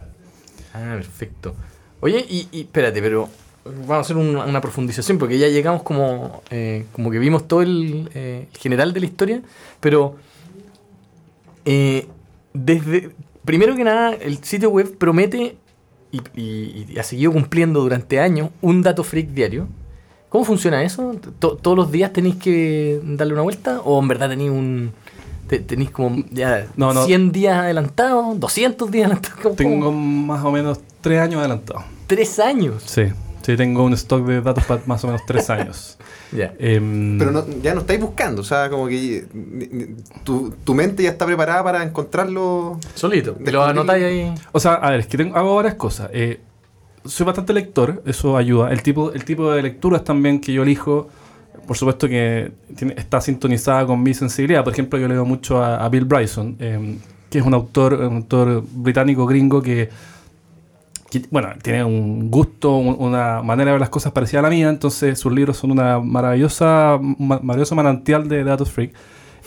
Ah, 0.73 0.95
perfecto. 0.95 1.55
Oye, 2.01 2.25
y, 2.29 2.49
y 2.51 2.61
espérate, 2.63 3.03
pero 3.03 3.29
vamos 3.65 3.91
a 3.91 4.01
hacer 4.01 4.17
una, 4.17 4.45
una 4.45 4.61
profundización 4.61 5.19
porque 5.19 5.39
ya 5.39 5.49
llegamos 5.49 5.83
como, 5.83 6.43
eh, 6.51 6.87
como 6.93 7.11
que 7.11 7.19
vimos 7.19 7.47
todo 7.47 7.63
el, 7.63 8.09
el 8.15 8.47
general 8.59 8.93
de 8.93 9.01
la 9.01 9.07
historia, 9.07 9.43
pero 9.81 10.17
eh, 11.65 12.07
desde 12.55 13.11
primero 13.45 13.75
que 13.77 13.85
nada 13.85 14.13
el 14.15 14.43
sitio 14.45 14.71
web 14.71 14.97
promete 14.99 15.57
y, 16.11 16.21
y- 16.41 16.87
y 16.91 16.99
ha 16.99 17.03
seguido 17.03 17.33
cumpliendo 17.33 17.81
durante 17.81 18.21
años 18.21 18.51
un 18.61 18.83
dato 18.83 19.03
freak 19.05 19.29
diario. 19.29 19.67
¿Cómo 20.29 20.45
funciona 20.45 20.83
eso? 20.83 21.15
¿To- 21.39 21.57
¿Todos 21.57 21.77
los 21.77 21.93
días 21.93 22.13
tenéis 22.13 22.37
que 22.37 23.01
darle 23.05 23.35
una 23.35 23.43
vuelta? 23.43 23.81
¿O 23.83 24.01
en 24.01 24.09
verdad 24.09 24.31
tenéis 24.31 24.51
un... 24.51 24.93
te- 25.47 25.59
tenéis 25.61 25.91
como 25.91 26.25
ya 26.31 26.67
No, 26.77 26.93
no. 26.95 27.05
100 27.05 27.33
días 27.33 27.59
adelantados? 27.59 28.39
¿200 28.39 28.89
días 28.91 29.07
adelantados? 29.11 29.57
Tengo 29.57 29.93
más 29.93 30.43
o 30.45 30.51
menos 30.51 30.81
tres 31.03 31.21
años 31.21 31.41
adelantado. 31.41 31.85
Tres 32.07 32.39
años. 32.39 32.83
Sí, 32.87 33.03
sí, 33.43 33.57
tengo 33.57 33.85
un 33.85 33.93
stock 33.95 34.25
de 34.27 34.41
datos 34.41 34.65
para 34.65 34.81
más 34.87 35.03
o 35.05 35.09
menos 35.09 35.23
tres 35.27 35.49
años. 35.51 35.99
Ya. 36.35 36.55
Em, 36.59 37.19
Pero 37.19 37.31
no, 37.31 37.45
ya 37.63 37.75
no 37.75 37.81
estáis 37.81 38.01
buscando, 38.01 38.41
o 38.41 38.45
sea, 38.45 38.71
como 38.71 38.89
que 38.89 39.27
tu, 40.25 40.51
tu 40.65 40.73
mente 40.75 41.03
ya 41.03 41.11
está 41.11 41.27
preparada 41.27 41.63
para 41.63 41.83
encontrarlo. 41.83 42.79
Solito. 42.95 43.33
Te 43.33 43.53
lo 43.53 43.63
anotáis 43.63 44.03
ahí. 44.03 44.35
O 44.53 44.59
sea, 44.59 44.77
a 44.77 44.93
ver, 44.93 45.01
es 45.01 45.07
que 45.09 45.19
tengo, 45.19 45.37
hago 45.37 45.55
varias 45.57 45.75
cosas. 45.75 46.09
Eh, 46.15 46.41
soy 47.05 47.27
bastante 47.27 47.53
lector, 47.53 48.03
eso 48.07 48.39
ayuda. 48.39 48.73
El 48.73 48.83
tipo, 48.83 49.13
el 49.13 49.25
tipo 49.27 49.53
de 49.53 49.61
lecturas 49.61 50.05
también 50.05 50.41
que 50.41 50.55
yo 50.55 50.63
elijo, 50.63 51.09
por 51.67 51.77
supuesto 51.77 52.09
que 52.09 52.51
tiene- 52.77 52.95
está 52.97 53.21
sintonizada 53.21 53.85
con 53.85 54.03
mi 54.03 54.15
sensibilidad. 54.15 54.65
Por 54.65 54.73
ejemplo, 54.73 54.99
yo 54.99 55.09
leo 55.09 55.27
mucho 55.27 55.63
a, 55.63 55.85
a 55.85 55.89
Bill 55.91 56.07
Bryson, 56.07 56.57
eh, 56.61 56.97
que 57.29 57.41
es 57.41 57.45
un 57.45 57.53
autor, 57.53 57.93
un 57.93 58.17
autor 58.17 58.65
británico 58.73 59.27
gringo 59.27 59.61
que, 59.61 59.91
que, 61.21 61.23
bueno, 61.31 61.51
tiene 61.63 61.85
un 61.85 62.31
gusto, 62.31 62.75
un- 62.77 62.97
una 62.99 63.43
manera 63.43 63.67
de 63.67 63.73
ver 63.73 63.81
las 63.81 63.91
cosas 63.91 64.13
parecida 64.13 64.41
a 64.41 64.43
la 64.43 64.51
mía. 64.51 64.69
Entonces, 64.71 65.19
sus 65.19 65.31
libros 65.33 65.57
son 65.59 65.71
una 65.71 66.01
maravillosa, 66.01 66.99
ma- 67.01 67.41
maravilloso 67.43 67.75
manantial 67.75 68.29
de 68.29 68.43
datos 68.45 68.71
freak. 68.73 68.93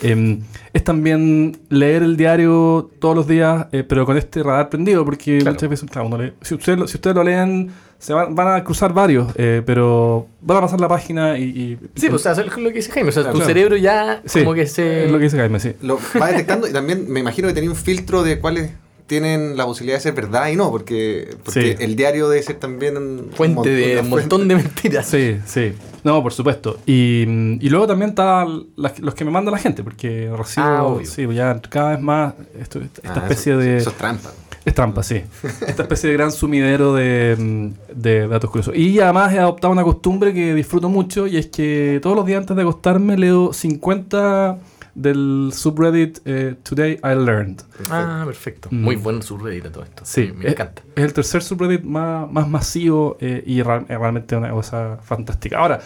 Eh, 0.02 0.38
es 0.74 0.84
también 0.84 1.58
leer 1.70 2.02
el 2.02 2.16
diario 2.18 2.90
todos 3.00 3.16
los 3.16 3.26
días, 3.26 3.66
eh, 3.72 3.82
pero 3.82 4.04
con 4.04 4.16
este 4.18 4.42
radar 4.42 4.68
prendido, 4.68 5.04
porque 5.04 5.38
Claro. 5.38 5.54
muchas 5.54 5.68
veces, 5.70 5.90
claro, 5.90 6.06
uno 6.08 6.18
lee- 6.18 6.32
si, 6.42 6.54
ustedes, 6.54 6.78
lo- 6.78 6.86
si 6.86 6.96
ustedes 6.98 7.16
lo 7.16 7.24
leen, 7.24 7.70
se 7.98 8.12
van, 8.12 8.34
van 8.34 8.48
a 8.54 8.62
cruzar 8.62 8.92
varios, 8.92 9.32
eh, 9.36 9.62
pero 9.64 10.26
van 10.42 10.58
a 10.58 10.60
pasar 10.60 10.80
la 10.82 10.88
página 10.88 11.38
y... 11.38 11.44
y- 11.44 11.78
Sí, 11.94 12.08
pues, 12.10 12.14
o 12.14 12.18
sea, 12.18 12.32
es 12.32 12.38
lo 12.58 12.68
que 12.68 12.74
dice 12.74 12.92
Jaime. 12.92 13.08
O 13.08 13.12
sea, 13.12 13.24
tu 13.24 13.30
Claro. 13.30 13.46
cerebro 13.46 13.76
ya 13.78 14.20
Sí, 14.26 14.40
como 14.40 14.52
que 14.52 14.66
se. 14.66 15.06
Es 15.06 15.10
lo 15.10 15.16
que 15.16 15.24
dice 15.24 15.38
Jaime, 15.38 15.58
sí. 15.60 15.72
Lo 15.80 15.98
va 16.20 16.26
detectando 16.28 16.68
y 16.68 16.72
también 16.74 17.10
me 17.10 17.20
imagino 17.20 17.48
que 17.48 17.54
tenía 17.54 17.70
un 17.70 17.76
filtro 17.76 18.22
de 18.22 18.38
cuáles 18.38 18.72
tienen 19.06 19.56
la 19.56 19.64
posibilidad 19.66 19.98
de 19.98 20.02
ser 20.02 20.14
verdad 20.14 20.48
y 20.48 20.56
no, 20.56 20.70
porque, 20.70 21.36
porque 21.44 21.76
Sí. 21.76 21.84
el 21.84 21.96
diario 21.96 22.28
debe 22.28 22.42
ser 22.42 22.56
también 22.56 22.96
un 22.96 23.30
Fuente 23.34 23.70
de 23.70 24.00
un 24.00 24.08
montón 24.10 24.48
de 24.48 24.56
mentiras. 24.56 25.06
Sí, 25.06 25.36
sí. 25.46 25.72
No, 26.04 26.22
por 26.22 26.32
supuesto. 26.32 26.78
Y, 26.86 27.22
y 27.60 27.68
luego 27.68 27.86
también 27.86 28.10
está 28.10 28.46
las- 28.76 28.98
los 29.00 29.14
que 29.14 29.24
me 29.24 29.30
manda 29.30 29.50
la 29.50 29.58
gente, 29.58 29.82
porque 29.82 30.30
recibo, 30.36 30.66
Ah, 30.66 30.82
obvio. 30.84 31.06
sí, 31.06 31.26
ya 31.34 31.60
cada 31.68 31.90
vez 31.90 32.00
más 32.00 32.34
esto- 32.60 32.80
esta 32.80 33.12
Ah, 33.14 33.18
especie 33.22 33.52
eso- 33.52 33.60
de... 33.60 33.76
Eso 33.78 33.90
es 33.90 33.96
trampa. 33.96 34.30
Es 34.64 34.74
trampa, 34.74 35.02
sí. 35.04 35.22
Esta 35.64 35.82
especie 35.82 36.08
de 36.10 36.16
gran 36.16 36.32
sumidero 36.32 36.92
de, 36.94 37.70
de 37.94 38.26
datos 38.26 38.50
curiosos. 38.50 38.74
Y 38.76 38.98
además 38.98 39.32
he 39.32 39.38
adoptado 39.38 39.72
una 39.72 39.84
costumbre 39.84 40.34
que 40.34 40.54
disfruto 40.54 40.88
mucho 40.88 41.28
y 41.28 41.36
es 41.36 41.46
que 41.46 42.00
todos 42.02 42.16
los 42.16 42.26
días 42.26 42.40
antes 42.40 42.56
de 42.56 42.62
acostarme 42.62 43.16
leo 43.16 43.52
50 43.52 44.58
del 44.96 45.50
subreddit 45.52 46.18
eh, 46.24 46.56
Today 46.62 46.94
I 47.04 47.14
Learned. 47.14 47.62
Ah, 47.90 48.22
perfecto. 48.26 48.68
Mm. 48.72 48.82
Muy 48.82 48.96
bueno 48.96 49.22
subreddit 49.22 49.66
a 49.66 49.70
todo 49.72 49.84
esto. 49.84 50.02
Sí, 50.04 50.32
Me 50.34 50.46
es- 50.46 50.52
encanta. 50.52 50.82
Es 50.96 51.04
el 51.04 51.12
tercer 51.12 51.42
subreddit 51.42 51.82
más, 51.84 52.30
más 52.32 52.48
masivo 52.48 53.16
eh, 53.20 53.42
y 53.46 53.62
real- 53.62 53.84
es 53.88 53.98
realmente 53.98 54.34
una 54.36 54.50
cosa 54.50 54.98
fantástica. 55.02 55.58
Ahora, 55.58 55.80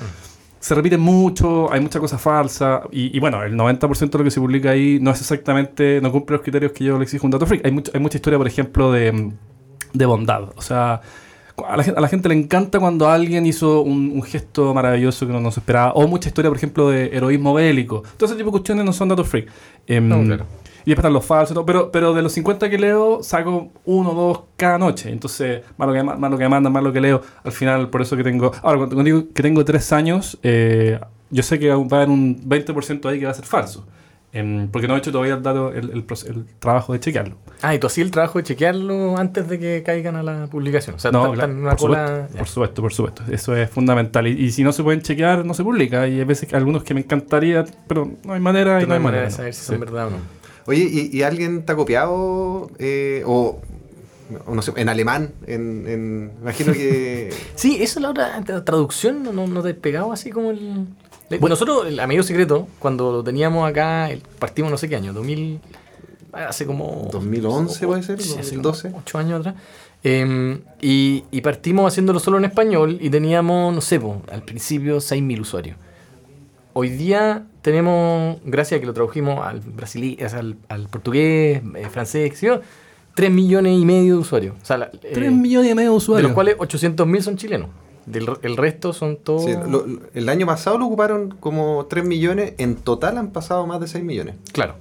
se 0.60 0.74
repite 0.74 0.96
mucho, 0.98 1.72
hay 1.72 1.80
mucha 1.80 1.98
cosa 1.98 2.18
falsa 2.18 2.82
y, 2.92 3.16
y 3.16 3.20
bueno, 3.20 3.42
el 3.42 3.54
90% 3.56 4.10
de 4.10 4.18
lo 4.18 4.24
que 4.24 4.30
se 4.30 4.40
publica 4.40 4.70
ahí 4.70 4.98
no 5.00 5.10
es 5.10 5.20
exactamente, 5.20 6.00
no 6.02 6.12
cumple 6.12 6.36
los 6.36 6.42
criterios 6.42 6.72
que 6.72 6.84
yo 6.84 6.96
le 6.98 7.04
exijo 7.04 7.24
a 7.24 7.26
un 7.26 7.30
dato 7.32 7.46
freak. 7.46 7.64
Hay, 7.64 7.72
mucho- 7.72 7.90
hay 7.94 8.00
mucha 8.00 8.16
historia, 8.18 8.38
por 8.38 8.46
ejemplo, 8.46 8.92
de, 8.92 9.10
mm, 9.10 9.32
de 9.94 10.06
bondad. 10.06 10.50
O 10.56 10.62
sea, 10.62 11.00
a 11.66 11.76
la, 11.76 11.82
gente, 11.84 11.98
a 11.98 12.00
la 12.02 12.08
gente 12.08 12.28
le 12.28 12.34
encanta 12.34 12.78
cuando 12.78 13.08
alguien 13.08 13.46
hizo 13.46 13.82
un, 13.82 14.12
un 14.14 14.22
gesto 14.22 14.72
maravilloso 14.74 15.26
que 15.26 15.32
no 15.32 15.50
se 15.50 15.60
esperaba. 15.60 15.92
O 15.92 16.06
mucha 16.06 16.28
historia, 16.28 16.50
por 16.50 16.56
ejemplo, 16.56 16.90
de 16.90 17.06
heroísmo 17.16 17.54
bélico. 17.54 18.02
Todo 18.16 18.26
ese 18.26 18.36
tipo 18.36 18.46
de 18.48 18.52
cuestiones 18.52 18.84
no 18.84 18.92
son 18.92 19.08
datos 19.08 19.28
freak. 19.28 19.48
Em, 19.86 20.08
No, 20.08 20.22
claro. 20.22 20.44
y 20.84 20.90
después 20.90 20.98
están 20.98 21.12
los 21.12 21.24
falsos, 21.24 21.54
todo, 21.54 21.66
pero, 21.66 21.90
pero 21.92 22.14
de 22.14 22.22
los 22.22 22.32
50 22.32 22.70
que 22.70 22.78
leo, 22.78 23.22
saco 23.22 23.68
uno 23.84 24.10
o 24.10 24.14
dos 24.14 24.40
cada 24.56 24.78
noche. 24.78 25.10
Entonces, 25.10 25.62
más 25.76 25.88
lo 25.88 25.94
que, 25.94 26.02
más 26.02 26.30
lo 26.30 26.38
que 26.38 26.48
mandan, 26.48 26.72
más 26.72 26.82
lo 26.82 26.92
que 26.92 27.00
leo. 27.00 27.20
Al 27.44 27.52
final, 27.52 27.88
por 27.90 28.02
eso 28.02 28.16
que 28.16 28.24
tengo. 28.24 28.52
Ahora, 28.62 28.78
cuando 28.78 29.02
digo 29.02 29.24
que 29.34 29.42
tengo 29.42 29.64
tres 29.64 29.92
años, 29.92 30.38
eh, 30.42 30.98
yo 31.30 31.42
sé 31.42 31.58
que 31.58 31.68
va 31.68 31.74
a 31.76 31.96
haber 32.02 32.08
un 32.08 32.40
20% 32.48 33.08
ahí 33.08 33.18
que 33.18 33.24
va 33.26 33.30
a 33.30 33.34
ser 33.34 33.44
falso. 33.46 33.86
Em, 34.32 34.68
porque 34.68 34.86
no 34.86 34.94
he 34.94 34.98
hecho 34.98 35.10
todavía 35.10 35.34
el, 35.34 35.42
dato, 35.42 35.72
el, 35.72 35.90
el 35.90 36.04
el 36.26 36.44
trabajo 36.60 36.92
de 36.92 37.00
chequearlo. 37.00 37.36
Ah, 37.62 37.74
y 37.74 37.80
tú 37.80 37.88
hacías 37.88 38.04
el 38.04 38.12
trabajo 38.12 38.38
de 38.38 38.44
chequearlo 38.44 39.16
antes 39.18 39.48
de 39.48 39.58
que 39.58 39.82
caigan 39.84 40.14
a 40.14 40.22
la 40.22 40.46
publicación. 40.46 40.94
O 40.96 40.98
sea, 41.00 41.10
No, 41.10 41.32
están- 41.32 41.34
claro, 41.34 41.50
están 41.52 41.58
en 41.58 41.62
una 41.64 41.70
por, 41.76 41.88
cola. 41.88 42.28
supuesto, 42.28 42.38
por 42.38 42.48
supuesto, 42.48 42.82
por 42.82 42.92
supuesto. 42.92 43.22
Eso 43.32 43.56
es 43.56 43.68
fundamental. 43.70 44.28
Y, 44.28 44.30
y 44.44 44.52
si 44.52 44.62
no 44.62 44.72
se 44.72 44.84
pueden 44.84 45.02
chequear, 45.02 45.44
no 45.44 45.52
se 45.52 45.64
publica. 45.64 46.06
Y 46.06 46.18
hay 46.20 46.24
veces 46.24 46.48
que 46.48 46.54
algunos 46.54 46.84
que 46.84 46.94
me 46.94 47.00
encantaría, 47.00 47.64
pero 47.88 48.08
no 48.24 48.32
hay 48.34 48.40
manera 48.40 48.80
y 48.80 48.86
No 48.86 48.94
hay 48.94 49.00
manera 49.00 49.24
de 49.24 49.30
¿no? 49.30 49.36
saber 49.36 49.52
si 49.54 49.60
Sí. 49.62 49.66
son 49.66 49.80
verdad 49.80 50.06
o 50.06 50.10
no. 50.10 50.16
Oye, 50.66 50.88
¿y, 50.88 51.10
y 51.16 51.22
alguien 51.22 51.64
te 51.64 51.72
ha 51.72 51.76
copiado? 51.76 52.70
eh, 52.78 53.24
o, 53.26 53.60
o 54.46 54.54
no 54.54 54.62
sé, 54.62 54.72
en 54.76 54.88
alemán? 54.88 55.32
En, 55.48 55.88
en- 55.88 56.32
imagino 56.40 56.72
que. 56.72 57.30
Sí, 57.56 57.82
eso 57.82 57.98
es 57.98 58.02
la 58.02 58.10
otra 58.10 58.40
la 58.46 58.64
traducción, 58.64 59.24
no, 59.24 59.32
no, 59.32 59.48
no 59.48 59.60
te 59.62 59.74
pegado 59.74 60.12
así 60.12 60.30
como 60.30 60.52
el... 60.52 60.86
Bueno, 61.38 61.54
nosotros, 61.54 61.86
el 61.86 62.00
Amigo 62.00 62.22
Secreto, 62.22 62.66
cuando 62.78 63.12
lo 63.12 63.22
teníamos 63.24 63.68
acá, 63.68 64.08
partimos 64.38 64.70
no 64.70 64.76
sé 64.78 64.88
qué 64.88 64.96
año, 64.96 65.12
2000... 65.12 65.60
Hace 66.32 66.64
como... 66.66 67.08
2011 67.12 67.86
puede 67.86 68.02
ser, 68.02 68.20
Sí, 68.22 68.30
hace 68.38 68.56
2012. 68.56 68.88
como 68.90 68.98
ocho 69.00 69.18
años 69.18 69.40
atrás. 69.40 69.54
Eh, 70.04 70.60
y, 70.80 71.24
y 71.30 71.40
partimos 71.40 71.90
haciéndolo 71.92 72.20
solo 72.20 72.38
en 72.38 72.44
español 72.44 72.98
y 73.00 73.10
teníamos, 73.10 73.74
no 73.74 73.80
sé, 73.80 73.98
po, 74.00 74.22
al 74.32 74.42
principio 74.42 74.98
6.000 74.98 75.40
usuarios. 75.40 75.76
Hoy 76.72 76.88
día 76.90 77.44
tenemos, 77.62 78.38
gracias 78.44 78.78
a 78.78 78.80
que 78.80 78.86
lo 78.86 78.94
tradujimos 78.94 79.44
al, 79.44 79.60
sea, 80.28 80.38
al, 80.38 80.56
al 80.68 80.88
portugués, 80.88 81.62
eh, 81.76 81.88
francés, 81.90 82.24
yo, 82.46 82.60
3 83.14 83.30
millones 83.30 83.76
y 83.78 83.84
medio 83.84 84.14
de 84.14 84.20
usuarios. 84.20 84.54
O 84.62 84.64
sea, 84.64 84.78
la- 84.78 84.90
eh, 85.02 85.10
3 85.12 85.32
millones 85.32 85.72
y 85.72 85.74
medio 85.74 85.90
de 85.90 85.92
de 85.92 85.96
usuarios. 85.96 86.28
los 86.30 86.34
cuales 86.34 86.56
800.000 86.58 87.20
son 87.22 87.36
chilenos. 87.36 87.68
Del, 88.06 88.28
el 88.42 88.56
resto 88.56 88.92
son 88.92 89.16
todos... 89.16 89.44
Sí, 89.44 89.52
lo- 89.52 89.86
lo- 89.86 90.00
el 90.14 90.28
año 90.28 90.46
pasado 90.46 90.78
lo 90.78 90.86
ocuparon 90.86 91.34
como 91.40 91.86
3 91.88 92.04
millones, 92.04 92.54
en 92.58 92.76
total 92.76 93.18
han 93.18 93.28
pasado 93.30 93.66
más 93.66 93.80
de 93.80 93.88
6 93.88 94.04
millones. 94.04 94.34
Claro. 94.52 94.74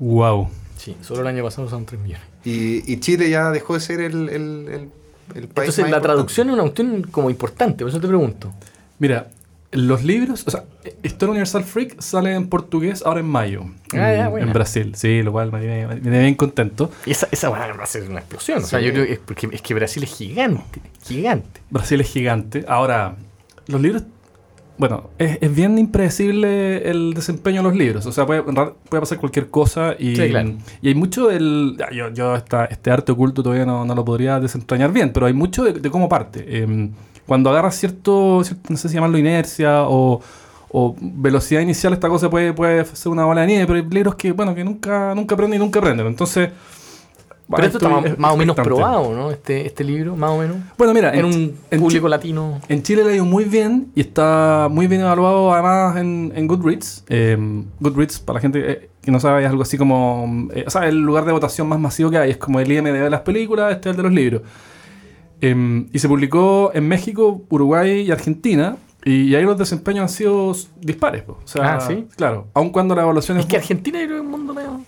Wow. 0.00 0.48
Sí, 0.76 0.96
solo 1.02 1.20
el 1.22 1.26
año 1.26 1.42
pasado 1.44 1.68
son 1.68 1.84
3 1.86 2.00
millones. 2.00 2.24
Y, 2.44 2.90
y 2.90 3.00
Chile 3.00 3.30
ya 3.30 3.50
dejó 3.50 3.74
de 3.74 3.80
ser 3.80 4.00
el, 4.00 4.28
el, 4.28 4.68
el- 4.68 4.88
el 5.34 5.48
país 5.48 5.70
Entonces 5.70 5.78
más 5.84 5.90
la 5.90 5.96
importante. 5.96 6.00
traducción 6.02 6.48
es 6.48 6.52
una 6.54 6.62
cuestión 6.62 7.02
como 7.10 7.30
importante, 7.30 7.78
por 7.84 7.88
eso 7.88 8.00
te 8.00 8.06
pregunto. 8.08 8.52
Mira, 8.98 9.28
los 9.74 10.02
libros, 10.04 10.44
o 10.46 10.50
sea, 10.50 10.64
Historia 11.02 11.30
Universal 11.32 11.64
Freak 11.64 12.00
sale 12.00 12.34
en 12.34 12.48
portugués 12.48 13.02
ahora 13.04 13.20
en 13.20 13.26
mayo. 13.26 13.64
Ah, 13.92 14.12
en, 14.12 14.18
ya, 14.18 14.40
en 14.40 14.52
Brasil, 14.52 14.92
sí, 14.94 15.22
lo 15.22 15.32
cual 15.32 15.52
me 15.52 15.60
viene 15.60 16.18
bien 16.20 16.34
contento. 16.34 16.90
Y 17.06 17.10
esa, 17.12 17.28
esa 17.30 17.50
va 17.50 17.64
a 17.64 17.86
ser 17.86 18.08
una 18.08 18.20
explosión. 18.20 18.58
O 18.62 18.66
sea, 18.66 18.78
Sí. 18.80 18.86
yo 18.86 18.92
creo 18.92 19.06
que 19.06 19.12
es 19.14 19.18
porque 19.18 19.48
es 19.52 19.62
que 19.62 19.74
Brasil 19.74 20.02
es 20.04 20.14
gigante, 20.14 20.80
gigante. 21.06 21.60
Brasil 21.70 22.00
es 22.00 22.08
gigante. 22.10 22.64
Ahora, 22.68 23.16
los 23.66 23.80
libros. 23.80 24.04
Bueno, 24.76 25.10
es, 25.18 25.38
es 25.40 25.54
bien 25.54 25.78
impredecible 25.78 26.90
el 26.90 27.14
desempeño 27.14 27.58
de 27.62 27.68
los 27.68 27.76
libros. 27.76 28.06
O 28.06 28.12
sea, 28.12 28.26
puede, 28.26 28.42
puede 28.42 29.00
pasar 29.00 29.18
cualquier 29.18 29.48
cosa 29.48 29.94
y, 29.98 30.16
Sí, 30.16 30.28
claro. 30.30 30.54
y 30.82 30.88
hay 30.88 30.94
mucho 30.96 31.28
del. 31.28 31.76
ya, 31.78 31.90
Yo, 31.92 32.10
yo 32.12 32.34
esta- 32.34 32.64
este 32.64 32.90
arte 32.90 33.12
oculto 33.12 33.42
todavía 33.42 33.64
no, 33.66 33.84
no 33.84 33.94
lo 33.94 34.04
podría 34.04 34.40
desentrañar 34.40 34.92
bien, 34.92 35.12
pero 35.12 35.26
hay 35.26 35.32
mucho 35.32 35.62
de, 35.62 35.74
de 35.74 35.90
cómo 35.90 36.08
parte. 36.08 36.58
Em, 36.62 36.90
cuando 37.26 37.50
agarras 37.50 37.74
cierto, 37.76 38.42
cierto- 38.44 38.70
no 38.70 38.76
sé 38.76 38.88
si 38.88 38.94
llamarlo 38.94 39.18
inercia 39.18 39.82
o, 39.88 40.20
o 40.70 40.96
velocidad 41.00 41.60
inicial, 41.60 41.92
esta 41.92 42.08
cosa 42.08 42.28
puede, 42.30 42.52
puede 42.52 42.84
ser 42.84 43.12
una 43.12 43.24
bola 43.24 43.42
de 43.42 43.46
nieve, 43.46 43.66
pero 43.66 43.78
hay 43.78 43.84
libros 43.88 44.14
que, 44.16 44.32
bueno, 44.32 44.54
que 44.54 44.64
nunca, 44.64 45.14
nunca 45.14 45.34
aprenden 45.34 45.60
y 45.60 45.64
nunca 45.64 45.78
aprenden. 45.78 46.06
Entonces. 46.06 46.50
Pero 47.46 47.58
bueno, 47.58 47.66
esto 47.66 47.78
está 47.78 48.16
más, 48.16 48.32
o 48.32 48.36
menos 48.38 48.56
probado, 48.56 49.14
¿no? 49.14 49.30
Este, 49.30 49.66
este 49.66 49.84
libro, 49.84 50.16
más 50.16 50.30
o 50.30 50.38
menos. 50.38 50.56
Bueno, 50.78 50.94
mira, 50.94 51.12
En 51.14 51.26
un 51.26 51.54
en 51.70 51.78
público 51.80 52.08
latino. 52.08 52.58
en 52.68 52.82
Chile 52.82 53.04
le 53.04 53.10
ha 53.10 53.14
ido 53.16 53.26
muy 53.26 53.44
bien 53.44 53.88
y 53.94 54.00
está 54.00 54.68
muy 54.70 54.86
bien 54.86 55.02
evaluado 55.02 55.52
además 55.52 55.96
en, 55.98 56.32
en 56.34 56.46
Goodreads. 56.46 57.04
Eh, 57.10 57.36
Goodreads, 57.80 58.18
para 58.20 58.38
la 58.38 58.40
gente 58.40 58.70
eh, 58.72 58.90
que 59.02 59.10
no 59.10 59.20
sabe, 59.20 59.44
es 59.44 59.50
algo 59.50 59.62
así 59.62 59.76
como... 59.76 60.48
eh, 60.54 60.64
o 60.66 60.70
sea, 60.70 60.88
el 60.88 60.96
lugar 61.02 61.26
de 61.26 61.32
votación 61.32 61.68
más 61.68 61.78
masivo 61.78 62.10
que 62.10 62.16
hay. 62.16 62.30
Es 62.30 62.38
como 62.38 62.60
el 62.60 62.72
IMDB 62.72 62.94
de 62.94 63.10
las 63.10 63.20
películas, 63.20 63.72
este 63.72 63.90
es 63.90 63.92
el 63.92 63.96
de 63.98 64.02
los 64.04 64.12
libros. 64.12 64.40
Eh, 65.40 65.86
y 65.92 65.98
se 65.98 66.08
publicó 66.08 66.70
en 66.74 66.88
México, 66.88 67.42
Uruguay 67.48 68.02
y 68.02 68.10
Argentina. 68.10 68.76
Y, 69.06 69.34
ahí 69.34 69.44
los 69.44 69.58
desempeños 69.58 70.02
han 70.04 70.08
sido 70.08 70.52
dispares. 70.80 71.22
po. 71.24 71.32
O 71.44 71.46
sea, 71.46 71.74
Ah, 71.74 71.80
¿sí? 71.80 72.06
Claro. 72.16 72.46
Aun 72.54 72.70
cuando 72.70 72.94
la 72.94 73.02
evaluación 73.02 73.36
Es 73.36 73.44
es... 73.44 73.50
que 73.50 73.56
Argentina 73.58 74.00
es 74.00 74.10
un 74.10 74.28
mundo 74.30 74.54
medio 74.54 74.80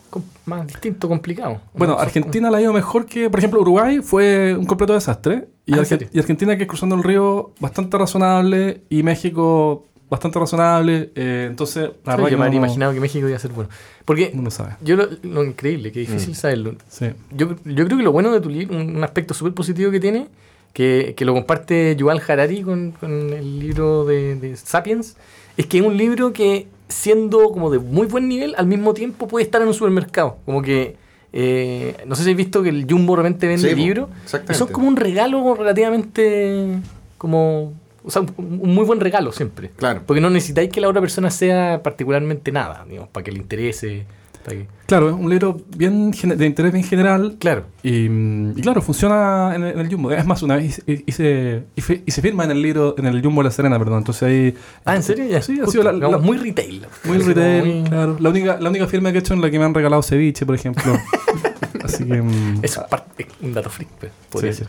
más 0.47 0.67
distinto, 0.67 1.07
complicado. 1.07 1.61
Bueno, 1.75 1.95
¿no? 1.95 2.01
Argentina 2.01 2.51
la 2.51 2.57
ha 2.57 2.63
ido 2.63 2.73
mejor 2.73 3.05
que, 3.05 3.29
por 3.29 3.39
ejemplo, 3.39 3.61
Uruguay 3.61 4.01
fue 4.03 4.57
un 4.59 4.65
completo 4.65 4.95
desastre. 4.95 5.49
Y, 5.67 5.75
Ah, 5.75 5.83
y 6.13 6.19
Argentina, 6.19 6.57
que 6.57 6.63
es 6.63 6.69
cruzando 6.69 6.95
el 6.95 7.03
río, 7.03 7.51
bastante 7.61 7.99
razonable. 7.99 8.85
Y 8.89 9.03
México, 9.03 9.85
bastante 10.11 10.39
razonable. 10.39 11.11
eh, 11.15 11.47
entonces, 11.51 11.83
la 11.85 11.89
Sí, 11.91 11.95
verdad 12.05 12.19
yo 12.25 12.29
que 12.29 12.37
me 12.37 12.45
habría 12.45 12.61
no- 12.61 12.67
imaginado 12.67 12.93
que 12.95 13.01
México 13.01 13.27
iba 13.29 13.37
a 13.37 13.41
ser 13.41 13.51
bueno. 13.53 13.71
Porque 14.05 14.31
uno 14.35 14.51
sabe. 14.51 14.75
yo 14.83 14.97
lo, 14.97 15.09
lo 15.23 15.45
increíble, 15.45 15.91
que 15.93 16.01
difícil 16.01 16.31
Mm. 16.33 16.35
saberlo. 16.35 16.75
Sí. 16.89 17.07
Yo, 17.33 17.57
yo 17.65 17.85
creo 17.87 17.99
que 17.99 18.05
lo 18.05 18.13
bueno 18.13 18.31
de 18.33 18.41
tu 18.41 18.49
libro, 18.49 18.77
un, 18.77 19.03
aspecto 19.03 19.35
súper 19.35 19.53
positivo 19.55 19.91
que 19.91 19.99
tiene, 20.01 20.29
que, 20.73 21.15
que 21.17 21.25
lo 21.25 21.33
comparte 21.35 21.97
Yuval 21.97 22.23
Harari 22.27 22.63
con, 22.63 22.93
con 22.93 23.11
el 23.33 23.59
libro 23.59 24.05
de, 24.05 24.37
de 24.37 24.57
Sapiens, 24.57 25.17
es 25.57 25.67
que 25.67 25.79
es 25.79 25.85
un 25.85 25.97
libro 25.97 26.33
que, 26.33 26.69
siendo 26.89 27.51
como 27.51 27.71
de 27.71 27.79
muy 27.79 28.07
buen 28.07 28.29
nivel, 28.29 28.55
al 28.59 28.67
mismo 28.67 28.95
tiempo 28.95 29.27
puede 29.27 29.45
estar 29.45 29.61
en 29.63 29.69
un 29.69 29.75
supermercado. 29.75 30.37
Como 30.45 30.63
que, 30.63 30.97
eh, 31.33 31.97
no 32.07 32.15
sé 32.15 32.23
si 32.25 32.31
has 32.31 32.37
visto 32.37 32.63
que 32.63 32.69
el 32.69 32.87
Jumbo 32.89 33.17
de 33.17 33.23
repente 33.23 33.47
vende 33.49 33.71
Sí, 33.71 33.75
libros. 33.75 34.09
Y 34.51 34.55
son 34.55 34.69
como 34.69 34.87
un 34.87 34.97
regalo 34.97 35.55
relativamente, 35.55 36.79
como, 37.19 37.73
o 38.07 38.11
sea, 38.11 38.23
un, 38.23 38.61
muy 38.75 38.85
buen 38.85 39.01
regalo 39.01 39.33
siempre. 39.33 39.71
Claro. 39.77 40.03
Porque 40.07 40.21
no 40.21 40.31
necesitáis 40.31 40.71
que 40.71 40.81
la 40.81 40.89
otra 40.89 41.01
persona 41.01 41.31
sea 41.31 41.83
particularmente 41.83 42.53
nada, 42.53 42.85
digamos, 42.89 43.11
para 43.11 43.25
que 43.25 43.33
le 43.33 43.39
interese. 43.39 44.07
para 44.45 44.57
que- 44.59 44.69
Claro, 44.87 45.09
es 45.09 45.15
un 45.17 45.29
libro 45.29 45.61
bien 45.77 46.13
de 46.13 46.47
interés 46.47 46.73
bien 46.73 46.85
general. 46.85 47.35
Claro. 47.41 47.65
Y, 47.83 48.07
y 48.07 48.61
claro, 48.63 48.81
funciona 48.81 49.53
en 49.57 49.65
el, 49.65 49.73
en 49.73 49.79
el 49.81 49.91
Jumbo. 49.91 50.13
Es 50.13 50.25
más, 50.25 50.41
una 50.45 50.55
vez 50.55 50.79
hice, 50.87 51.03
hice- 51.07 51.63
hice- 51.75 52.03
y 52.07 52.11
se 52.13 52.23
firma 52.23 52.45
en 52.45 52.53
el 52.53 52.63
libro, 52.63 52.95
en 52.97 53.07
el 53.07 53.21
Jumbo 53.21 53.43
de 53.43 53.49
La 53.49 53.51
Serena, 53.51 53.77
perdón. 53.79 53.99
Entonces 53.99 54.23
ahí. 54.23 54.55
Ah, 54.85 54.95
¿en 54.95 55.03
serio? 55.03 55.27
Ya. 55.27 55.43
Sí, 55.43 55.59
ha 55.61 55.67
sido 55.67 55.91
la- 55.91 56.19
muy 56.19 56.37
retail. 56.39 56.87
Muy 57.05 57.19
retail, 57.19 57.65
muy- 57.81 57.89
claro. 57.91 58.17
La 58.21 58.31
única, 58.31 58.59
la 58.61 58.71
única 58.71 58.87
firma 58.87 59.11
que 59.11 59.19
he 59.19 59.21
hecho 59.21 59.35
en 59.35 59.41
la 59.41 59.51
que 59.51 59.59
me 59.59 59.65
han 59.65 59.75
regalado 59.75 60.01
ceviche, 60.03 60.47
por 60.47 60.55
ejemplo. 60.55 60.93
Así 61.83 62.05
que. 62.05 62.23
mm, 62.23 62.61
Eso 62.63 62.83
es 62.83 62.87
parte- 62.89 63.25
es 63.25 63.29
un 63.43 63.53
dato 63.53 63.69
freak, 63.71 63.91
pues, 63.99 64.13
podría 64.31 64.53
Sí, 64.53 64.59
ser. 64.59 64.69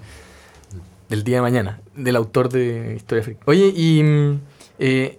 Del 1.09 1.23
día 1.23 1.37
de 1.37 1.41
mañana, 1.41 1.79
del 1.95 2.15
autor 2.17 2.49
de 2.49 2.93
Historia 2.97 3.23
Freak. 3.23 3.37
Oye, 3.47 3.71
y 3.75 4.03
mm, 4.03 4.39
eh, 4.79 5.17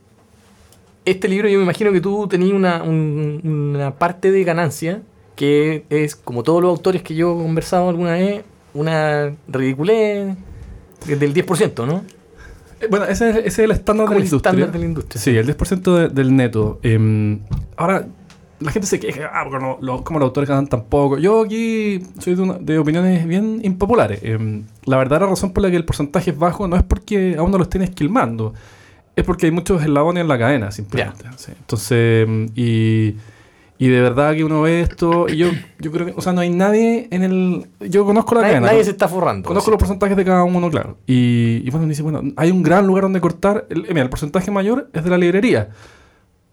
este 1.07 1.29
libro 1.29 1.49
yo 1.49 1.57
me 1.59 1.65
imagino 1.65 1.93
que 1.93 2.01
tú 2.03 2.27
tenías 2.29 2.53
una, 2.53 2.83
un- 2.83 3.73
una 3.75 3.95
parte 3.95 4.31
de 4.31 4.45
ganancia 4.45 5.01
que 5.35 5.85
es, 5.89 6.15
como 6.15 6.43
todos 6.43 6.61
los 6.61 6.71
autores 6.71 7.03
que 7.03 7.15
yo 7.15 7.33
he 7.39 7.43
conversado 7.43 7.89
alguna 7.89 8.13
vez, 8.13 8.43
una 8.75 9.35
ridiculez 9.49 10.37
del 11.07 11.33
10%, 11.33 11.87
¿no? 11.87 12.05
Eh, 12.81 12.87
Bueno, 12.91 13.07
ese 13.07 13.31
es, 13.31 13.37
ese 13.37 13.47
es 13.49 13.59
el 13.61 13.71
estándar 13.71 14.09
de 14.09 14.15
la 14.17 14.21
industria. 14.21 14.51
estándar 14.51 14.73
de 14.73 14.79
la 14.79 14.85
industria. 14.85 15.21
Sí, 15.23 15.37
el 15.37 15.47
10% 15.47 15.97
de- 15.97 16.09
del 16.11 16.37
neto. 16.37 16.81
Eh, 16.83 17.39
ahora, 17.77 18.07
la 18.61 18.71
gente 18.73 18.87
se 18.89 18.99
queja, 18.99 19.31
ah, 19.33 19.45
porque 19.49 19.65
no, 19.65 19.79
lo- 19.81 20.03
como 20.05 20.19
los 20.19 20.27
autores 20.29 20.49
ganan 20.49 20.67
tan 20.67 20.83
poco. 20.85 21.19
Yo 21.19 21.43
aquí 21.45 22.03
soy 22.19 22.35
de, 22.35 22.43
una- 22.43 22.59
de 22.59 22.79
opiniones 22.79 23.27
bien 23.27 23.61
impopulares. 23.63 24.21
Eh, 24.23 24.63
la 24.85 24.97
verdadera 24.97 25.27
razón 25.27 25.53
por 25.53 25.63
la 25.63 25.71
que 25.71 25.77
el 25.77 25.85
porcentaje 25.85 26.31
es 26.31 26.39
bajo 26.39 26.67
no 26.69 26.77
es 26.77 26.83
porque 26.83 27.37
a 27.39 27.43
uno 27.43 27.57
lo 27.59 27.63
estén 27.65 27.83
esquilmando, 27.83 28.55
es 29.15 29.25
porque 29.25 29.47
hay 29.47 29.53
muchos 29.53 29.81
eslabones 29.83 30.23
en 30.23 30.29
la 30.29 30.39
cadena, 30.39 30.71
simplemente. 30.71 31.25
Sí. 31.37 31.53
Entonces, 31.59 32.27
mm, 32.29 32.45
y, 32.57 33.17
y 33.81 33.89
de 33.89 34.01
verdad 34.01 34.35
que 34.35 34.43
uno 34.45 34.63
ve 34.63 34.81
esto, 34.81 35.27
y 35.29 35.37
yo, 35.37 35.49
yo 35.79 35.93
creo 35.93 36.07
que, 36.07 36.15
o 36.17 36.21
sea, 36.21 36.33
no 36.33 36.41
hay 36.41 36.51
nadie 36.51 37.07
en 37.13 37.23
el... 37.23 37.67
Yo 37.89 38.05
conozco 38.05 38.35
la 38.35 38.41
Nadie, 38.41 38.53
cadena. 38.55 38.67
nadie 38.69 38.79
¿no? 38.81 38.85
se 38.85 38.91
está 38.91 39.07
forrando. 39.07 39.47
Conozco 39.47 39.71
los 39.71 39.79
porcentajes 39.79 40.17
de 40.17 40.25
cada 40.25 40.43
uno, 40.43 40.69
claro. 40.69 40.99
Y, 41.07 41.63
y 41.65 41.71
bueno, 41.71 41.87
dice, 41.87 42.03
bueno, 42.03 42.23
hay 42.37 42.51
un 42.51 42.65
gran 42.65 42.87
lugar 42.89 43.03
donde 43.05 43.21
cortar. 43.21 43.67
El, 43.71 43.83
mira, 43.83 44.03
el 44.03 44.11
porcentaje 44.11 44.51
mayor 44.51 44.91
es 44.93 45.05
de 45.05 45.11
la 45.11 45.17
librería. 45.19 45.69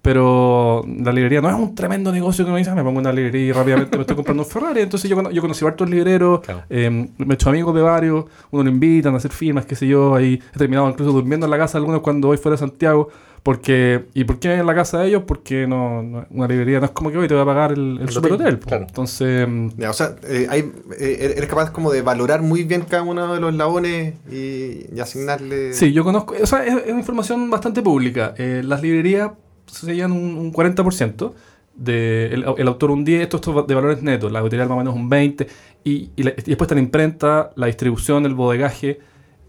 Pero 0.06 0.86
la 1.04 1.12
librería 1.12 1.42
no 1.42 1.50
es 1.50 1.56
un 1.56 1.76
tremendo 1.76 2.12
negocio 2.12 2.46
que 2.46 2.50
uno 2.50 2.58
dice, 2.58 2.70
"Ah, 2.70 2.76
me 2.76 2.84
pongo 2.84 3.00
una 3.00 3.12
librería 3.12 3.48
y 3.48 3.52
rápidamente 3.52 3.98
me 3.98 4.02
estoy 4.02 4.16
comprando 4.16 4.44
un 4.44 4.50
Ferrari. 4.50 4.82
Entonces 4.82 5.10
yo, 5.10 5.16
cono- 5.16 5.32
yo 5.32 5.42
conocí 5.42 5.66
a 5.66 5.68
hartos 5.68 5.90
libreros, 5.90 6.40
Claro. 6.42 6.62
eh, 6.70 6.90
me 7.18 7.32
he 7.32 7.34
hecho 7.34 7.50
amigos 7.50 7.74
de 7.76 7.82
varios, 7.82 8.26
uno 8.52 8.64
lo 8.64 8.70
invitan 8.70 9.14
a 9.14 9.18
hacer 9.18 9.32
firmas, 9.32 9.66
qué 9.66 9.76
sé 9.76 9.88
yo. 9.88 10.16
Ahí 10.16 10.40
he 10.56 10.58
terminado 10.58 10.88
incluso 10.90 11.12
durmiendo 11.12 11.46
en 11.48 11.52
la 11.52 11.58
casa 11.58 11.74
de 11.78 11.80
algunos 11.82 12.02
cuando 12.02 12.28
voy 12.30 12.38
fuera 12.38 12.54
de 12.56 12.60
Santiago. 12.60 13.10
Porque, 13.44 14.06
¿Y 14.16 14.24
por 14.24 14.40
qué 14.40 14.56
en 14.56 14.66
la 14.66 14.74
casa 14.74 15.00
de 15.02 15.08
ellos? 15.10 15.22
Porque 15.28 15.68
no, 15.68 16.02
no- 16.02 16.26
una 16.32 16.48
librería 16.48 16.80
no 16.80 16.86
es 16.86 16.92
como 16.92 17.12
que 17.12 17.18
hoy 17.20 17.28
te 17.28 17.36
va 17.36 17.44
a 17.44 17.46
pagar 17.46 17.74
el, 17.74 17.98
el 17.98 18.02
El 18.04 18.10
super 18.10 18.32
hotel, 18.32 18.48
hotel. 18.48 18.60
po. 18.60 18.68
claro. 18.70 18.86
Entonces, 18.88 19.48
mm, 19.48 19.68
Ya, 19.78 19.90
o 19.92 19.94
sea, 19.94 20.16
eh, 20.28 20.48
hay- 20.50 20.72
eh, 21.00 21.34
eres 21.38 21.48
capaz 21.48 21.70
como 21.72 21.92
de 21.92 22.02
valorar 22.02 22.42
muy 22.42 22.64
bien 22.64 22.82
cada 22.90 23.04
uno 23.04 23.34
de 23.36 23.40
los 23.40 23.52
eslabones 23.52 24.16
y, 24.32 24.88
y 24.96 25.00
asignarle... 25.00 25.74
Sí, 25.74 25.94
yo 25.94 26.04
conozco, 26.04 26.34
o 26.42 26.46
sea, 26.48 26.66
es, 26.66 26.74
es 26.86 26.90
una 26.92 27.00
información 27.02 27.48
bastante 27.52 27.84
pública. 27.84 28.34
Eh, 28.38 28.62
las 28.66 28.82
librerías 28.82 29.30
se 29.68 29.96
llevan 29.96 30.12
un, 30.12 30.36
un 30.38 30.54
40%, 30.54 31.34
de, 31.76 32.28
el, 32.28 32.46
el 32.58 32.68
autor 32.70 32.92
un 32.92 33.06
10%, 33.06 33.22
esto, 33.22 33.38
esto 33.38 33.64
de 33.64 33.76
valores 33.76 34.02
netos, 34.02 34.32
la 34.32 34.40
editorial 34.40 34.70
más 34.70 34.76
o 34.76 34.80
menos 34.80 34.96
un 34.96 35.10
20%, 35.10 35.48
y, 35.84 36.10
y 36.16 36.24
la- 36.24 36.32
y 36.32 36.36
después 36.44 36.62
está 36.68 36.76
la 36.76 36.82
imprenta, 36.82 37.52
la 37.56 37.68
distribución, 37.68 38.26
el 38.26 38.34
bodegaje, 38.34 39.00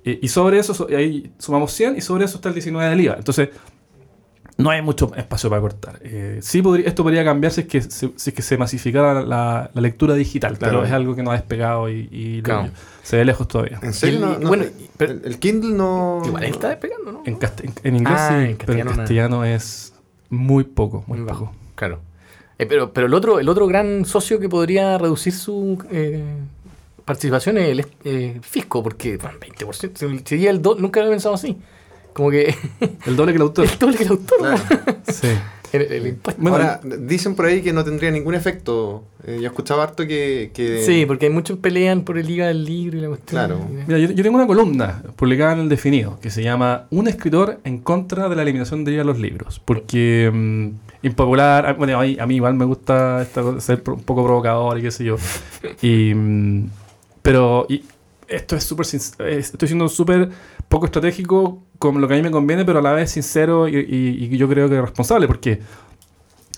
eh, 0.05 0.19
y 0.23 0.29
sobre 0.29 0.59
eso, 0.59 0.75
so- 0.75 0.89
ahí 0.97 1.33
sumamos 1.39 1.73
100, 1.73 1.97
y 1.97 2.01
sobre 2.01 2.25
eso 2.25 2.37
está 2.37 2.49
el 2.49 2.55
19% 2.57 2.91
del 2.91 3.01
IVA. 3.01 3.15
Entonces, 3.17 3.51
no 4.59 4.71
hay 4.71 4.81
mucho 4.81 5.13
espacio 5.15 5.51
para 5.51 5.61
cortar. 5.61 5.99
Eh, 6.03 6.39
sí 6.41 6.63
podría, 6.63 6.89
esto 6.89 7.03
podría 7.03 7.23
cambiar 7.25 7.53
si 7.53 7.61
es 7.63 7.67
que 7.69 7.83
se, 7.83 8.11
si 8.17 8.31
es 8.31 8.35
que 8.35 8.41
se 8.43 8.57
masificara 8.57 9.21
la, 9.23 9.71
la 9.75 9.81
lectura 9.83 10.15
digital, 10.15 10.57
Claro. 10.59 10.79
pero 10.79 10.87
es 10.87 10.93
algo 10.93 11.15
que 11.15 11.23
no 11.23 11.31
ha 11.31 11.35
despegado 11.35 11.91
y, 11.91 12.09
y 12.11 12.37
lo- 12.39 12.43
Claro. 12.43 12.71
se 13.03 13.19
ve 13.19 13.25
lejos 13.27 13.47
todavía. 13.49 13.79
¿En 13.83 13.93
serio? 13.93 14.17
El- 14.17 14.21
No, 14.25 14.39
no, 14.39 14.49
bueno, 14.49 14.63
el- 14.65 14.73
pero- 14.97 15.13
el, 15.13 15.23
el 15.27 15.39
Kindle 15.39 15.75
no. 15.77 16.23
Igual 16.25 16.45
está 16.45 16.71
despegando, 16.71 17.13
¿no? 17.13 17.23
En, 17.27 17.39
cast- 17.39 17.63
en- 17.65 17.73
en 17.85 17.97
inglés 17.97 18.17
Ah, 18.19 18.29
sí, 18.31 18.51
en 18.51 18.57
pero 18.57 18.73
en 18.91 18.97
castellano 18.97 19.45
es 19.45 19.93
muy 20.31 20.65
poco, 20.65 21.05
muy, 21.07 21.19
Muy 21.19 21.27
bajo. 21.29 21.53
Claro. 21.75 22.01
Eh, 22.59 22.67
pero 22.67 22.93
pero 22.93 23.07
el, 23.07 23.15
otro, 23.15 23.39
el 23.39 23.49
otro 23.49 23.67
gran 23.67 24.05
socio 24.05 24.41
que 24.41 24.49
podría 24.49 24.97
reducir 24.99 25.33
su 25.35 25.79
eh, 25.91 26.23
participación 27.05 27.59
es 27.59 27.69
el 27.69 27.87
eh, 28.05 28.39
fisco, 28.43 28.83
porque 28.83 29.17
bueno, 29.19 29.39
20%, 29.39 29.95
se- 29.97 30.23
sería 30.25 30.51
el 30.51 30.63
do- 30.63 30.77
nunca 30.77 31.01
lo 31.01 31.07
he 31.07 31.11
pensado 31.11 31.35
así. 31.35 31.57
Como 32.15 32.31
que 32.31 32.55
El 33.05 33.15
doble 33.15 33.33
que 33.33 33.37
el 33.37 33.43
autor. 33.43 33.67
el 33.71 33.79
doble 33.79 33.97
que 33.99 34.05
el 34.05 34.11
autor, 34.11 34.39
Claro. 34.39 34.63
sí. 35.13 35.29
El, 35.77 35.93
el 35.93 36.07
impuesto. 36.07 36.43
Bueno, 36.43 36.57
Ahora, 36.57 36.81
dicen 36.99 37.35
por 37.35 37.47
ahí 37.47 37.63
que 37.63 37.73
no 37.73 37.85
tendría 37.85 38.11
ningún 38.11 38.35
efecto. 38.35 39.05
Eh, 39.25 39.39
yo 39.41 39.47
escuchaba 39.47 39.85
harto 39.85 40.07
que. 40.07 40.51
que 40.55 40.83
Sí, 40.85 41.05
porque 41.07 41.27
hay 41.27 41.33
muchos 41.33 41.59
pelean 41.59 42.03
por 42.03 42.19
el 42.19 42.29
IVA 42.29 42.47
del 42.47 42.65
libro 42.65 42.99
y 42.99 43.01
la 43.01 43.09
cuestión. 43.09 43.47
Claro. 43.47 43.61
Mira, 43.87 43.99
yo, 43.99 44.11
yo 44.11 44.23
tengo 44.23 44.37
una 44.37 44.47
columna 44.47 45.03
publicada 45.17 45.55
en 45.55 45.61
el 45.61 45.69
Definido 45.69 46.19
que 46.21 46.31
se 46.31 46.43
llama 46.43 46.87
Un 46.91 47.09
escritor 47.09 47.59
en 47.65 47.79
contra 47.79 48.29
de 48.29 48.37
la 48.37 48.43
eliminación 48.43 48.85
de 48.85 48.93
IVA 48.93 49.03
de 49.03 49.07
los 49.07 49.19
libros. 49.19 49.61
Porque 49.65 50.31
mm, 50.33 50.69
impopular, 51.07 51.77
bueno, 51.77 51.99
a 51.99 52.03
mí, 52.03 52.17
a 52.19 52.27
mí 52.27 52.37
igual 52.37 52.55
me 52.55 52.65
gusta 52.65 53.23
esta 53.23 53.61
ser 53.61 53.83
un 53.87 54.03
poco 54.03 54.25
provocador 54.25 54.79
y 54.79 54.83
qué 54.83 54.91
sé 54.91 55.05
yo. 55.05 55.17
Y, 55.83 56.15
mm, 56.15 56.71
pero 57.23 57.67
y 57.69 57.83
esto 58.29 58.57
es 58.57 58.65
súper, 58.65 58.87
eh, 58.87 59.37
estoy 59.39 59.69
siendo 59.69 59.89
súper 59.89 60.29
poco 60.69 60.87
estratégico 60.87 61.63
con 61.79 62.01
lo 62.01 62.09
que 62.09 62.15
a 62.15 62.17
mí 62.17 62.23
me 62.23 62.31
conviene, 62.31 62.65
pero 62.65 62.79
a 62.81 62.83
la 62.83 62.93
vez 62.93 63.11
sincero 63.11 63.69
y, 63.69 63.77
y- 63.77 64.29
y 64.35 64.37
yo 64.37 64.49
creo 64.49 64.69
que 64.69 64.81
responsable, 64.81 65.27
porque 65.27 65.61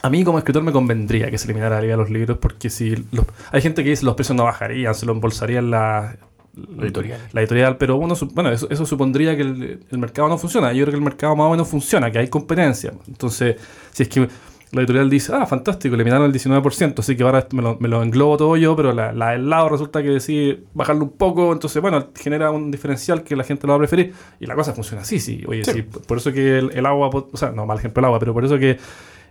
a 0.03 0.11
mí 0.11 0.23
como 0.25 0.39
escritor 0.39 0.63
me 0.63 0.73
convendría 0.73 1.31
que 1.31 1.39
se 1.39 1.47
eliminara 1.47 1.79
la 1.81 1.85
IVA 1.85 1.93
de 1.93 1.97
los 1.97 2.11
libros, 2.11 2.39
porque 2.39 2.71
si 2.71 2.95
los- 3.11 3.27
hay 3.51 3.61
gente 3.61 3.83
que 3.83 3.91
dice 3.91 4.05
los 4.05 4.15
precios 4.15 4.37
no 4.37 4.45
bajarían, 4.45 4.95
se 4.95 5.07
lo 5.07 5.13
embolsarían 5.13 5.71
la, 5.71 6.17
La 6.55 6.85
editorial. 6.85 7.21
la 7.33 7.41
editorial, 7.41 7.77
pero 7.79 7.97
bueno, 7.99 8.15
su- 8.15 8.29
bueno 8.29 8.51
eso, 8.51 8.69
eso 8.71 8.87
supondría 8.87 9.35
que 9.37 9.43
el, 9.43 9.81
el 9.91 9.99
mercado 9.99 10.29
no 10.29 10.39
funciona. 10.39 10.73
Yo 10.73 10.85
creo 10.85 10.93
que 10.93 10.99
el 10.99 11.05
mercado 11.05 11.35
más 11.37 11.47
o 11.47 11.51
menos 11.51 11.69
funciona, 11.69 12.11
que 12.11 12.19
hay 12.19 12.29
competencia. 12.29 12.93
Entonces, 13.09 13.57
si 13.93 14.05
es 14.05 14.09
que 14.09 14.29
la 14.73 14.81
editorial 14.81 15.09
dice, 15.09 15.33
ah, 15.35 15.47
fantástico, 15.47 15.95
eliminaron 15.95 16.27
el 16.27 16.33
19%, 16.33 16.99
así 16.99 17.17
que 17.17 17.23
ahora 17.23 17.47
me 17.53 17.63
lo, 17.63 17.79
me 17.81 17.89
lo 17.89 18.03
englobo 18.03 18.37
todo 18.37 18.57
yo, 18.57 18.77
pero 18.77 18.93
la, 18.93 19.13
la 19.13 19.31
del 19.31 19.49
lado 19.49 19.71
resulta 19.71 20.03
que 20.03 20.11
decide 20.11 20.61
bajarlo 20.75 21.05
un 21.05 21.13
poco, 21.13 21.53
entonces, 21.53 21.81
bueno, 21.81 22.09
genera 22.15 22.51
un 22.51 22.71
diferencial 22.71 23.23
que 23.23 23.35
la 23.35 23.45
gente 23.45 23.67
lo 23.67 23.73
va 23.73 23.77
a 23.77 23.79
preferir. 23.79 24.13
Y 24.41 24.47
la 24.47 24.55
cosa 24.55 24.75
funciona 24.75 25.03
así, 25.03 25.19
sí. 25.21 25.43
Oye, 25.47 25.65
sí, 25.65 25.83
por 25.83 26.19
eso 26.19 26.33
que 26.33 26.59
el, 26.59 26.71
el 26.75 26.87
agua, 26.87 27.09
o 27.09 27.37
sea, 27.37 27.51
no, 27.51 27.65
mal 27.67 27.79
ejemplo 27.79 28.01
el 28.01 28.05
agua, 28.07 28.19
pero 28.19 28.35
por 28.35 28.45
eso 28.45 28.59
que 28.59 28.79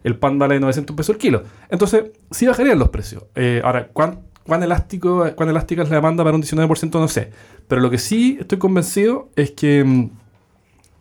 el 0.04 0.16
pan 0.16 0.40
vale 0.40 0.60
900 0.60 0.96
pesos 0.96 1.16
el 1.16 1.20
kilo. 1.20 1.44
Entonces, 1.70 2.06
sí 2.32 2.48
bajarían 2.48 2.80
los 2.80 2.90
precios. 2.90 3.26
Eh, 3.36 3.62
ahora, 3.64 3.88
¿cuán, 3.88 4.22
cuán 4.44 4.64
elástico, 4.64 5.26
cuán 5.36 5.50
elástica 5.50 5.84
es 5.84 5.90
la 5.90 5.98
demanda 5.98 6.24
para 6.24 6.36
un 6.36 6.42
19%? 6.42 7.00
No 7.00 7.08
sé. 7.08 7.32
Pero 7.68 7.82
lo 7.82 7.90
que 7.90 7.98
sí 7.98 8.38
estoy 8.40 8.58
convencido 8.58 9.30
es 9.36 9.52
que 9.52 9.84
mm, 9.84 10.10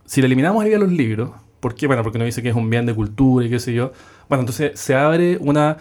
si 0.05 0.21
le 0.21 0.27
eliminamos 0.27 0.65
el 0.65 0.71
IVA 0.71 0.79
a 0.79 0.81
los 0.81 0.93
libros, 0.93 1.31
¿por 1.61 1.75
qué? 1.75 1.87
Bueno, 1.87 2.03
porque 2.03 2.19
nos 2.19 2.27
dice 2.27 2.43
que 2.43 2.49
es 2.49 2.57
un 2.57 2.69
bien 2.69 2.87
de 2.87 2.95
cultura 2.95 3.47
y 3.47 3.51
qué 3.51 3.59
sé 3.59 3.73
yo. 3.73 3.93
Bueno, 4.29 4.43
entonces 4.43 4.79
se 4.79 4.95
abre 4.95 5.39
una, 5.41 5.79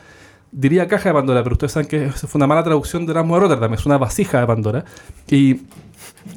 diría 0.51 0.87
caja 0.87 1.09
de 1.09 1.15
Pandora, 1.15 1.43
pero 1.43 1.53
ustedes 1.53 1.71
saben 1.73 1.87
que 1.87 2.05
eso 2.05 2.27
fue 2.27 2.39
una 2.39 2.47
mala 2.47 2.63
traducción 2.63 3.05
de 3.05 3.11
Erasmo 3.11 3.35
de 3.35 3.41
Rotterdam, 3.41 3.73
es 3.73 3.85
una 3.85 3.97
vasija 3.97 4.39
de 4.39 4.47
Pandora. 4.47 4.85
Y 5.27 5.61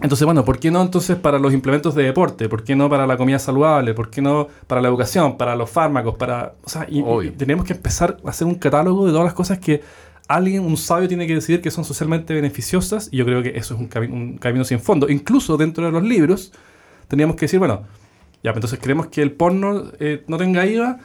entonces, 0.02 0.24
bueno, 0.24 0.44
¿por 0.44 0.58
qué 0.58 0.70
no 0.70 0.80
entonces 0.82 1.16
para 1.16 1.38
los 1.38 1.52
implementos 1.52 1.94
de 1.94 2.04
deporte? 2.04 2.48
¿Por 2.48 2.64
qué 2.64 2.74
no 2.76 2.88
para 2.88 3.06
la 3.06 3.16
comida 3.16 3.38
saludable? 3.38 3.94
¿Por 3.94 4.10
qué 4.10 4.22
no 4.22 4.48
para 4.66 4.80
la 4.80 4.88
educación? 4.88 5.36
¿Para 5.36 5.56
los 5.56 5.68
fármacos? 5.68 6.14
Para, 6.16 6.54
o 6.64 6.68
sea, 6.68 6.86
y, 6.88 7.00
y 7.26 7.30
tenemos 7.30 7.64
que 7.64 7.74
empezar 7.74 8.16
a 8.24 8.30
hacer 8.30 8.46
un 8.46 8.54
catálogo 8.54 9.06
de 9.06 9.12
todas 9.12 9.24
las 9.24 9.34
cosas 9.34 9.58
que 9.58 9.82
alguien, 10.28 10.64
un 10.64 10.76
sabio, 10.76 11.08
tiene 11.08 11.26
que 11.26 11.34
decidir 11.34 11.60
que 11.60 11.70
son 11.70 11.84
socialmente 11.84 12.34
beneficiosas. 12.34 13.08
Y 13.10 13.16
yo 13.18 13.24
creo 13.24 13.42
que 13.42 13.50
eso 13.56 13.74
es 13.74 13.80
un, 13.80 13.88
cami- 13.88 14.10
un 14.10 14.38
camino 14.38 14.64
sin 14.64 14.80
fondo. 14.80 15.08
Incluso 15.08 15.56
dentro 15.56 15.84
de 15.84 15.92
los 15.92 16.02
libros, 16.02 16.52
teníamos 17.08 17.36
que 17.36 17.42
decir, 17.42 17.58
bueno, 17.58 17.84
ya, 18.42 18.52
entonces 18.52 18.78
queremos 18.78 19.06
que 19.08 19.22
el 19.22 19.32
porno 19.32 19.84
eh, 20.00 20.24
no 20.26 20.36
tenga 20.36 20.66
IVA. 20.66 20.98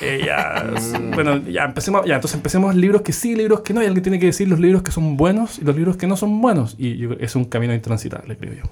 Eh, 0.00 0.22
ya, 0.26 0.70
bueno, 1.14 1.38
ya 1.46 1.64
empecemos, 1.64 2.04
ya, 2.06 2.14
entonces 2.16 2.36
empecemos 2.36 2.74
libros 2.74 3.02
que 3.02 3.12
sí, 3.12 3.34
libros 3.34 3.60
que 3.60 3.72
no, 3.74 3.82
y 3.82 3.86
alguien 3.86 4.02
tiene 4.02 4.18
que 4.18 4.26
decir 4.26 4.48
los 4.48 4.58
libros 4.58 4.82
que 4.82 4.90
son 4.90 5.16
buenos 5.16 5.58
y 5.58 5.64
los 5.64 5.76
libros 5.76 5.96
que 5.96 6.06
no 6.06 6.16
son 6.16 6.40
buenos. 6.40 6.74
Y 6.78 6.96
yo- 6.96 7.12
es 7.20 7.36
un 7.36 7.44
camino 7.44 7.74
intransitable, 7.74 8.36
creo 8.36 8.54
yo. 8.54 8.62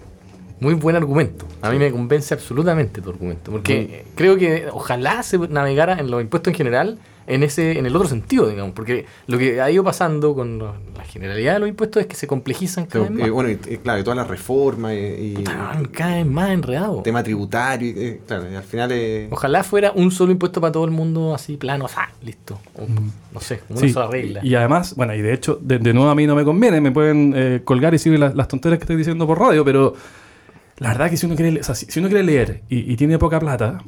Muy 0.61 0.75
buen 0.75 0.95
argumento. 0.97 1.47
A 1.61 1.71
mí 1.71 1.79
me 1.79 1.91
convence 1.91 2.33
absolutamente 2.35 3.01
tu 3.01 3.11
argumento. 3.11 3.51
Porque 3.51 4.05
creo 4.15 4.37
que 4.37 4.67
ojalá 4.73 5.23
se 5.25 5.37
navegara 5.39 5.99
en 5.99 6.09
los 6.11 6.23
impuestos 6.23 6.53
en 6.53 6.57
general 6.57 6.99
en 7.27 7.43
ese 7.43 7.79
en 7.79 7.87
el 7.87 7.95
otro 7.97 8.09
sentido, 8.09 8.49
digamos. 8.49 8.73
Porque 8.75 9.07
lo 9.27 9.39
que 9.39 9.61
ha 9.61 9.71
ido 9.71 9.85
pasando 9.85 10.35
con 10.35 10.59
la 10.59 11.05
generalidad 11.07 11.55
de 11.55 11.59
los 11.61 11.69
impuestos 11.69 12.01
es 12.03 12.07
que 12.07 12.15
se 12.17 12.27
complejizan 12.27 12.87
cada 12.87 13.05
Pero, 13.07 13.15
vez 13.15 13.19
más. 13.21 13.29
eh, 13.29 13.31
bueno, 13.31 13.51
y, 13.51 13.53
y 13.75 13.77
claro, 13.79 14.01
y 14.01 14.03
todas 14.03 14.17
las 14.17 14.29
reformas 14.29 14.93
y, 14.93 14.97
y 14.97 15.35
Están 15.39 15.85
cada 15.87 16.17
vez 16.17 16.27
más 16.27 16.51
enredados. 16.51 17.03
tema 17.03 17.23
tributario, 17.23 17.89
y, 17.89 17.95
eh, 17.99 18.21
claro, 18.27 18.51
y 18.51 18.55
al 18.55 18.63
final 18.63 18.91
eh, 18.93 19.29
Ojalá 19.31 19.63
fuera 19.65 19.93
un 19.93 20.11
solo 20.11 20.33
impuesto 20.33 20.61
para 20.61 20.73
todo 20.73 20.85
el 20.85 20.91
mundo, 20.91 21.35
así 21.35 21.57
plano, 21.57 21.87
¡ah! 21.97 22.09
listo. 22.23 22.59
O, 22.77 22.87
no 23.33 23.41
sé, 23.41 23.61
una 23.69 23.81
Sí, 23.81 23.91
sola 23.91 24.07
regla. 24.09 24.41
Y, 24.43 24.49
y 24.49 24.55
además, 24.55 24.95
bueno, 24.97 25.15
y 25.15 25.23
de 25.23 25.33
hecho, 25.33 25.59
de, 25.63 25.79
de 25.79 25.93
nuevo 25.95 26.11
a 26.11 26.15
mí 26.15 26.27
no 26.27 26.35
me 26.35 26.45
conviene, 26.45 26.81
me 26.81 26.91
pueden 26.93 27.33
eh, 27.37 27.61
colgar 27.65 27.95
y 27.95 27.99
seguir 27.99 28.19
las, 28.19 28.35
las 28.35 28.49
tonteras 28.49 28.79
que 28.79 28.85
estoy 28.85 28.97
diciendo 28.97 29.27
por 29.27 29.39
radio, 29.39 29.65
pero 29.65 29.95
la 30.79 30.89
verdad 30.89 31.11
que 31.11 31.17
si 31.17 31.27
uno 31.27 31.37
quiere, 31.37 31.61
o 31.61 31.63
sea, 31.63 31.75
si, 31.75 31.87
si 31.87 32.01
uno 32.01 32.09
quiere 32.09 32.25
leer 32.25 32.63
y, 32.69 32.93
y 32.93 32.97
tiene 32.97 33.19
poca 33.19 33.39
plata, 33.39 33.79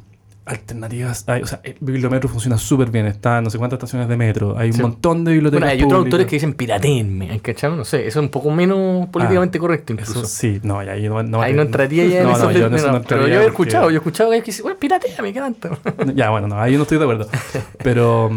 alternativas 0.45 1.23
hay. 1.27 1.41
O 1.41 1.47
sea, 1.47 1.59
el 1.63 1.75
bibliometro 1.79 2.29
funciona 2.29 2.57
súper 2.57 2.89
bien, 2.91 3.05
está 3.07 3.39
en 3.39 3.43
no 3.45 3.49
sé 3.49 3.57
cuántas 3.57 3.77
estaciones 3.77 4.07
de 4.07 4.15
metro, 4.17 4.57
hay 4.57 4.71
un 4.71 4.81
montón 4.81 5.23
de 5.23 5.33
bibliotecas 5.33 5.61
Bueno, 5.61 5.71
hay 5.79 5.83
otros 5.83 6.05
autores 6.05 6.27
que 6.27 6.35
dicen 6.35 6.53
piratenme, 6.53 7.39
¿cachai? 7.39 7.75
No 7.75 7.83
sé, 7.85 8.07
eso 8.07 8.19
es 8.19 8.23
un 8.23 8.29
poco 8.29 8.51
menos 8.51 9.07
políticamente 9.07 9.57
correcto 9.59 9.93
incluso. 9.93 10.19
Eso 10.19 10.25
sí, 10.25 10.59
no, 10.63 10.79
ahí 10.79 11.07
no, 11.09 11.23
no, 11.23 11.41
Ahí 11.41 11.53
no 11.53 11.63
entraría 11.63 12.05
ya 12.05 12.21
en 12.21 12.27
no, 12.27 12.37
no, 12.37 12.51
yo 12.51 12.69
no, 12.69 12.77
no 12.77 13.01
Pero 13.01 13.21
yo 13.21 13.33
he 13.33 13.35
porque- 13.35 13.47
escuchado, 13.47 13.89
yo 13.89 13.95
he 13.95 13.97
escuchado 13.97 14.29
que 14.29 14.35
hay 14.35 14.41
que 14.41 14.47
decir, 14.47 14.63
bueno, 14.63 14.77
piratea, 14.79 15.21
me 15.21 15.29
encanta. 15.29 15.69
Ya, 16.15 16.29
bueno, 16.29 16.47
no, 16.47 16.61
ahí 16.61 16.75
no 16.77 16.83
estoy 16.83 16.97
de 16.99 17.03
acuerdo. 17.03 17.27
Pero, 17.83 18.29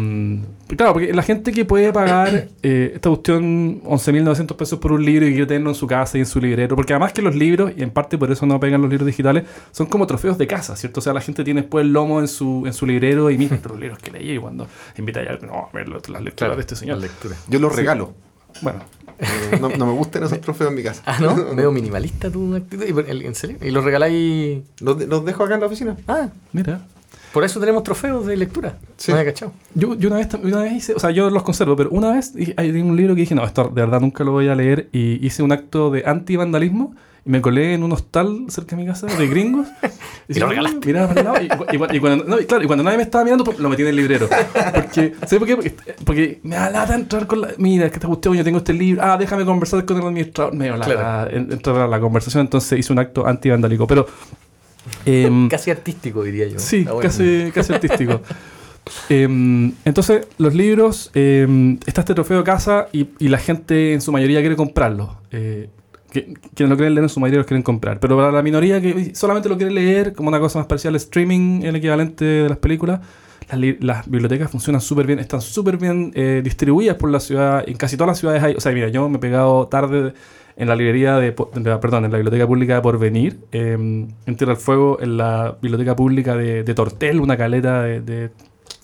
claro, 0.77 0.93
porque 0.93 1.13
la 1.13 1.21
gente 1.23 1.51
que 1.51 1.65
puede 1.65 1.91
pagar 1.93 2.47
eh, 2.63 2.91
esta 2.95 3.09
cuestión 3.09 3.81
11.900 3.83 4.55
pesos 4.55 4.79
por 4.79 4.91
un 4.91 5.03
libro 5.03 5.25
y 5.27 5.31
quiere 5.31 5.45
tenerlo 5.45 5.69
en 5.69 5.75
su 5.75 5.87
casa 5.87 6.17
y 6.17 6.21
en 6.21 6.25
su 6.27 6.39
librero, 6.39 6.75
porque 6.75 6.93
además 6.93 7.13
que 7.13 7.21
los 7.21 7.35
libros, 7.35 7.71
y 7.75 7.83
en 7.83 7.89
parte 7.91 8.17
por 8.17 8.31
eso 8.31 8.45
no 8.45 8.59
pegan 8.59 8.81
los 8.81 8.89
libros 8.89 9.07
digitales, 9.07 9.45
son 9.71 9.87
como 9.87 10.05
trofeos 10.07 10.37
de 10.37 10.47
casa, 10.47 10.75
¿cierto? 10.75 10.99
O 10.99 11.03
sea, 11.03 11.13
la 11.13 11.21
gente 11.21 11.43
tiene 11.43 11.61
después 11.61 11.83
el 11.85 11.93
lomo 11.93 12.19
en 12.19 12.27
su, 12.27 12.63
en 12.65 12.73
su 12.73 12.85
librero 12.85 13.29
y 13.29 13.37
mira 13.37 13.55
estos 13.55 13.71
los 13.71 13.79
libros 13.81 13.99
que 13.99 14.11
leí 14.11 14.31
y 14.31 14.37
cuando 14.37 14.67
invita 14.97 15.19
a 15.21 15.23
alguien, 15.23 15.49
no, 15.49 15.69
a 15.71 15.75
ver 15.75 15.89
las 15.89 16.21
lecturas 16.21 16.55
de 16.55 16.61
este 16.61 16.75
señor. 16.75 16.97
Lectura. 16.99 17.35
yo 17.47 17.59
los 17.59 17.75
regalo. 17.75 18.13
Bueno, 18.61 18.79
Eh, 19.19 19.57
no, 19.59 19.67
no 19.69 19.85
me 19.85 19.91
gustan 19.91 20.23
esos 20.23 20.39
trofeos 20.39 20.69
en 20.69 20.77
mi 20.77 20.83
casa. 20.83 21.01
Ah, 21.05 21.17
¿no? 21.19 21.35
Medio 21.53 21.71
minimalista 21.73 22.29
tu 22.31 22.55
actitud. 22.55 22.85
¿Y 22.87 22.93
por- 22.93 23.09
el- 23.09 23.23
¿En 23.23 23.35
serio? 23.35 23.57
¿Y 23.61 23.69
los 23.69 23.83
regaláis? 23.83 24.61
¿Los, 24.79 24.97
de- 24.97 25.07
los 25.07 25.25
dejo 25.25 25.43
acá 25.43 25.55
en 25.55 25.59
la 25.59 25.65
oficina? 25.67 25.97
Ah, 26.07 26.29
mira. 26.53 26.85
Por 27.33 27.43
eso 27.43 27.59
tenemos 27.59 27.83
trofeos 27.83 28.25
de 28.25 28.35
lectura. 28.37 28.77
Sí. 28.97 29.11
Cachado. 29.11 29.51
Yo, 29.75 29.95
yo 29.95 30.09
una, 30.09 30.17
vez, 30.17 30.27
una 30.41 30.61
vez 30.61 30.73
hice, 30.73 30.93
o 30.93 30.99
sea, 30.99 31.11
yo 31.11 31.29
los 31.29 31.43
conservo, 31.43 31.75
pero 31.75 31.89
una 31.91 32.11
vez 32.13 32.33
hay 32.57 32.71
un 32.81 32.95
libro 32.95 33.15
que 33.15 33.21
dije, 33.21 33.35
no, 33.35 33.43
esto 33.45 33.65
de 33.73 33.81
verdad 33.81 33.99
nunca 34.01 34.23
lo 34.23 34.31
voy 34.31 34.47
a 34.47 34.55
leer, 34.55 34.89
y 34.91 35.25
hice 35.25 35.43
un 35.43 35.51
acto 35.51 35.89
de 35.91 36.03
anti-vandalismo, 36.05 36.95
y 37.25 37.29
me 37.31 37.41
colé 37.41 37.73
en 37.73 37.83
un 37.83 37.91
hostal 37.91 38.45
cerca 38.47 38.75
de 38.75 38.81
mi 38.83 38.87
casa, 38.87 39.07
de 39.07 39.27
gringos. 39.27 39.67
Y 40.29 40.33
dije, 40.33 40.41
lo 40.41 40.45
"Ah, 40.45 40.49
regalaste". 40.49 40.85
Miraba 40.87 41.07
para 41.07 41.19
el 41.21 41.25
lado, 41.25 41.65
y, 41.71 41.75
y 41.75 41.97
y 41.97 41.99
cuando, 41.99 42.23
no, 42.23 42.39
y 42.39 42.45
claro, 42.45 42.63
y 42.63 42.67
cuando 42.67 42.83
nadie 42.83 42.97
me 42.97 43.03
estaba 43.03 43.23
mirando, 43.23 43.43
pues, 43.43 43.57
lo 43.57 43.67
metí 43.67 43.81
en 43.81 43.87
el 43.87 43.95
librero. 43.95 44.29
Porque, 44.75 45.15
¿sabes 45.25 45.39
por 45.39 45.47
qué? 45.47 45.55
Porque, 45.55 45.75
porque 46.05 46.39
me 46.43 46.55
da 46.55 46.69
lata 46.69 46.93
entrar 46.93 47.25
con 47.25 47.41
la... 47.41 47.47
Mira, 47.57 47.87
es 47.87 47.91
que 47.91 47.99
te 47.99 48.05
gustó, 48.05 48.35
yo 48.35 48.43
tengo 48.43 48.59
este 48.59 48.73
libro, 48.73 49.01
ah, 49.03 49.17
déjame 49.17 49.43
conversar 49.43 49.83
con 49.85 49.97
el 49.97 50.03
administrador. 50.05 50.53
Me 50.53 50.65
dio 50.65 50.77
lata 50.77 50.91
Claro. 50.93 51.31
en- 51.35 51.51
entrar 51.51 51.77
a 51.77 51.87
la 51.87 51.99
conversación, 51.99 52.41
entonces 52.41 52.77
hice 52.77 52.93
un 52.93 52.99
acto 52.99 53.25
anti-vandálico. 53.25 53.87
Pero... 53.87 54.05
em, 55.05 55.47
Casi 55.49 55.71
artístico, 55.71 56.23
diría 56.23 56.47
yo. 56.47 56.59
Sí, 56.59 56.85
casi, 57.01 57.51
casi 57.53 57.73
artístico. 57.73 58.21
Em, 59.07 59.73
entonces, 59.85 60.27
los 60.39 60.55
libros, 60.55 61.11
em, 61.13 61.77
está 61.85 62.01
este 62.01 62.15
trofeo 62.15 62.39
de 62.39 62.43
casa 62.43 62.87
y, 62.91 63.09
y 63.19 63.27
la 63.27 63.37
gente 63.37 63.93
en 63.93 64.01
su 64.01 64.11
mayoría 64.11 64.39
quiere 64.39 64.55
comprarlos. 64.55 65.09
Eh, 65.31 65.69
que, 66.11 66.33
quienes 66.55 66.69
lo 66.71 66.75
quieren 66.75 66.95
leer 66.95 67.03
en 67.03 67.09
su 67.09 67.19
mayoría 67.19 67.39
los 67.39 67.47
quieren 67.47 67.63
comprar. 67.63 67.99
Pero 67.99 68.17
para 68.17 68.31
la 68.31 68.41
minoría 68.41 68.81
que 68.81 69.13
solamente 69.15 69.49
lo 69.49 69.57
quiere 69.57 69.71
leer 69.71 70.13
como 70.13 70.29
una 70.29 70.39
cosa 70.39 70.59
más 70.59 70.67
parcial, 70.67 70.95
streaming, 70.95 71.61
el 71.63 71.75
equivalente 71.75 72.25
de 72.25 72.49
las 72.49 72.57
películas, 72.57 73.01
las 73.79 74.09
bibliotecas 74.09 74.51
funcionan 74.51 74.81
súper 74.81 75.07
bien, 75.07 75.19
están 75.19 75.41
súper 75.41 75.77
bien 75.77 76.11
eh, 76.15 76.41
distribuidas 76.43 76.97
por 76.97 77.09
la 77.11 77.19
ciudad. 77.19 77.63
En 77.67 77.77
casi 77.77 77.97
todas 77.97 78.09
las 78.09 78.19
ciudades 78.19 78.43
hay. 78.43 78.55
O 78.55 78.59
sea, 78.59 78.71
mira, 78.71 78.89
yo 78.89 79.07
me 79.09 79.17
he 79.17 79.19
pegado 79.19 79.67
tarde 79.67 80.13
en 80.59 80.67
la 80.67 80.75
librería 80.75 81.15
de, 81.17 81.31
perdón, 81.31 82.05
en 82.05 82.11
la 82.11 82.17
biblioteca 82.17 82.45
pública 82.45 82.75
de 82.75 82.81
Porvenir, 82.81 83.39
eh, 83.51 83.71
en 83.73 84.35
Tierra 84.35 84.53
del 84.53 84.61
Fuego, 84.61 84.99
en 85.01 85.17
la 85.17 85.57
biblioteca 85.61 85.95
pública 85.95 86.35
de, 86.35 86.63
de 86.63 86.73
Tortel, 86.75 87.19
una 87.21 87.35
caleta 87.37 87.81
de, 87.81 88.01
de 88.01 88.29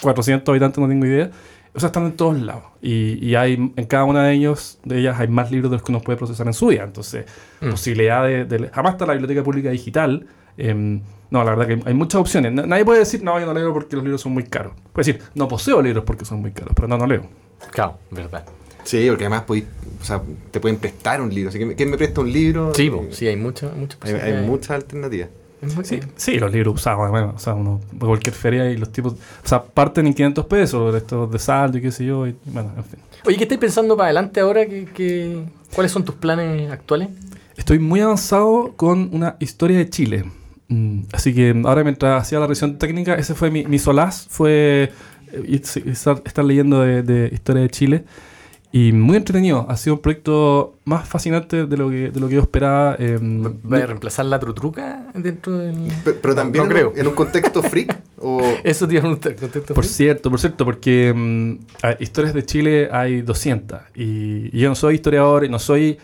400 0.02 0.50
habitantes, 0.52 0.80
no 0.80 0.88
tengo 0.88 1.06
idea. 1.06 1.30
O 1.74 1.80
sea, 1.80 1.88
están 1.88 2.06
en 2.06 2.14
todos 2.14 2.40
lados. 2.40 2.64
Y, 2.82 3.24
y 3.26 3.36
hay, 3.36 3.54
en 3.76 3.86
cada 3.86 4.06
una 4.06 4.24
de 4.24 4.34
ellos, 4.34 4.80
de 4.86 5.00
ellas, 5.00 5.20
hay 5.20 5.28
más 5.28 5.52
libros 5.52 5.70
de 5.70 5.76
los 5.78 5.84
que 5.84 5.92
uno 5.92 6.00
puede 6.00 6.18
procesar 6.18 6.48
en 6.48 6.54
su 6.54 6.68
vida. 6.68 6.84
Entonces, 6.84 7.26
Mm. 7.62 7.70
posibilidad 7.72 8.24
de, 8.26 8.46
de- 8.46 8.70
Jamás 8.70 8.94
está 8.94 9.06
la 9.06 9.14
biblioteca 9.14 9.44
pública 9.44 9.70
digital, 9.70 10.26
Em, 10.58 11.02
no, 11.32 11.44
la 11.44 11.54
verdad 11.54 11.68
que 11.68 11.90
hay, 11.90 11.94
muchas 11.94 12.22
opciones. 12.22 12.54
Na- 12.54 12.66
Nadie 12.66 12.86
puede 12.86 13.00
decir, 13.00 13.22
no, 13.22 13.38
yo 13.38 13.46
no 13.46 13.54
leo 13.54 13.74
porque 13.74 13.98
los 13.98 14.06
libros 14.06 14.22
son 14.22 14.32
muy 14.32 14.46
caros. 14.46 14.72
Puede 14.94 15.06
decir, 15.12 15.22
no 15.36 15.50
poseo 15.50 15.82
libros 15.82 16.06
porque 16.06 16.24
son 16.24 16.40
muy 16.40 16.52
caros, 16.54 16.72
pero 16.74 16.88
no, 16.88 16.98
no 16.98 17.06
leo. 17.06 17.24
Claro, 17.72 17.98
verdad. 18.10 18.46
Sí, 18.86 19.06
porque 19.10 19.26
además 19.26 19.44
podéis- 19.46 19.66
o 20.02 20.06
sea, 20.06 20.22
te 20.52 20.60
pueden 20.60 20.78
prestar 20.78 21.22
un 21.22 21.34
libro. 21.34 21.50
Así 21.50 21.60
que, 21.60 21.76
¿quién 21.76 21.90
me 21.90 21.98
presta 21.98 22.22
un 22.22 22.32
libro? 22.32 22.72
Sí, 22.74 22.88
Eh, 22.88 23.30
hay 23.30 23.36
muchas 23.36 23.76
muchas 23.76 24.00
hay, 24.04 24.46
muchas 24.48 24.70
alternativas. 24.72 25.30
Sí, 25.84 26.00
sí, 26.16 26.38
los 26.38 26.52
libros 26.52 26.76
usados, 26.76 27.10
bueno, 27.10 27.34
o 27.36 27.40
sea, 27.40 27.56
uno 27.56 27.82
cualquier 28.00 28.36
feria 28.36 28.70
y 28.70 28.78
los 28.78 28.92
tipos, 28.92 29.14
o 29.14 29.48
sea, 29.48 29.64
parten 29.64 30.06
en 30.06 30.14
500 30.14 30.46
pesos, 30.46 30.94
estos 30.94 31.32
de 31.32 31.40
saldo 31.40 31.80
y 31.80 31.82
qué 31.82 31.92
sé 31.92 32.06
yo, 32.06 32.28
y 32.28 32.36
bueno, 32.46 32.72
en 32.78 32.84
fin. 32.84 33.00
Oye, 33.26 33.38
¿qué 33.38 33.44
estáis 33.46 33.60
pensando 33.60 33.98
para 33.98 34.08
adelante 34.08 34.40
ahora? 34.42 34.68
¿Qué, 34.68 34.88
qué- 34.94 35.44
cuáles 35.74 35.92
son 35.92 36.06
tus 36.06 36.14
planes 36.16 36.70
actuales? 36.72 37.10
Estoy 37.58 37.80
muy 37.80 38.00
avanzado 38.02 38.74
con 38.76 39.10
una 39.12 39.38
historia 39.40 39.80
de 39.80 39.90
Chile. 39.90 40.26
Mm, 40.68 41.04
así 41.14 41.34
que 41.34 41.60
ahora 41.66 41.84
mientras 41.84 42.22
hacía 42.22 42.38
la 42.40 42.46
revisión 42.46 42.78
técnica, 42.78 43.16
ese 43.16 43.34
fue 43.34 43.50
mi, 43.50 43.66
mi 43.66 43.80
solaz, 43.80 44.28
fue 44.30 44.92
eh, 45.32 45.62
estar, 45.88 46.22
estar 46.26 46.46
leyendo 46.46 46.82
de, 46.82 47.02
de 47.02 47.30
historia 47.34 47.64
de 47.64 47.70
Chile. 47.70 48.04
Y 48.78 48.92
muy 48.92 49.16
entretenido, 49.16 49.66
ha 49.70 49.78
sido 49.78 49.94
un 49.96 50.02
proyecto 50.02 50.76
más 50.84 51.08
fascinante 51.08 51.66
de 51.66 51.78
lo 51.78 51.90
que, 51.90 52.12
de 52.12 52.20
lo 52.20 52.28
que 52.28 52.36
yo 52.36 52.42
esperaba. 52.42 52.98
eh, 53.00 53.18
¿Vas 53.22 53.82
a 53.82 53.86
reemplazar 53.86 54.26
la 54.26 54.38
trutruca 54.38 55.08
dentro 55.14 55.58
del...? 55.60 55.76
Pero, 56.04 56.18
pero 56.22 56.36
también 56.36 56.66
no 56.66 56.70
creo. 56.70 56.90
un- 56.92 57.00
en 57.00 57.08
un 57.08 57.14
contexto 57.14 57.64
freak 57.64 57.98
o 58.20 58.42
Eso 58.66 58.86
tiene 58.86 59.08
un 59.08 59.14
contexto. 59.16 59.74
Por 59.74 59.86
cierto, 59.86 60.30
por 60.30 60.42
cierto, 60.42 60.66
porque 60.66 61.58
a- 61.84 61.96
historias 62.02 62.34
de 62.34 62.44
Chile 62.44 62.90
hay 62.92 63.22
200 63.22 63.80
y, 63.96 64.50
y 64.52 64.60
yo 64.60 64.68
no 64.68 64.76
soy 64.76 64.96
historiador 64.96 65.46
y 65.46 65.50
no 65.50 65.58
soy 65.58 65.98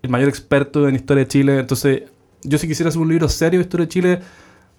el 0.00 0.08
mayor 0.08 0.30
experto 0.30 0.88
en 0.88 0.94
historia 0.94 1.24
de 1.24 1.28
Chile, 1.28 1.58
entonces 1.58 2.04
yo 2.44 2.56
si 2.56 2.66
quisiera 2.66 2.88
hacer 2.88 3.02
un 3.02 3.08
libro 3.10 3.28
serio 3.28 3.58
de 3.60 3.64
historia 3.64 3.84
de 3.84 3.90
Chile 3.90 4.20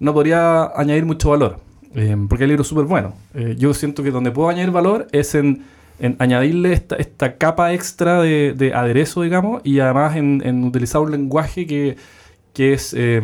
no 0.00 0.12
podría 0.12 0.72
añadir 0.74 1.04
mucho 1.06 1.30
valor, 1.30 1.60
eh, 1.94 2.16
porque 2.28 2.42
hay 2.44 2.48
libros 2.50 2.66
súper 2.66 2.86
buenos. 2.86 3.12
Eh, 3.34 3.54
yo 3.56 3.72
siento 3.74 4.02
que 4.02 4.10
donde 4.10 4.32
puedo 4.32 4.48
añadir 4.48 4.72
valor 4.72 5.06
es 5.12 5.34
en, 5.36 5.62
en 5.98 6.16
añadirle 6.18 6.72
esta, 6.72 6.96
esta 6.96 7.36
capa 7.36 7.72
extra 7.72 8.20
de, 8.20 8.54
de 8.56 8.74
aderezo, 8.74 9.22
digamos, 9.22 9.60
y 9.64 9.80
además 9.80 10.16
en, 10.16 10.42
en 10.44 10.64
utilizar 10.64 11.00
un 11.00 11.10
lenguaje 11.10 11.66
que, 11.66 11.96
que 12.52 12.72
es 12.72 12.94
eh, 12.96 13.22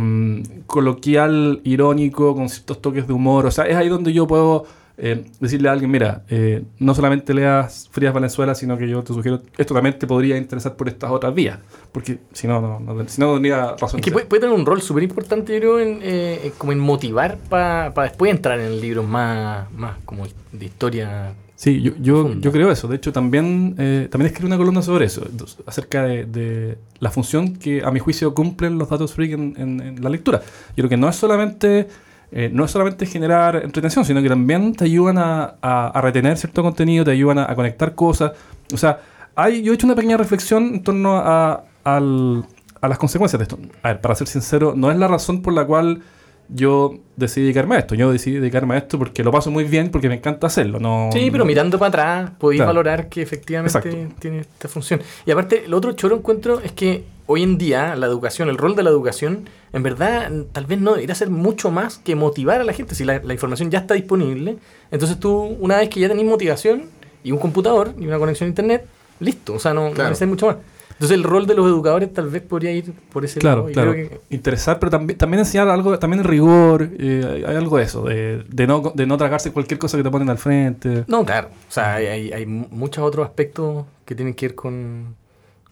coloquial, 0.66 1.60
irónico, 1.64 2.34
con 2.34 2.48
ciertos 2.48 2.80
toques 2.80 3.06
de 3.06 3.12
humor. 3.12 3.46
O 3.46 3.50
sea, 3.50 3.64
es 3.64 3.76
ahí 3.76 3.88
donde 3.88 4.12
yo 4.12 4.26
puedo 4.26 4.66
eh, 4.96 5.24
decirle 5.40 5.68
a 5.68 5.72
alguien, 5.72 5.90
mira, 5.90 6.22
eh, 6.28 6.62
no 6.78 6.94
solamente 6.94 7.34
leas 7.34 7.88
Frías 7.90 8.14
Valenzuela, 8.14 8.54
sino 8.54 8.78
que 8.78 8.88
yo 8.88 9.02
te 9.02 9.12
sugiero, 9.12 9.42
esto 9.58 9.74
también 9.74 9.98
te 9.98 10.06
podría 10.06 10.36
interesar 10.36 10.76
por 10.76 10.88
estas 10.88 11.10
otras 11.10 11.34
vías. 11.34 11.58
Porque 11.90 12.18
si 12.32 12.46
no, 12.46 12.60
no, 12.60 12.78
no, 12.78 13.08
si 13.08 13.20
no, 13.20 13.28
no 13.28 13.34
tendría 13.34 13.72
razón. 13.72 13.98
Es 13.98 14.04
que 14.04 14.10
de 14.12 14.24
puede, 14.24 14.40
tener 14.40 14.54
un 14.54 14.64
rol 14.64 14.80
súper 14.82 15.02
importante, 15.02 15.52
yo 15.54 15.58
creo, 15.58 15.80
en, 15.80 15.98
eh, 16.02 16.52
como 16.58 16.70
en 16.70 16.78
motivar 16.78 17.38
para 17.48 17.90
después 17.90 18.30
entrar 18.30 18.60
en 18.60 18.80
libros 18.80 19.06
más, 19.06 19.70
más 19.72 19.96
como 20.04 20.26
de 20.52 20.64
historia. 20.64 21.34
Sí, 21.64 21.80
yo, 21.80 21.92
yo, 21.98 22.34
yo 22.34 22.52
creo 22.52 22.70
eso. 22.70 22.88
De 22.88 22.96
hecho, 22.96 23.10
también, 23.10 23.74
eh, 23.78 24.08
también 24.10 24.26
escribí 24.26 24.48
una 24.48 24.58
columna 24.58 24.82
sobre 24.82 25.06
eso, 25.06 25.22
entonces, 25.30 25.56
acerca 25.64 26.02
de, 26.04 26.26
de 26.26 26.76
la 27.00 27.10
función 27.10 27.54
que 27.56 27.82
a 27.82 27.90
mi 27.90 28.00
juicio 28.00 28.34
cumplen 28.34 28.76
los 28.76 28.90
datos 28.90 29.14
freak 29.14 29.32
en, 29.32 29.54
en- 29.56 29.80
en 29.80 30.02
la 30.04 30.10
lectura. 30.10 30.40
Yo 30.76 30.82
creo 30.82 30.90
que 30.90 30.98
no 30.98 31.08
es 31.08 31.16
solamente, 31.16 31.88
eh, 32.32 32.50
no 32.52 32.66
es 32.66 32.70
solamente 32.70 33.06
generar 33.06 33.56
entretención, 33.64 34.04
sino 34.04 34.20
que 34.20 34.28
también 34.28 34.74
te 34.74 34.84
ayudan 34.84 35.16
a, 35.16 35.54
a- 35.62 35.88
a 35.88 36.00
retener 36.02 36.36
cierto 36.36 36.62
contenido, 36.62 37.02
te 37.02 37.12
ayudan 37.12 37.38
a, 37.38 37.50
a 37.50 37.54
conectar 37.54 37.94
cosas. 37.94 38.32
O 38.70 38.76
sea, 38.76 39.00
hay, 39.34 39.62
yo 39.62 39.72
he 39.72 39.74
hecho 39.76 39.86
una 39.86 39.96
pequeña 39.96 40.18
reflexión 40.18 40.64
en 40.74 40.82
torno 40.82 41.16
a, 41.16 41.64
al- 41.82 42.44
a 42.82 42.88
las 42.88 42.98
consecuencias 42.98 43.38
de 43.38 43.44
esto. 43.44 43.58
A 43.82 43.88
ver, 43.88 44.00
para 44.02 44.14
ser 44.16 44.26
sincero, 44.26 44.74
no 44.76 44.90
es 44.90 44.98
la 44.98 45.08
razón 45.08 45.40
por 45.40 45.54
la 45.54 45.64
cual 45.64 46.02
yo 46.48 46.94
decidí 47.16 47.44
dedicarme 47.44 47.76
a 47.76 47.78
esto. 47.80 47.94
Yo 47.94 48.12
decidí 48.12 48.36
dedicarme 48.38 48.74
a 48.74 48.78
esto 48.78 48.98
porque 48.98 49.22
lo 49.24 49.30
paso 49.32 49.50
muy 49.50 49.64
bien, 49.64 49.90
porque 49.90 50.08
me 50.08 50.16
encanta 50.16 50.46
hacerlo. 50.46 50.78
No, 50.78 51.10
Sí, 51.12 51.30
pero 51.30 51.44
mirando 51.44 51.78
para 51.78 51.88
atrás 51.88 52.30
podéis 52.38 52.58
Claro. 52.60 52.68
valorar 52.70 53.08
que 53.08 53.22
efectivamente 53.22 53.76
Exacto. 53.78 54.14
tiene 54.20 54.40
esta 54.40 54.68
función. 54.68 55.00
Y 55.26 55.30
aparte, 55.30 55.64
lo 55.68 55.76
otro 55.78 55.92
choro 55.92 56.16
encuentro 56.16 56.60
es 56.60 56.72
que 56.72 57.04
hoy 57.26 57.42
en 57.42 57.56
día 57.56 57.96
la 57.96 58.06
educación, 58.06 58.48
el 58.50 58.58
rol 58.58 58.76
de 58.76 58.82
la 58.82 58.90
educación, 58.90 59.48
en 59.72 59.82
verdad 59.82 60.30
tal 60.52 60.66
vez 60.66 60.78
no 60.80 60.92
debería 60.94 61.14
ser 61.14 61.30
mucho 61.30 61.70
más 61.70 61.98
que 61.98 62.14
motivar 62.14 62.60
a 62.60 62.64
la 62.64 62.72
gente. 62.72 62.94
Si 62.94 63.04
la, 63.04 63.20
la 63.24 63.32
información 63.32 63.70
ya 63.70 63.78
está 63.78 63.94
disponible, 63.94 64.56
entonces 64.90 65.18
tú, 65.18 65.56
una 65.60 65.78
vez 65.78 65.88
que 65.88 66.00
ya 66.00 66.08
tenés 66.08 66.24
motivación 66.26 66.84
y 67.24 67.32
un 67.32 67.38
computador 67.38 67.94
y 67.98 68.06
una 68.06 68.18
conexión 68.18 68.48
a 68.48 68.50
internet, 68.50 68.86
listo. 69.20 69.54
O 69.54 69.58
sea, 69.58 69.72
no, 69.72 69.88
no 69.88 69.94
Claro. 69.94 70.10
necesitas 70.10 70.28
mucho 70.28 70.46
más. 70.48 70.56
Entonces 70.94 71.16
el 71.16 71.24
rol 71.24 71.46
de 71.46 71.54
los 71.54 71.66
educadores 71.66 72.12
tal 72.14 72.28
vez 72.28 72.40
podría 72.42 72.72
ir 72.72 72.92
por 73.12 73.24
ese 73.24 73.40
Claro, 73.40 73.58
lado. 73.62 73.70
y 73.70 73.72
claro. 73.74 73.92
creo 73.92 74.08
que- 74.08 74.20
Interesar, 74.30 74.78
pero 74.78 74.90
también, 74.90 75.18
también 75.18 75.40
enseñar 75.40 75.68
algo, 75.68 75.98
también 75.98 76.20
el 76.20 76.26
rigor, 76.28 76.88
eh, 76.98 77.44
hay, 77.48 77.56
algo 77.56 77.78
de 77.78 77.82
eso, 77.84 78.04
de, 78.04 78.44
de 78.48 78.66
no, 78.66 78.92
de 78.94 79.04
no 79.06 79.16
tragarse 79.18 79.50
cualquier 79.52 79.78
cosa 79.78 79.96
que 79.96 80.02
te 80.04 80.10
ponen 80.10 80.30
al 80.30 80.38
frente. 80.38 81.04
No, 81.08 81.24
claro. 81.24 81.48
O 81.68 81.72
sea, 81.72 81.94
hay, 81.96 82.06
hay, 82.06 82.32
hay 82.32 82.46
mu- 82.46 82.68
muchos 82.70 83.02
otros 83.04 83.26
aspectos 83.26 83.84
que 84.04 84.14
tienen 84.14 84.34
que 84.34 84.46
ver 84.48 84.54
con, 84.54 85.16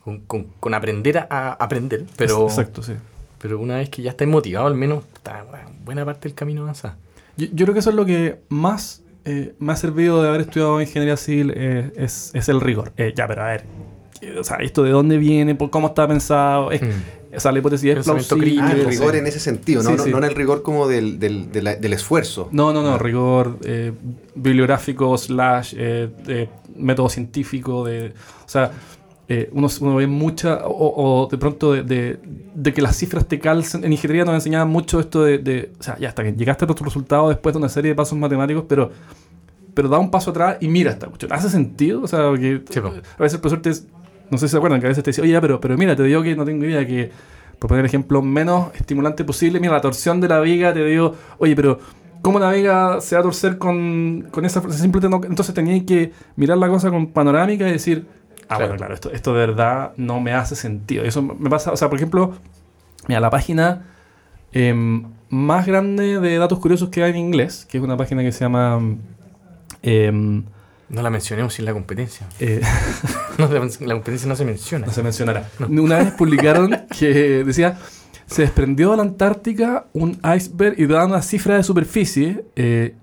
con, 0.03 0.19
con- 0.21 0.47
con 0.59 0.75
aprender 0.75 1.19
a, 1.19 1.27
a 1.31 1.53
aprender. 1.53 2.05
Pero, 2.17 2.43
Exacto, 2.49 2.83
sí. 2.83 2.93
pero 3.39 3.61
una 3.61 3.77
vez 3.77 3.89
que 3.91 4.03
ya 4.03 4.11
estáis 4.11 4.29
motivado, 4.31 4.67
al 4.67 4.75
menos 4.75 5.05
está 5.15 5.45
buena 5.85 6.05
parte 6.05 6.29
del 6.29 6.35
camino 6.35 6.63
avanzada. 6.63 6.97
Yo, 7.37 7.47
yo 7.53 7.65
creo 7.65 7.75
que 7.75 7.81
eso 7.81 7.91
es 7.91 7.97
lo 7.97 8.05
que 8.05 8.41
más 8.49 9.03
eh, 9.25 9.55
me 9.61 9.73
ha 9.73 9.77
servido 9.77 10.21
de 10.21 10.29
haber 10.29 10.41
estudiado 10.41 10.81
ingeniería 10.81 11.17
civil, 11.17 11.53
eh, 11.55 11.93
es, 11.97 12.33
es 12.35 12.49
el 12.49 12.61
rigor. 12.61 12.93
Eh, 12.97 13.13
ya, 13.17 13.29
pero 13.29 13.43
a 13.45 13.47
ver, 13.47 13.65
o 14.39 14.45
sea, 14.45 14.57
esto 14.59 14.83
de 14.83 14.91
dónde 14.91 15.19
viene, 15.19 15.55
por 15.55 15.71
cómo 15.71 15.89
está 15.89 16.07
pensado, 16.09 16.71
es- 16.71 16.83
Mm. 16.83 17.35
o 17.37 17.41
sea, 17.41 17.53
la 17.53 17.59
hipótesis 17.59 17.97
es 17.97 18.05
plausible. 18.05 18.57
Ah, 18.61 18.73
el 18.73 18.85
rigor 18.87 19.13
sí. 19.13 19.19
en 19.19 19.27
ese 19.27 19.41
sentido, 19.41 19.83
no, 19.83 19.91
Sí, 19.91 19.97
no, 19.97 20.05
sí. 20.05 20.11
no 20.11 20.19
en 20.19 20.25
el 20.25 20.35
rigor 20.35 20.63
como 20.63 20.87
del, 20.89 21.19
del, 21.19 21.51
de 21.53 21.63
la- 21.63 21.77
del 21.77 21.93
esfuerzo. 21.93 22.49
No, 22.53 22.73
no, 22.73 22.83
no, 22.83 22.95
Ah. 22.95 22.99
rigor 22.99 23.59
eh, 23.65 23.93
bibliográfico, 24.35 25.17
slash, 25.17 25.75
eh, 25.77 26.09
de 26.27 26.49
método 26.77 27.09
científico, 27.09 27.85
de, 27.85 28.09
o 28.45 28.49
sea, 28.49 28.71
eh, 29.29 29.49
uno, 29.53 29.69
uno 29.81 29.95
ve 29.97 30.07
mucha, 30.07 30.67
o, 30.67 31.23
o 31.25 31.29
de 31.31 31.39
pronto 31.39 31.73
de, 31.73 31.83
de- 31.85 32.19
de 32.55 32.73
que 32.75 32.83
las 32.83 32.97
cifras 32.97 33.27
te 33.27 33.39
calcen. 33.39 33.85
En 33.85 33.93
ingeniería 33.93 34.25
nos 34.25 34.35
enseñaban 34.35 34.69
mucho 34.69 35.01
esto 35.01 35.23
de, 35.25 35.39
de- 35.39 35.73
o 35.79 35.83
sea, 35.83 35.97
ya 35.99 36.09
hasta 36.09 36.23
que 36.23 36.33
llegaste 36.33 36.65
a 36.65 36.69
tu 36.69 36.85
resultado 36.85 37.29
después 37.31 37.55
de 37.55 37.59
una 37.59 37.69
serie 37.71 37.91
de 37.93 37.95
pasos 37.95 38.19
matemáticos, 38.19 38.65
pero, 38.69 38.91
pero 39.75 39.89
da 39.89 39.99
un 39.99 40.11
paso 40.11 40.33
atrás 40.33 40.59
y 40.61 40.69
mira 40.69 40.91
esta 40.91 41.07
cuestión. 41.07 41.33
¿Hace 41.33 41.49
sentido? 41.49 42.03
O 42.03 42.09
sea, 42.09 42.29
porque 42.29 42.63
Sí, 42.69 42.79
a 42.81 43.23
veces 43.23 43.35
el 43.35 43.41
profesor 43.41 43.63
te, 43.63 43.73
no 44.33 44.39
sé 44.39 44.49
si 44.49 44.53
se 44.53 44.57
acuerdan, 44.57 44.81
que 44.81 44.87
a 44.87 44.89
veces 44.89 45.05
te 45.05 45.11
dice, 45.11 45.23
oye, 45.23 45.39
pero, 45.41 45.61
pero 45.61 45.77
mira, 45.77 45.95
te 45.95 46.03
digo 46.05 46.23
que 46.23 46.35
no 46.35 46.45
tengo 46.45 46.65
idea 46.65 46.87
que, 46.87 47.13
por 47.59 47.69
poner 47.69 47.85
ejemplo, 47.85 48.23
menos 48.23 48.75
estimulante 48.75 49.25
posible, 49.25 49.61
mira, 49.61 49.75
la 49.75 49.81
torsión 49.83 50.21
de 50.21 50.29
la 50.29 50.41
viga, 50.41 50.73
te 50.73 50.85
digo, 50.85 51.15
oye, 51.39 51.55
pero 51.55 51.79
¿cómo 52.23 52.39
la 52.39 52.51
viga 52.51 53.01
se 53.01 53.15
va 53.15 53.21
a 53.21 53.23
torcer 53.25 53.59
con, 53.59 54.27
con 54.31 54.45
esa 54.47 54.61
no- 54.63 55.21
entonces 55.25 55.55
tenía 55.55 55.85
que 55.85 56.13
mirar 56.37 56.57
la 56.59 56.69
cosa 56.69 56.91
con 56.91 57.09
panorámica 57.09 57.69
y 57.69 57.73
decir, 57.73 58.07
ah, 58.49 58.57
Claro. 58.57 58.65
bueno, 58.65 58.77
claro, 58.79 58.95
esto, 58.95 59.11
esto 59.13 59.33
de 59.35 59.41
verdad 59.47 59.93
no 59.97 60.19
me 60.21 60.33
hace 60.33 60.57
sentido. 60.57 61.05
Y 61.05 61.09
eso 61.09 61.23
me 61.23 61.51
pasa, 61.51 61.73
o 61.73 61.77
sea, 61.77 61.89
por 61.91 61.99
ejemplo, 61.99 62.33
mira, 63.09 63.21
la 63.21 63.31
página 63.31 63.87
em, 64.53 65.05
más 65.31 65.67
grande 65.67 66.21
de 66.21 66.39
datos 66.39 66.59
curiosos 66.59 66.89
que 66.91 67.03
hay 67.03 67.11
en 67.13 67.19
inglés, 67.19 67.67
que 67.71 67.79
es 67.79 67.85
una 67.85 67.97
página 67.97 68.23
que 68.23 68.33
se 68.33 68.41
llama... 68.45 68.81
em, 69.83 70.45
No 70.93 71.03
la 71.03 71.11
mencionemos 71.11 71.55
sin 71.55 71.65
la 71.65 71.73
competencia. 71.73 72.27
eh, 72.39 72.61
No, 73.39 73.49
la, 73.49 73.61
la 73.61 73.95
competencia 73.95 74.29
no 74.29 74.37
se 74.37 74.45
menciona. 74.45 74.87
No 74.87 74.93
se 74.93 75.03
mencionará. 75.03 75.49
Una 75.69 75.99
vez 75.99 76.13
publicaron 76.13 76.71
que 76.99 77.43
decía, 77.45 77.79
se 78.27 78.43
desprendió 78.43 78.91
de 78.93 78.99
la 78.99 79.03
Antártica 79.03 79.87
un 79.95 80.21
iceberg 80.37 80.79
y 80.79 80.87
daban 80.87 81.11
una 81.11 81.23
cifra 81.23 81.57
de 81.57 81.63
superficie. 81.65 82.45
eh, 82.57 82.95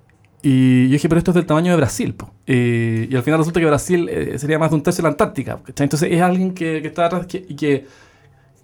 y 0.41 0.85
yo 0.87 0.93
dije, 0.93 1.09
pero 1.09 1.19
esto 1.19 1.31
es 1.31 1.35
del 1.35 1.45
tamaño 1.45 1.71
de 1.71 1.77
Brasil. 1.77 2.13
po. 2.13 2.31
Eh, 2.47 3.07
y 3.11 3.15
al 3.15 3.23
final 3.23 3.39
resulta 3.39 3.59
que 3.59 3.65
Brasil 3.65 4.07
eh, 4.09 4.39
sería 4.39 4.57
más 4.57 4.69
de 4.69 4.75
un 4.77 4.83
tercio 4.83 5.01
de 5.01 5.07
la 5.07 5.09
Antártica. 5.09 5.59
¿cachai? 5.65 5.85
Entonces 5.85 6.09
es 6.13 6.21
alguien 6.21 6.53
que, 6.53 6.81
que 6.81 6.87
está 6.87 7.07
atrás 7.07 7.25
que- 7.25 7.45
y 7.49 7.55
que 7.55 7.85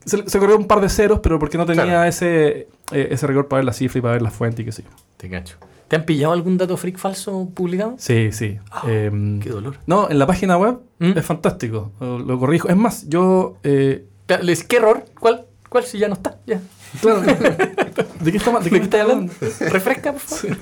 se, 0.06 0.30
se 0.30 0.40
corrió 0.40 0.56
un 0.56 0.68
par 0.68 0.80
de 0.82 0.88
ceros, 0.88 1.20
pero 1.22 1.38
porque 1.40 1.58
no 1.58 1.66
tenía 1.66 1.84
Claro. 1.84 2.04
ese, 2.08 2.68
eh, 2.92 3.08
ese 3.12 3.28
rigor 3.28 3.48
para 3.48 3.58
ver 3.58 3.66
la 3.66 3.74
cifra 3.74 4.00
y 4.00 4.02
para 4.02 4.14
ver 4.14 4.22
la 4.22 4.32
fuente 4.32 4.62
y 4.62 4.66
qué 4.66 4.72
sé 4.72 4.84
yo. 4.84 4.90
Te 5.18 5.30
cacho. 5.30 5.58
¿Te 5.88 5.96
han 5.96 6.04
pillado 6.06 6.34
algún 6.34 6.58
dato 6.58 6.78
freak 6.78 6.98
falso 6.98 7.50
publicado? 7.54 7.96
Sí, 7.98 8.32
sí. 8.32 8.58
Ah, 8.72 8.84
Em, 8.90 9.40
Qué 9.40 9.50
dolor. 9.50 9.78
no, 9.86 10.10
en 10.10 10.18
la 10.18 10.26
página 10.26 10.58
web 10.58 10.80
¿Mm? 11.00 11.12
es 11.18 11.26
fantástico. 11.26 11.92
Lo, 12.00 12.18
lo 12.20 12.40
corrijo. 12.40 12.68
Es 12.70 12.76
más, 12.78 13.08
yo... 13.08 13.58
eh, 13.64 14.06
les- 14.42 14.64
¿Qué 14.64 14.78
error? 14.78 15.06
¿Cuál? 15.20 15.46
¿Cuál 15.70 15.84
si 15.84 16.00
ya 16.00 16.08
no 16.08 16.14
está? 16.16 16.40
Ya. 16.48 16.60
Claro. 17.02 17.22
¿De 18.22 18.32
qué 18.32 18.38
estamos 18.38 18.64
¿De 18.64 18.70
qué 18.72 18.78
estás 18.78 19.02
hablando? 19.02 19.32
Refresca, 19.72 20.12
por 20.14 20.22
favor. 20.22 20.58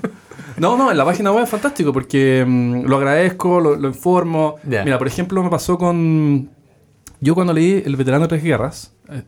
No, 0.57 0.77
no, 0.77 0.91
en 0.91 0.97
la 0.97 1.05
página 1.05 1.31
web 1.31 1.43
es 1.45 1.49
fantástico 1.49 1.93
porque 1.93 2.43
mm, 2.45 2.83
lo 2.85 2.97
agradezco, 2.97 3.59
lo, 3.59 3.75
lo 3.75 3.87
informo. 3.87 4.55
Mira, 4.63 4.97
por 4.97 5.07
ejemplo, 5.07 5.41
me 5.43 5.49
pasó 5.49 5.77
con. 5.77 6.49
Yo 7.21 7.33
cuando 7.35 7.53
leí 7.53 7.81
El 7.85 7.95
veterano 7.95 8.23
de 8.25 8.27
tres 8.29 8.43
guerras, 8.43 8.91
eh, 9.09 9.21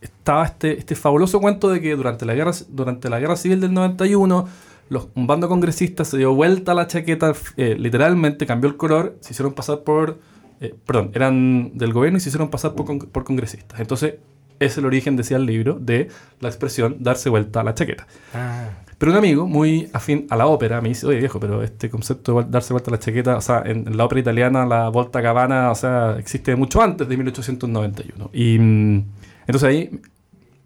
estaba 0.00 0.44
este, 0.44 0.76
este 0.78 0.96
fabuloso 0.96 1.40
cuento 1.40 1.68
de 1.70 1.80
que 1.80 1.94
durante 1.94 2.24
la 2.26 2.34
guerra, 2.34 2.52
durante 2.68 3.08
la 3.08 3.20
guerra 3.20 3.36
civil 3.36 3.60
del 3.60 3.72
91, 3.72 4.48
los, 4.90 5.08
un 5.14 5.26
bando 5.26 5.46
de 5.46 5.48
congresistas 5.48 6.08
se 6.08 6.18
dio 6.18 6.34
vuelta 6.34 6.72
a 6.72 6.74
la 6.74 6.86
chaqueta, 6.86 7.32
eh, 7.56 7.76
literalmente 7.78 8.44
cambió 8.44 8.68
el 8.68 8.76
color, 8.76 9.16
se 9.20 9.32
hicieron 9.32 9.54
pasar 9.54 9.80
por. 9.80 10.18
eh, 10.60 10.74
perdón, 10.84 11.10
eran 11.14 11.70
del 11.78 11.92
gobierno 11.94 12.18
y 12.18 12.20
se 12.20 12.28
hicieron 12.28 12.50
pasar 12.50 12.74
por, 12.74 12.84
con- 12.84 12.98
por 12.98 13.24
congresistas. 13.24 13.80
Entonces, 13.80 14.16
es 14.58 14.76
el 14.76 14.84
origen, 14.84 15.16
decía 15.16 15.38
el 15.38 15.46
libro, 15.46 15.78
de 15.80 16.08
la 16.40 16.48
expresión 16.48 16.96
darse 17.00 17.30
vuelta 17.30 17.60
a 17.62 17.64
la 17.64 17.72
chaqueta. 17.72 18.06
Ah, 18.34 18.68
Pero 18.98 19.12
un 19.12 19.16
amigo 19.16 19.46
muy 19.46 19.88
afín 19.94 20.26
a 20.28 20.36
la 20.36 20.46
ópera 20.48 20.82
me 20.82 20.90
dice, 20.90 21.06
oye 21.06 21.16
viejo, 21.18 21.40
pero 21.40 21.62
este 21.62 21.88
concepto 21.88 22.42
de 22.42 22.50
darse 22.50 22.74
vuelta 22.74 22.90
a 22.90 22.92
la 22.92 22.98
chaqueta, 22.98 23.36
o 23.38 23.40
sea, 23.40 23.62
en, 23.64 23.88
en 23.88 23.96
la 23.96 24.04
ópera 24.04 24.20
italiana 24.20 24.66
la 24.66 24.90
volta 24.90 25.22
cabana, 25.22 25.70
o 25.70 25.74
sea, 25.74 26.16
existe 26.18 26.54
mucho 26.56 26.82
antes 26.82 27.08
de 27.08 27.16
1891. 27.16 28.30
Y 28.34 28.58
mm, 28.58 29.04
entonces 29.46 29.62
ahí 29.68 30.00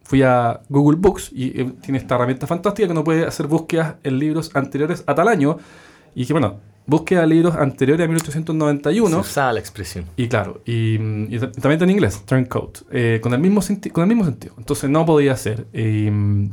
fui 0.05 0.23
a 0.23 0.61
Google 0.69 0.99
Books 1.01 1.31
y 1.33 1.61
eh, 1.61 1.73
tiene 1.83 1.99
esta 1.99 2.15
herramienta 2.15 2.47
fantástica 2.47 2.87
que 2.87 2.93
uno 2.93 3.03
puede 3.05 3.27
hacer 3.27 3.47
búsquedas 3.49 3.97
en 4.05 4.19
libros 4.19 4.51
anteriores 4.55 5.03
a 5.07 5.15
tal 5.15 5.27
año. 5.29 5.57
Y 6.15 6.21
dije, 6.21 6.33
bueno, 6.33 6.61
búsqueda 6.87 7.23
de 7.23 7.27
libros 7.29 7.57
anteriores 7.57 8.05
a 8.05 8.09
1891. 8.09 9.11
se 9.17 9.21
usaba 9.31 9.53
la 9.55 9.61
expresión. 9.61 10.05
Y 10.17 10.29
claro, 10.29 10.61
y, 10.65 10.99
mm, 10.99 11.27
y 11.33 11.39
ta- 11.39 11.51
también 11.53 11.73
está 11.73 11.85
en 11.85 11.91
inglés, 11.91 12.23
turncoat, 12.27 12.83
eh, 12.93 13.19
con, 13.23 13.33
el 13.35 13.41
mismo 13.41 13.61
con 13.93 14.03
el 14.05 14.09
mismo 14.09 14.25
sentido. 14.25 14.55
Entonces 14.59 14.89
no 14.91 15.05
podía 15.05 15.37
ser. 15.37 15.67
Y, 15.73 16.11
mm, 16.11 16.51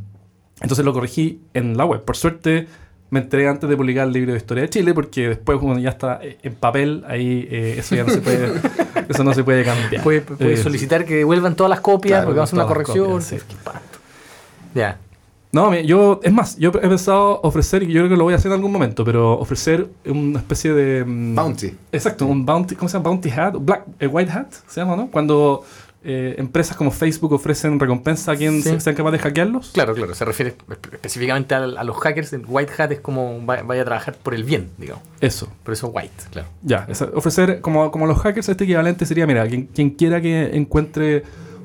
entonces 0.62 0.86
lo 0.86 0.94
corregí 0.94 1.42
en 1.54 1.76
la 1.78 1.86
web. 1.86 2.04
Por 2.04 2.16
suerte 2.18 2.68
me 3.12 3.19
enteré 3.19 3.47
antes 3.47 3.69
de 3.69 3.78
publicar 3.78 4.08
el 4.08 4.13
libro 4.13 4.32
de 4.32 4.38
historia 4.38 4.63
de 4.63 4.69
Chile, 4.69 4.93
porque 4.95 5.28
después 5.30 5.60
cuando 5.60 5.80
ya 5.80 5.89
está 5.89 6.19
eh, 6.24 6.38
en 6.41 6.54
papel, 6.56 7.04
ahí 7.08 7.47
eh, 7.52 7.76
eso 7.78 7.93
ya 7.95 8.04
no 8.04 8.10
se 8.10 8.21
puede, 8.21 8.52
eso 9.10 9.24
no 9.24 9.34
se 9.34 9.43
puede 9.43 9.63
cambiar. 9.63 10.02
Puede, 10.02 10.21
puede 10.21 10.54
Eh, 10.54 10.58
solicitar 10.58 11.06
que 11.06 11.15
devuelvan 11.17 11.56
todas 11.56 11.69
las 11.69 11.82
copias 11.82 12.12
Claro, 12.21 12.26
porque 12.28 12.38
vamos 12.39 12.50
a 12.50 12.56
hacer 12.56 12.60
una 12.60 12.67
corrección. 12.67 13.06
copias, 13.08 13.26
sí. 13.26 13.38
Ya. 14.74 14.97
No, 15.54 15.69
me- 15.69 15.86
yo, 15.86 16.21
es 16.24 16.32
más, 16.32 16.56
yo 16.58 16.69
he 16.69 16.88
pensado 16.88 17.41
ofrecer, 17.43 17.84
y 17.84 17.88
yo 17.88 18.00
creo 18.00 18.10
que 18.10 18.15
lo 18.15 18.24
voy 18.24 18.32
a 18.34 18.38
hacer 18.38 18.50
en 18.52 18.56
algún 18.56 18.71
momento, 18.71 19.04
pero 19.04 19.34
ofrecer 19.38 19.88
una 20.06 20.39
especie 20.39 20.71
de... 20.71 21.04
mm, 21.04 21.36
Bounty. 21.36 21.74
Exacto, 21.91 22.26
un 22.26 22.45
bounty, 22.45 22.76
¿cómo 22.76 22.88
se 22.88 22.93
llama? 22.97 23.10
Bounty 23.10 23.30
hat, 23.30 23.56
black, 23.60 23.84
eh, 24.00 24.08
white 24.08 24.32
hat, 24.32 24.47
se 24.69 24.80
llama, 24.80 24.95
¿no? 24.95 25.08
Cuando 25.12 25.65
eh, 26.04 26.36
empresas 26.40 26.76
como 26.76 26.90
Facebook 26.92 27.32
ofrecen 27.34 27.80
recompensa 27.80 28.32
a 28.32 28.36
quien 28.36 28.64
Sí. 28.64 28.70
se- 28.70 28.80
sean 28.80 28.96
capaces 28.96 29.20
de 29.20 29.24
hackearlos. 29.24 29.70
Claro, 29.72 29.94
claro. 29.94 30.16
Se 30.16 30.26
refiere 30.26 30.56
espe- 30.58 30.94
específicamente 30.94 31.54
a, 31.54 31.60
a 31.60 31.84
los 31.84 31.96
hackers. 31.98 32.34
El 32.34 32.44
white 32.48 32.72
hat 32.82 32.92
es 32.92 33.00
como 33.02 33.46
va- 33.46 33.62
vaya 33.62 33.84
a 33.84 33.86
trabajar 33.86 34.16
por 34.16 34.34
el 34.34 34.44
bien, 34.44 34.70
digamos. 34.78 35.04
Eso, 35.20 35.48
Por 35.64 35.74
eso 35.74 35.88
white, 35.90 36.12
claro. 36.32 36.48
ya. 36.64 36.88
ofrecer, 37.14 37.62
como, 37.62 37.92
como 37.92 38.08
los 38.08 38.18
hackers, 38.20 38.50
este 38.50 38.64
equivalente 38.64 39.06
sería, 39.06 39.28
mira, 39.28 39.48
quien, 39.48 39.68
quien 39.68 39.92
quiera 39.92 40.20
que 40.22 40.56
encuentre 40.56 41.24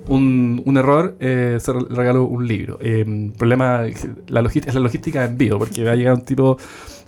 un, 0.09 0.63
un 0.65 0.77
error, 0.77 1.17
eh, 1.19 1.57
se 1.61 1.73
re- 1.73 1.87
regalo 1.91 2.25
un 2.25 2.47
libro. 2.47 2.79
Eh, 2.81 3.33
problema, 3.39 3.85
la 4.29 4.43
logística, 4.43 4.69
es 4.71 4.75
la 4.75 4.81
logística 4.83 5.21
de 5.21 5.27
envío, 5.29 5.59
porque 5.59 5.83
va 5.83 5.93
a 5.93 5.97
llegar 5.97 6.15
un 6.15 6.25
tipo 6.25 6.59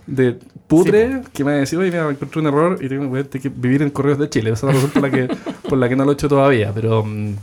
de 0.09 0.37
putre 0.67 1.21
que 1.33 1.43
me 1.43 1.51
va 1.51 1.57
a 1.57 1.59
decir, 1.61 1.77
oye, 1.79 1.91
mira, 1.91 2.09
encontré 2.09 2.39
un 2.41 2.47
error 2.47 2.77
y 2.81 2.87
tengo 2.89 3.11
que 3.29 3.49
vivir 3.49 3.81
en 3.81 3.89
Correos 3.89 4.19
de 4.19 4.29
Chile. 4.29 4.51
Esa 4.51 4.67
es 4.69 4.73
la 4.75 4.79
razón 4.81 4.89
por 4.91 5.01
la 5.03 5.09
que, 5.11 5.35
por 5.69 5.77
la 5.77 5.89
que 5.89 5.95
no 5.95 6.05
lo 6.05 6.11
he 6.11 6.13
hecho 6.13 6.27
todavía, 6.29 6.71
pero 6.73 7.03
mm, 7.03 7.35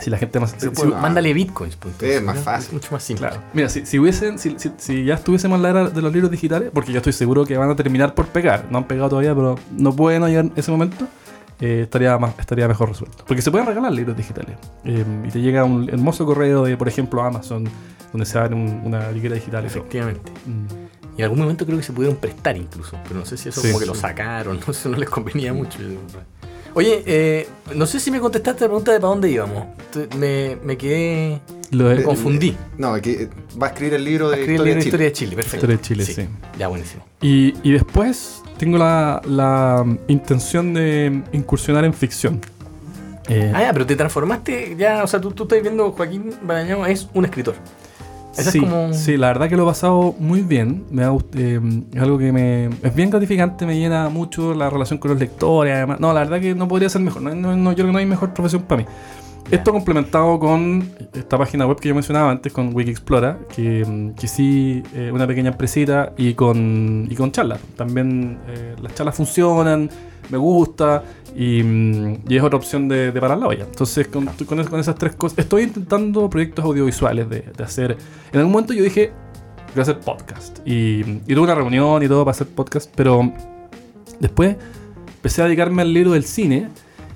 si 0.00 0.08
la 0.10 0.18
gente 0.18 0.40
más... 0.40 0.54
Pero 0.58 0.74
si- 0.74 0.82
bueno, 0.82 1.00
Mándale 1.00 1.32
bitcoins. 1.34 1.76
punto. 1.76 2.04
Es 2.06 2.22
más 2.22 2.36
¿no? 2.36 2.42
fácil. 2.42 2.66
Es 2.68 2.72
mucho 2.72 2.88
más 2.92 3.02
simple. 3.02 3.28
Claro. 3.28 3.42
Mira, 3.52 3.68
si, 3.68 3.84
si 3.86 3.98
hubiesen, 3.98 4.38
si, 4.38 4.54
si- 4.58 4.72
si 4.78 5.04
ya 5.04 5.14
estuviésemos 5.14 5.56
en 5.56 5.62
la 5.62 5.70
era 5.70 5.90
de 5.90 6.02
los 6.02 6.12
libros 6.12 6.30
digitales, 6.30 6.70
porque 6.72 6.92
yo 6.92 6.98
estoy 6.98 7.12
seguro 7.12 7.44
que 7.44 7.56
van 7.56 7.70
a 7.70 7.76
terminar 7.76 8.14
por 8.14 8.26
pegar, 8.26 8.66
no 8.70 8.78
han 8.78 8.84
pegado 8.84 9.10
todavía, 9.10 9.34
pero 9.34 9.56
no 9.76 9.94
pueden 9.94 10.24
llegar 10.24 10.46
ese 10.56 10.70
momento, 10.70 11.06
eh, 11.60 11.82
estaría 11.84 12.16
más, 12.18 12.34
estaría 12.38 12.66
mejor 12.66 12.88
resuelto. 12.88 13.24
Porque 13.26 13.42
se 13.42 13.50
pueden 13.50 13.66
regalar 13.66 13.92
libros 13.92 14.16
digitales. 14.16 14.56
Eh, 14.84 15.04
y 15.26 15.30
te 15.30 15.40
llega 15.40 15.64
un 15.64 15.88
hermoso 15.90 16.24
correo 16.26 16.64
de, 16.64 16.76
por 16.76 16.88
ejemplo, 16.88 17.22
Amazon, 17.22 17.64
donde 18.12 18.26
se 18.26 18.38
abre 18.38 18.54
un- 18.54 18.80
una 18.84 19.10
libreta 19.12 19.34
digital 19.36 19.64
y. 19.64 19.66
Efectivamente. 19.68 20.32
Mm. 20.46 20.91
Y 21.16 21.20
en 21.20 21.24
algún 21.24 21.40
momento 21.40 21.66
creo 21.66 21.76
que 21.78 21.84
se 21.84 21.92
pudieron 21.92 22.16
prestar 22.16 22.56
incluso. 22.56 22.96
Pero 23.06 23.20
no 23.20 23.26
sé 23.26 23.36
si 23.36 23.48
eso 23.50 23.60
Sí. 23.60 23.68
como 23.68 23.80
que 23.80 23.86
lo 23.86 23.94
sacaron. 23.94 24.58
No 24.66 24.72
sé, 24.72 24.88
no 24.88 24.96
les 24.96 25.08
convenía 25.10 25.52
mucho. 25.52 25.78
Oye, 26.74 27.02
eh, 27.04 27.48
no 27.74 27.84
sé 27.86 28.00
si 28.00 28.10
me 28.10 28.18
contestaste 28.18 28.62
la 28.64 28.68
pregunta 28.68 28.92
de 28.92 28.98
para 29.00 29.10
dónde 29.10 29.30
íbamos. 29.30 29.66
Me, 30.18 30.56
me 30.64 30.76
quedé. 30.78 31.40
Lo 31.70 31.88
de- 31.88 31.96
Me 31.96 32.02
confundí. 32.02 32.56
No, 32.78 32.94
que 33.00 33.28
va 33.62 33.66
a 33.66 33.70
escribir 33.70 33.94
el 33.94 34.04
libro 34.04 34.30
de 34.30 34.36
Escribí 34.40 34.54
el 34.54 34.60
historia 34.60 34.74
libro 34.74 34.74
de 34.74 34.74
de 34.74 34.80
Chile. 34.80 34.88
historia 34.88 35.06
de 35.06 35.12
Chile, 35.12 35.36
perfecto. 35.36 35.56
Historia 35.56 35.76
de 35.76 35.82
Chile, 35.82 36.04
sí. 36.06 36.28
Ya, 36.58 36.68
buenísimo. 36.68 37.04
Y, 37.20 37.54
y 37.62 37.72
después 37.72 38.42
tengo 38.58 38.78
la, 38.78 39.20
la 39.26 39.82
mm, 39.84 39.98
intención 40.08 40.72
de 40.72 41.22
incursionar 41.32 41.84
en 41.84 41.92
ficción. 41.92 42.40
Eh, 43.28 43.52
Ah, 43.54 43.62
ya, 43.62 43.72
pero 43.74 43.84
te 43.86 43.94
transformaste 43.96 44.74
ya. 44.78 45.04
O 45.04 45.06
sea, 45.06 45.20
tú, 45.20 45.30
tú 45.32 45.42
estás 45.44 45.60
viendo 45.62 45.90
Joaquín 45.92 46.34
Barañao 46.42 46.86
es 46.86 47.06
un 47.12 47.24
escritor. 47.26 47.54
Esa 48.32 48.40
es 48.42 48.50
sí, 48.52 48.60
como- 48.60 48.92
sí, 48.92 49.16
la 49.16 49.28
verdad 49.28 49.48
que 49.48 49.56
lo 49.56 49.64
he 49.64 49.66
pasado 49.66 50.14
muy 50.18 50.40
bien. 50.42 50.84
Me 50.90 51.04
ha 51.04 51.12
eh, 51.34 51.60
es 51.94 52.00
algo 52.02 52.18
que 52.18 52.32
me 52.32 52.66
es 52.82 52.94
bien 52.94 53.10
gratificante, 53.10 53.66
me 53.66 53.78
llena 53.78 54.08
mucho 54.08 54.54
la 54.54 54.70
relación 54.70 54.98
con 54.98 55.10
los 55.10 55.20
lectores. 55.20 55.74
Además, 55.74 56.00
no, 56.00 56.12
la 56.12 56.20
verdad 56.20 56.40
que 56.40 56.54
no 56.54 56.66
podría 56.68 56.88
ser 56.88 57.02
mejor. 57.02 57.22
No, 57.22 57.34
no- 57.34 57.56
no, 57.56 57.70
yo 57.72 57.76
creo 57.76 57.86
que 57.88 57.92
no 57.92 57.98
hay 57.98 58.06
mejor 58.06 58.32
profesión 58.32 58.62
para 58.62 58.82
mí. 58.82 58.88
Ya. 59.50 59.56
Esto 59.58 59.72
complementado 59.72 60.38
con 60.38 60.88
esta 61.12 61.36
página 61.36 61.66
web 61.66 61.78
que 61.80 61.88
yo 61.88 61.94
mencionaba 61.94 62.30
antes, 62.30 62.52
con 62.52 62.74
Wikixplora, 62.74 63.38
que, 63.54 64.12
que 64.18 64.28
sí, 64.28 64.82
eh, 64.94 65.10
una 65.12 65.26
pequeña 65.26 65.50
empresita, 65.50 66.12
y 66.16 66.34
con, 66.34 67.08
y 67.10 67.14
con 67.16 67.32
charlas. 67.32 67.60
También 67.76 68.38
eh, 68.48 68.76
las 68.80 68.94
charlas 68.94 69.16
funcionan, 69.16 69.90
me 70.30 70.38
gusta, 70.38 71.02
y, 71.36 71.62
mm, 71.62 72.24
y 72.28 72.36
es 72.36 72.42
otra 72.42 72.56
opción 72.58 72.88
de, 72.88 73.12
parar 73.12 73.38
la 73.38 73.46
olla. 73.46 73.64
Entonces, 73.64 74.08
con, 74.08 74.26
con, 74.26 74.64
con 74.64 74.80
esas 74.80 74.94
tres 74.96 75.14
cosas, 75.16 75.38
estoy 75.38 75.62
intentando 75.64 76.28
proyectos 76.30 76.64
audiovisuales 76.64 77.28
de, 77.28 77.44
hacer. 77.62 77.96
En 78.32 78.38
algún 78.38 78.52
momento 78.52 78.72
yo 78.74 78.84
dije, 78.84 79.12
voy 79.74 79.80
a 79.80 79.82
hacer 79.82 80.00
podcast. 80.00 80.58
Y, 80.66 81.00
y 81.00 81.34
tuve 81.34 81.40
una 81.40 81.54
reunión 81.54 82.02
y 82.02 82.08
todo 82.08 82.24
para 82.24 82.32
hacer 82.32 82.46
podcast, 82.48 82.90
pero 82.94 83.32
después 84.20 84.56
empecé 85.16 85.42
a 85.42 85.46
dedicarme 85.46 85.82
al 85.82 85.92
libro 85.92 86.12
del 86.12 86.24
cine. 86.24 86.68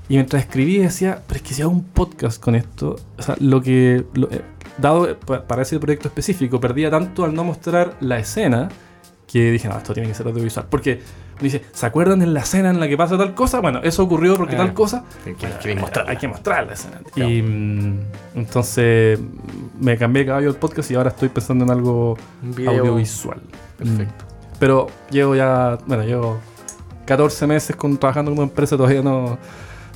Y 0.09 0.15
mientras 0.15 0.43
escribí 0.45 0.79
decía, 0.79 1.21
pero 1.27 1.39
es 1.39 1.43
que 1.43 1.53
si 1.55 1.63
hago 1.63 1.73
un 1.73 1.83
podcast 1.83 2.41
con 2.41 2.55
esto, 2.55 2.97
o 3.19 3.23
sea, 3.23 3.35
lo 3.41 3.61
que, 3.61 3.97
eh, 4.31 4.41
dado 4.79 5.09
eh, 5.11 5.17
pa- 5.17 5.43
para 5.47 5.63
ese 5.63 5.81
proyecto 5.81 6.07
específico, 6.07 6.61
perdía 6.61 6.91
tanto 6.91 7.25
al 7.25 7.35
no 7.35 7.43
mostrar 7.43 7.97
la 8.01 8.19
escena 8.21 8.69
que 9.27 9.51
dije, 9.51 9.69
no, 9.69 9.77
esto 9.77 9.93
tiene 9.93 10.09
que 10.09 10.15
ser 10.15 10.27
audiovisual. 10.27 10.67
Porque 10.71 11.01
me 11.39 11.43
dice, 11.45 11.63
¿se 11.73 11.85
acuerdan 11.87 12.23
en 12.23 12.33
la 12.33 12.41
escena 12.41 12.71
en 12.71 12.79
la 12.81 12.89
que 12.89 12.97
pasa 12.97 13.19
tal 13.19 13.35
cosa? 13.35 13.61
Bueno, 13.61 13.81
eso 13.83 14.03
ocurrió 14.05 14.37
porque 14.37 14.57
tal 14.57 14.73
cosa. 14.73 15.05
Que- 15.25 15.35
que- 15.35 15.47
Bueno, 15.65 15.81
mostrarla. 15.83 16.11
Hay 16.13 16.17
que 16.17 16.29
mostrar 16.29 16.67
la 16.67 16.73
escena. 16.75 17.01
Claro. 17.13 17.31
Y 17.31 17.43
mm, 17.43 18.01
entonces 18.37 19.19
me 19.81 19.97
cambié 19.99 20.23
de 20.23 20.27
caballo 20.29 20.49
el 20.51 20.57
podcast 20.57 20.91
y 20.91 20.95
ahora 20.95 21.11
estoy 21.11 21.29
pensando 21.29 21.65
en 21.65 21.71
algo 21.71 22.17
video. 22.43 22.71
audiovisual. 22.81 23.41
Perfecto. 23.77 24.25
Mm. 24.25 24.57
Pero 24.59 24.87
llevo 25.11 25.35
ya, 25.37 25.77
bueno, 25.87 26.05
llevo 26.05 26.39
14 27.05 27.47
meses 27.47 27.77
con, 27.77 27.99
trabajando 27.99 28.31
con 28.31 28.39
una 28.39 28.49
empresa, 28.49 28.77
todavía 28.77 29.03
no, 29.03 29.37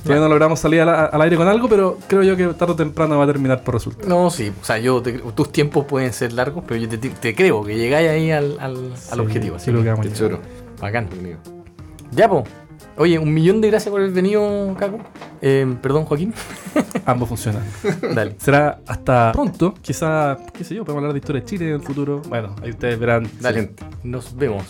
todavía 0.03 0.21
no 0.23 0.29
logramos 0.29 0.59
salir 0.59 0.81
al, 0.81 1.09
al 1.11 1.21
aire 1.21 1.35
con 1.37 1.47
algo, 1.47 1.67
pero 1.69 1.97
creo 2.07 2.23
yo 2.23 2.35
que 2.37 2.47
tarde 2.53 2.73
o 2.73 2.75
temprano 2.75 3.17
va 3.17 3.23
a 3.23 3.27
terminar 3.27 3.63
por 3.63 3.75
resultar. 3.75 4.07
No, 4.07 4.29
sí. 4.29 4.51
O 4.61 4.65
sea, 4.65 4.77
yo 4.79 5.01
te- 5.01 5.13
tus 5.35 5.51
tiempos 5.51 5.85
pueden 5.85 6.11
ser 6.13 6.33
largos, 6.33 6.63
pero 6.67 6.79
yo 6.79 6.87
te, 6.89 6.97
te 6.97 7.35
creo 7.35 7.63
que 7.63 7.77
llegáis 7.77 8.09
ahí 8.09 8.31
al, 8.31 8.57
al, 8.59 8.75
al 8.91 8.97
Sí, 8.97 9.19
objetivo. 9.19 9.55
Así 9.57 9.71
que 9.71 9.83
que, 10.01 10.13
choro. 10.13 10.39
bacán. 10.79 11.07
Ya, 12.11 12.27
po. 12.29 12.43
Oye, 12.97 13.17
un 13.17 13.33
millón 13.33 13.61
de 13.61 13.69
gracias 13.69 13.89
por 13.89 14.01
haber 14.01 14.11
venido, 14.13 14.75
Caco. 14.77 14.99
Eh, 15.41 15.65
perdón, 15.81 16.03
Joaquín. 16.05 16.33
Ambos 17.05 17.29
funcionan. 17.29 17.63
Dale. 18.13 18.35
Será 18.37 18.79
hasta 18.85 19.31
pronto, 19.31 19.73
quizá, 19.81 20.37
qué 20.53 20.63
sé 20.63 20.75
yo, 20.75 20.83
podemos 20.83 20.99
hablar 21.01 21.13
de 21.13 21.19
historia 21.19 21.41
de 21.41 21.47
Chile 21.47 21.67
en 21.69 21.75
el 21.75 21.81
futuro. 21.81 22.21
Bueno, 22.27 22.53
ahí 22.61 22.71
ustedes 22.71 22.99
verán. 22.99 23.27
Dale. 23.39 23.71
Nos 24.03 24.35
vemos. 24.35 24.63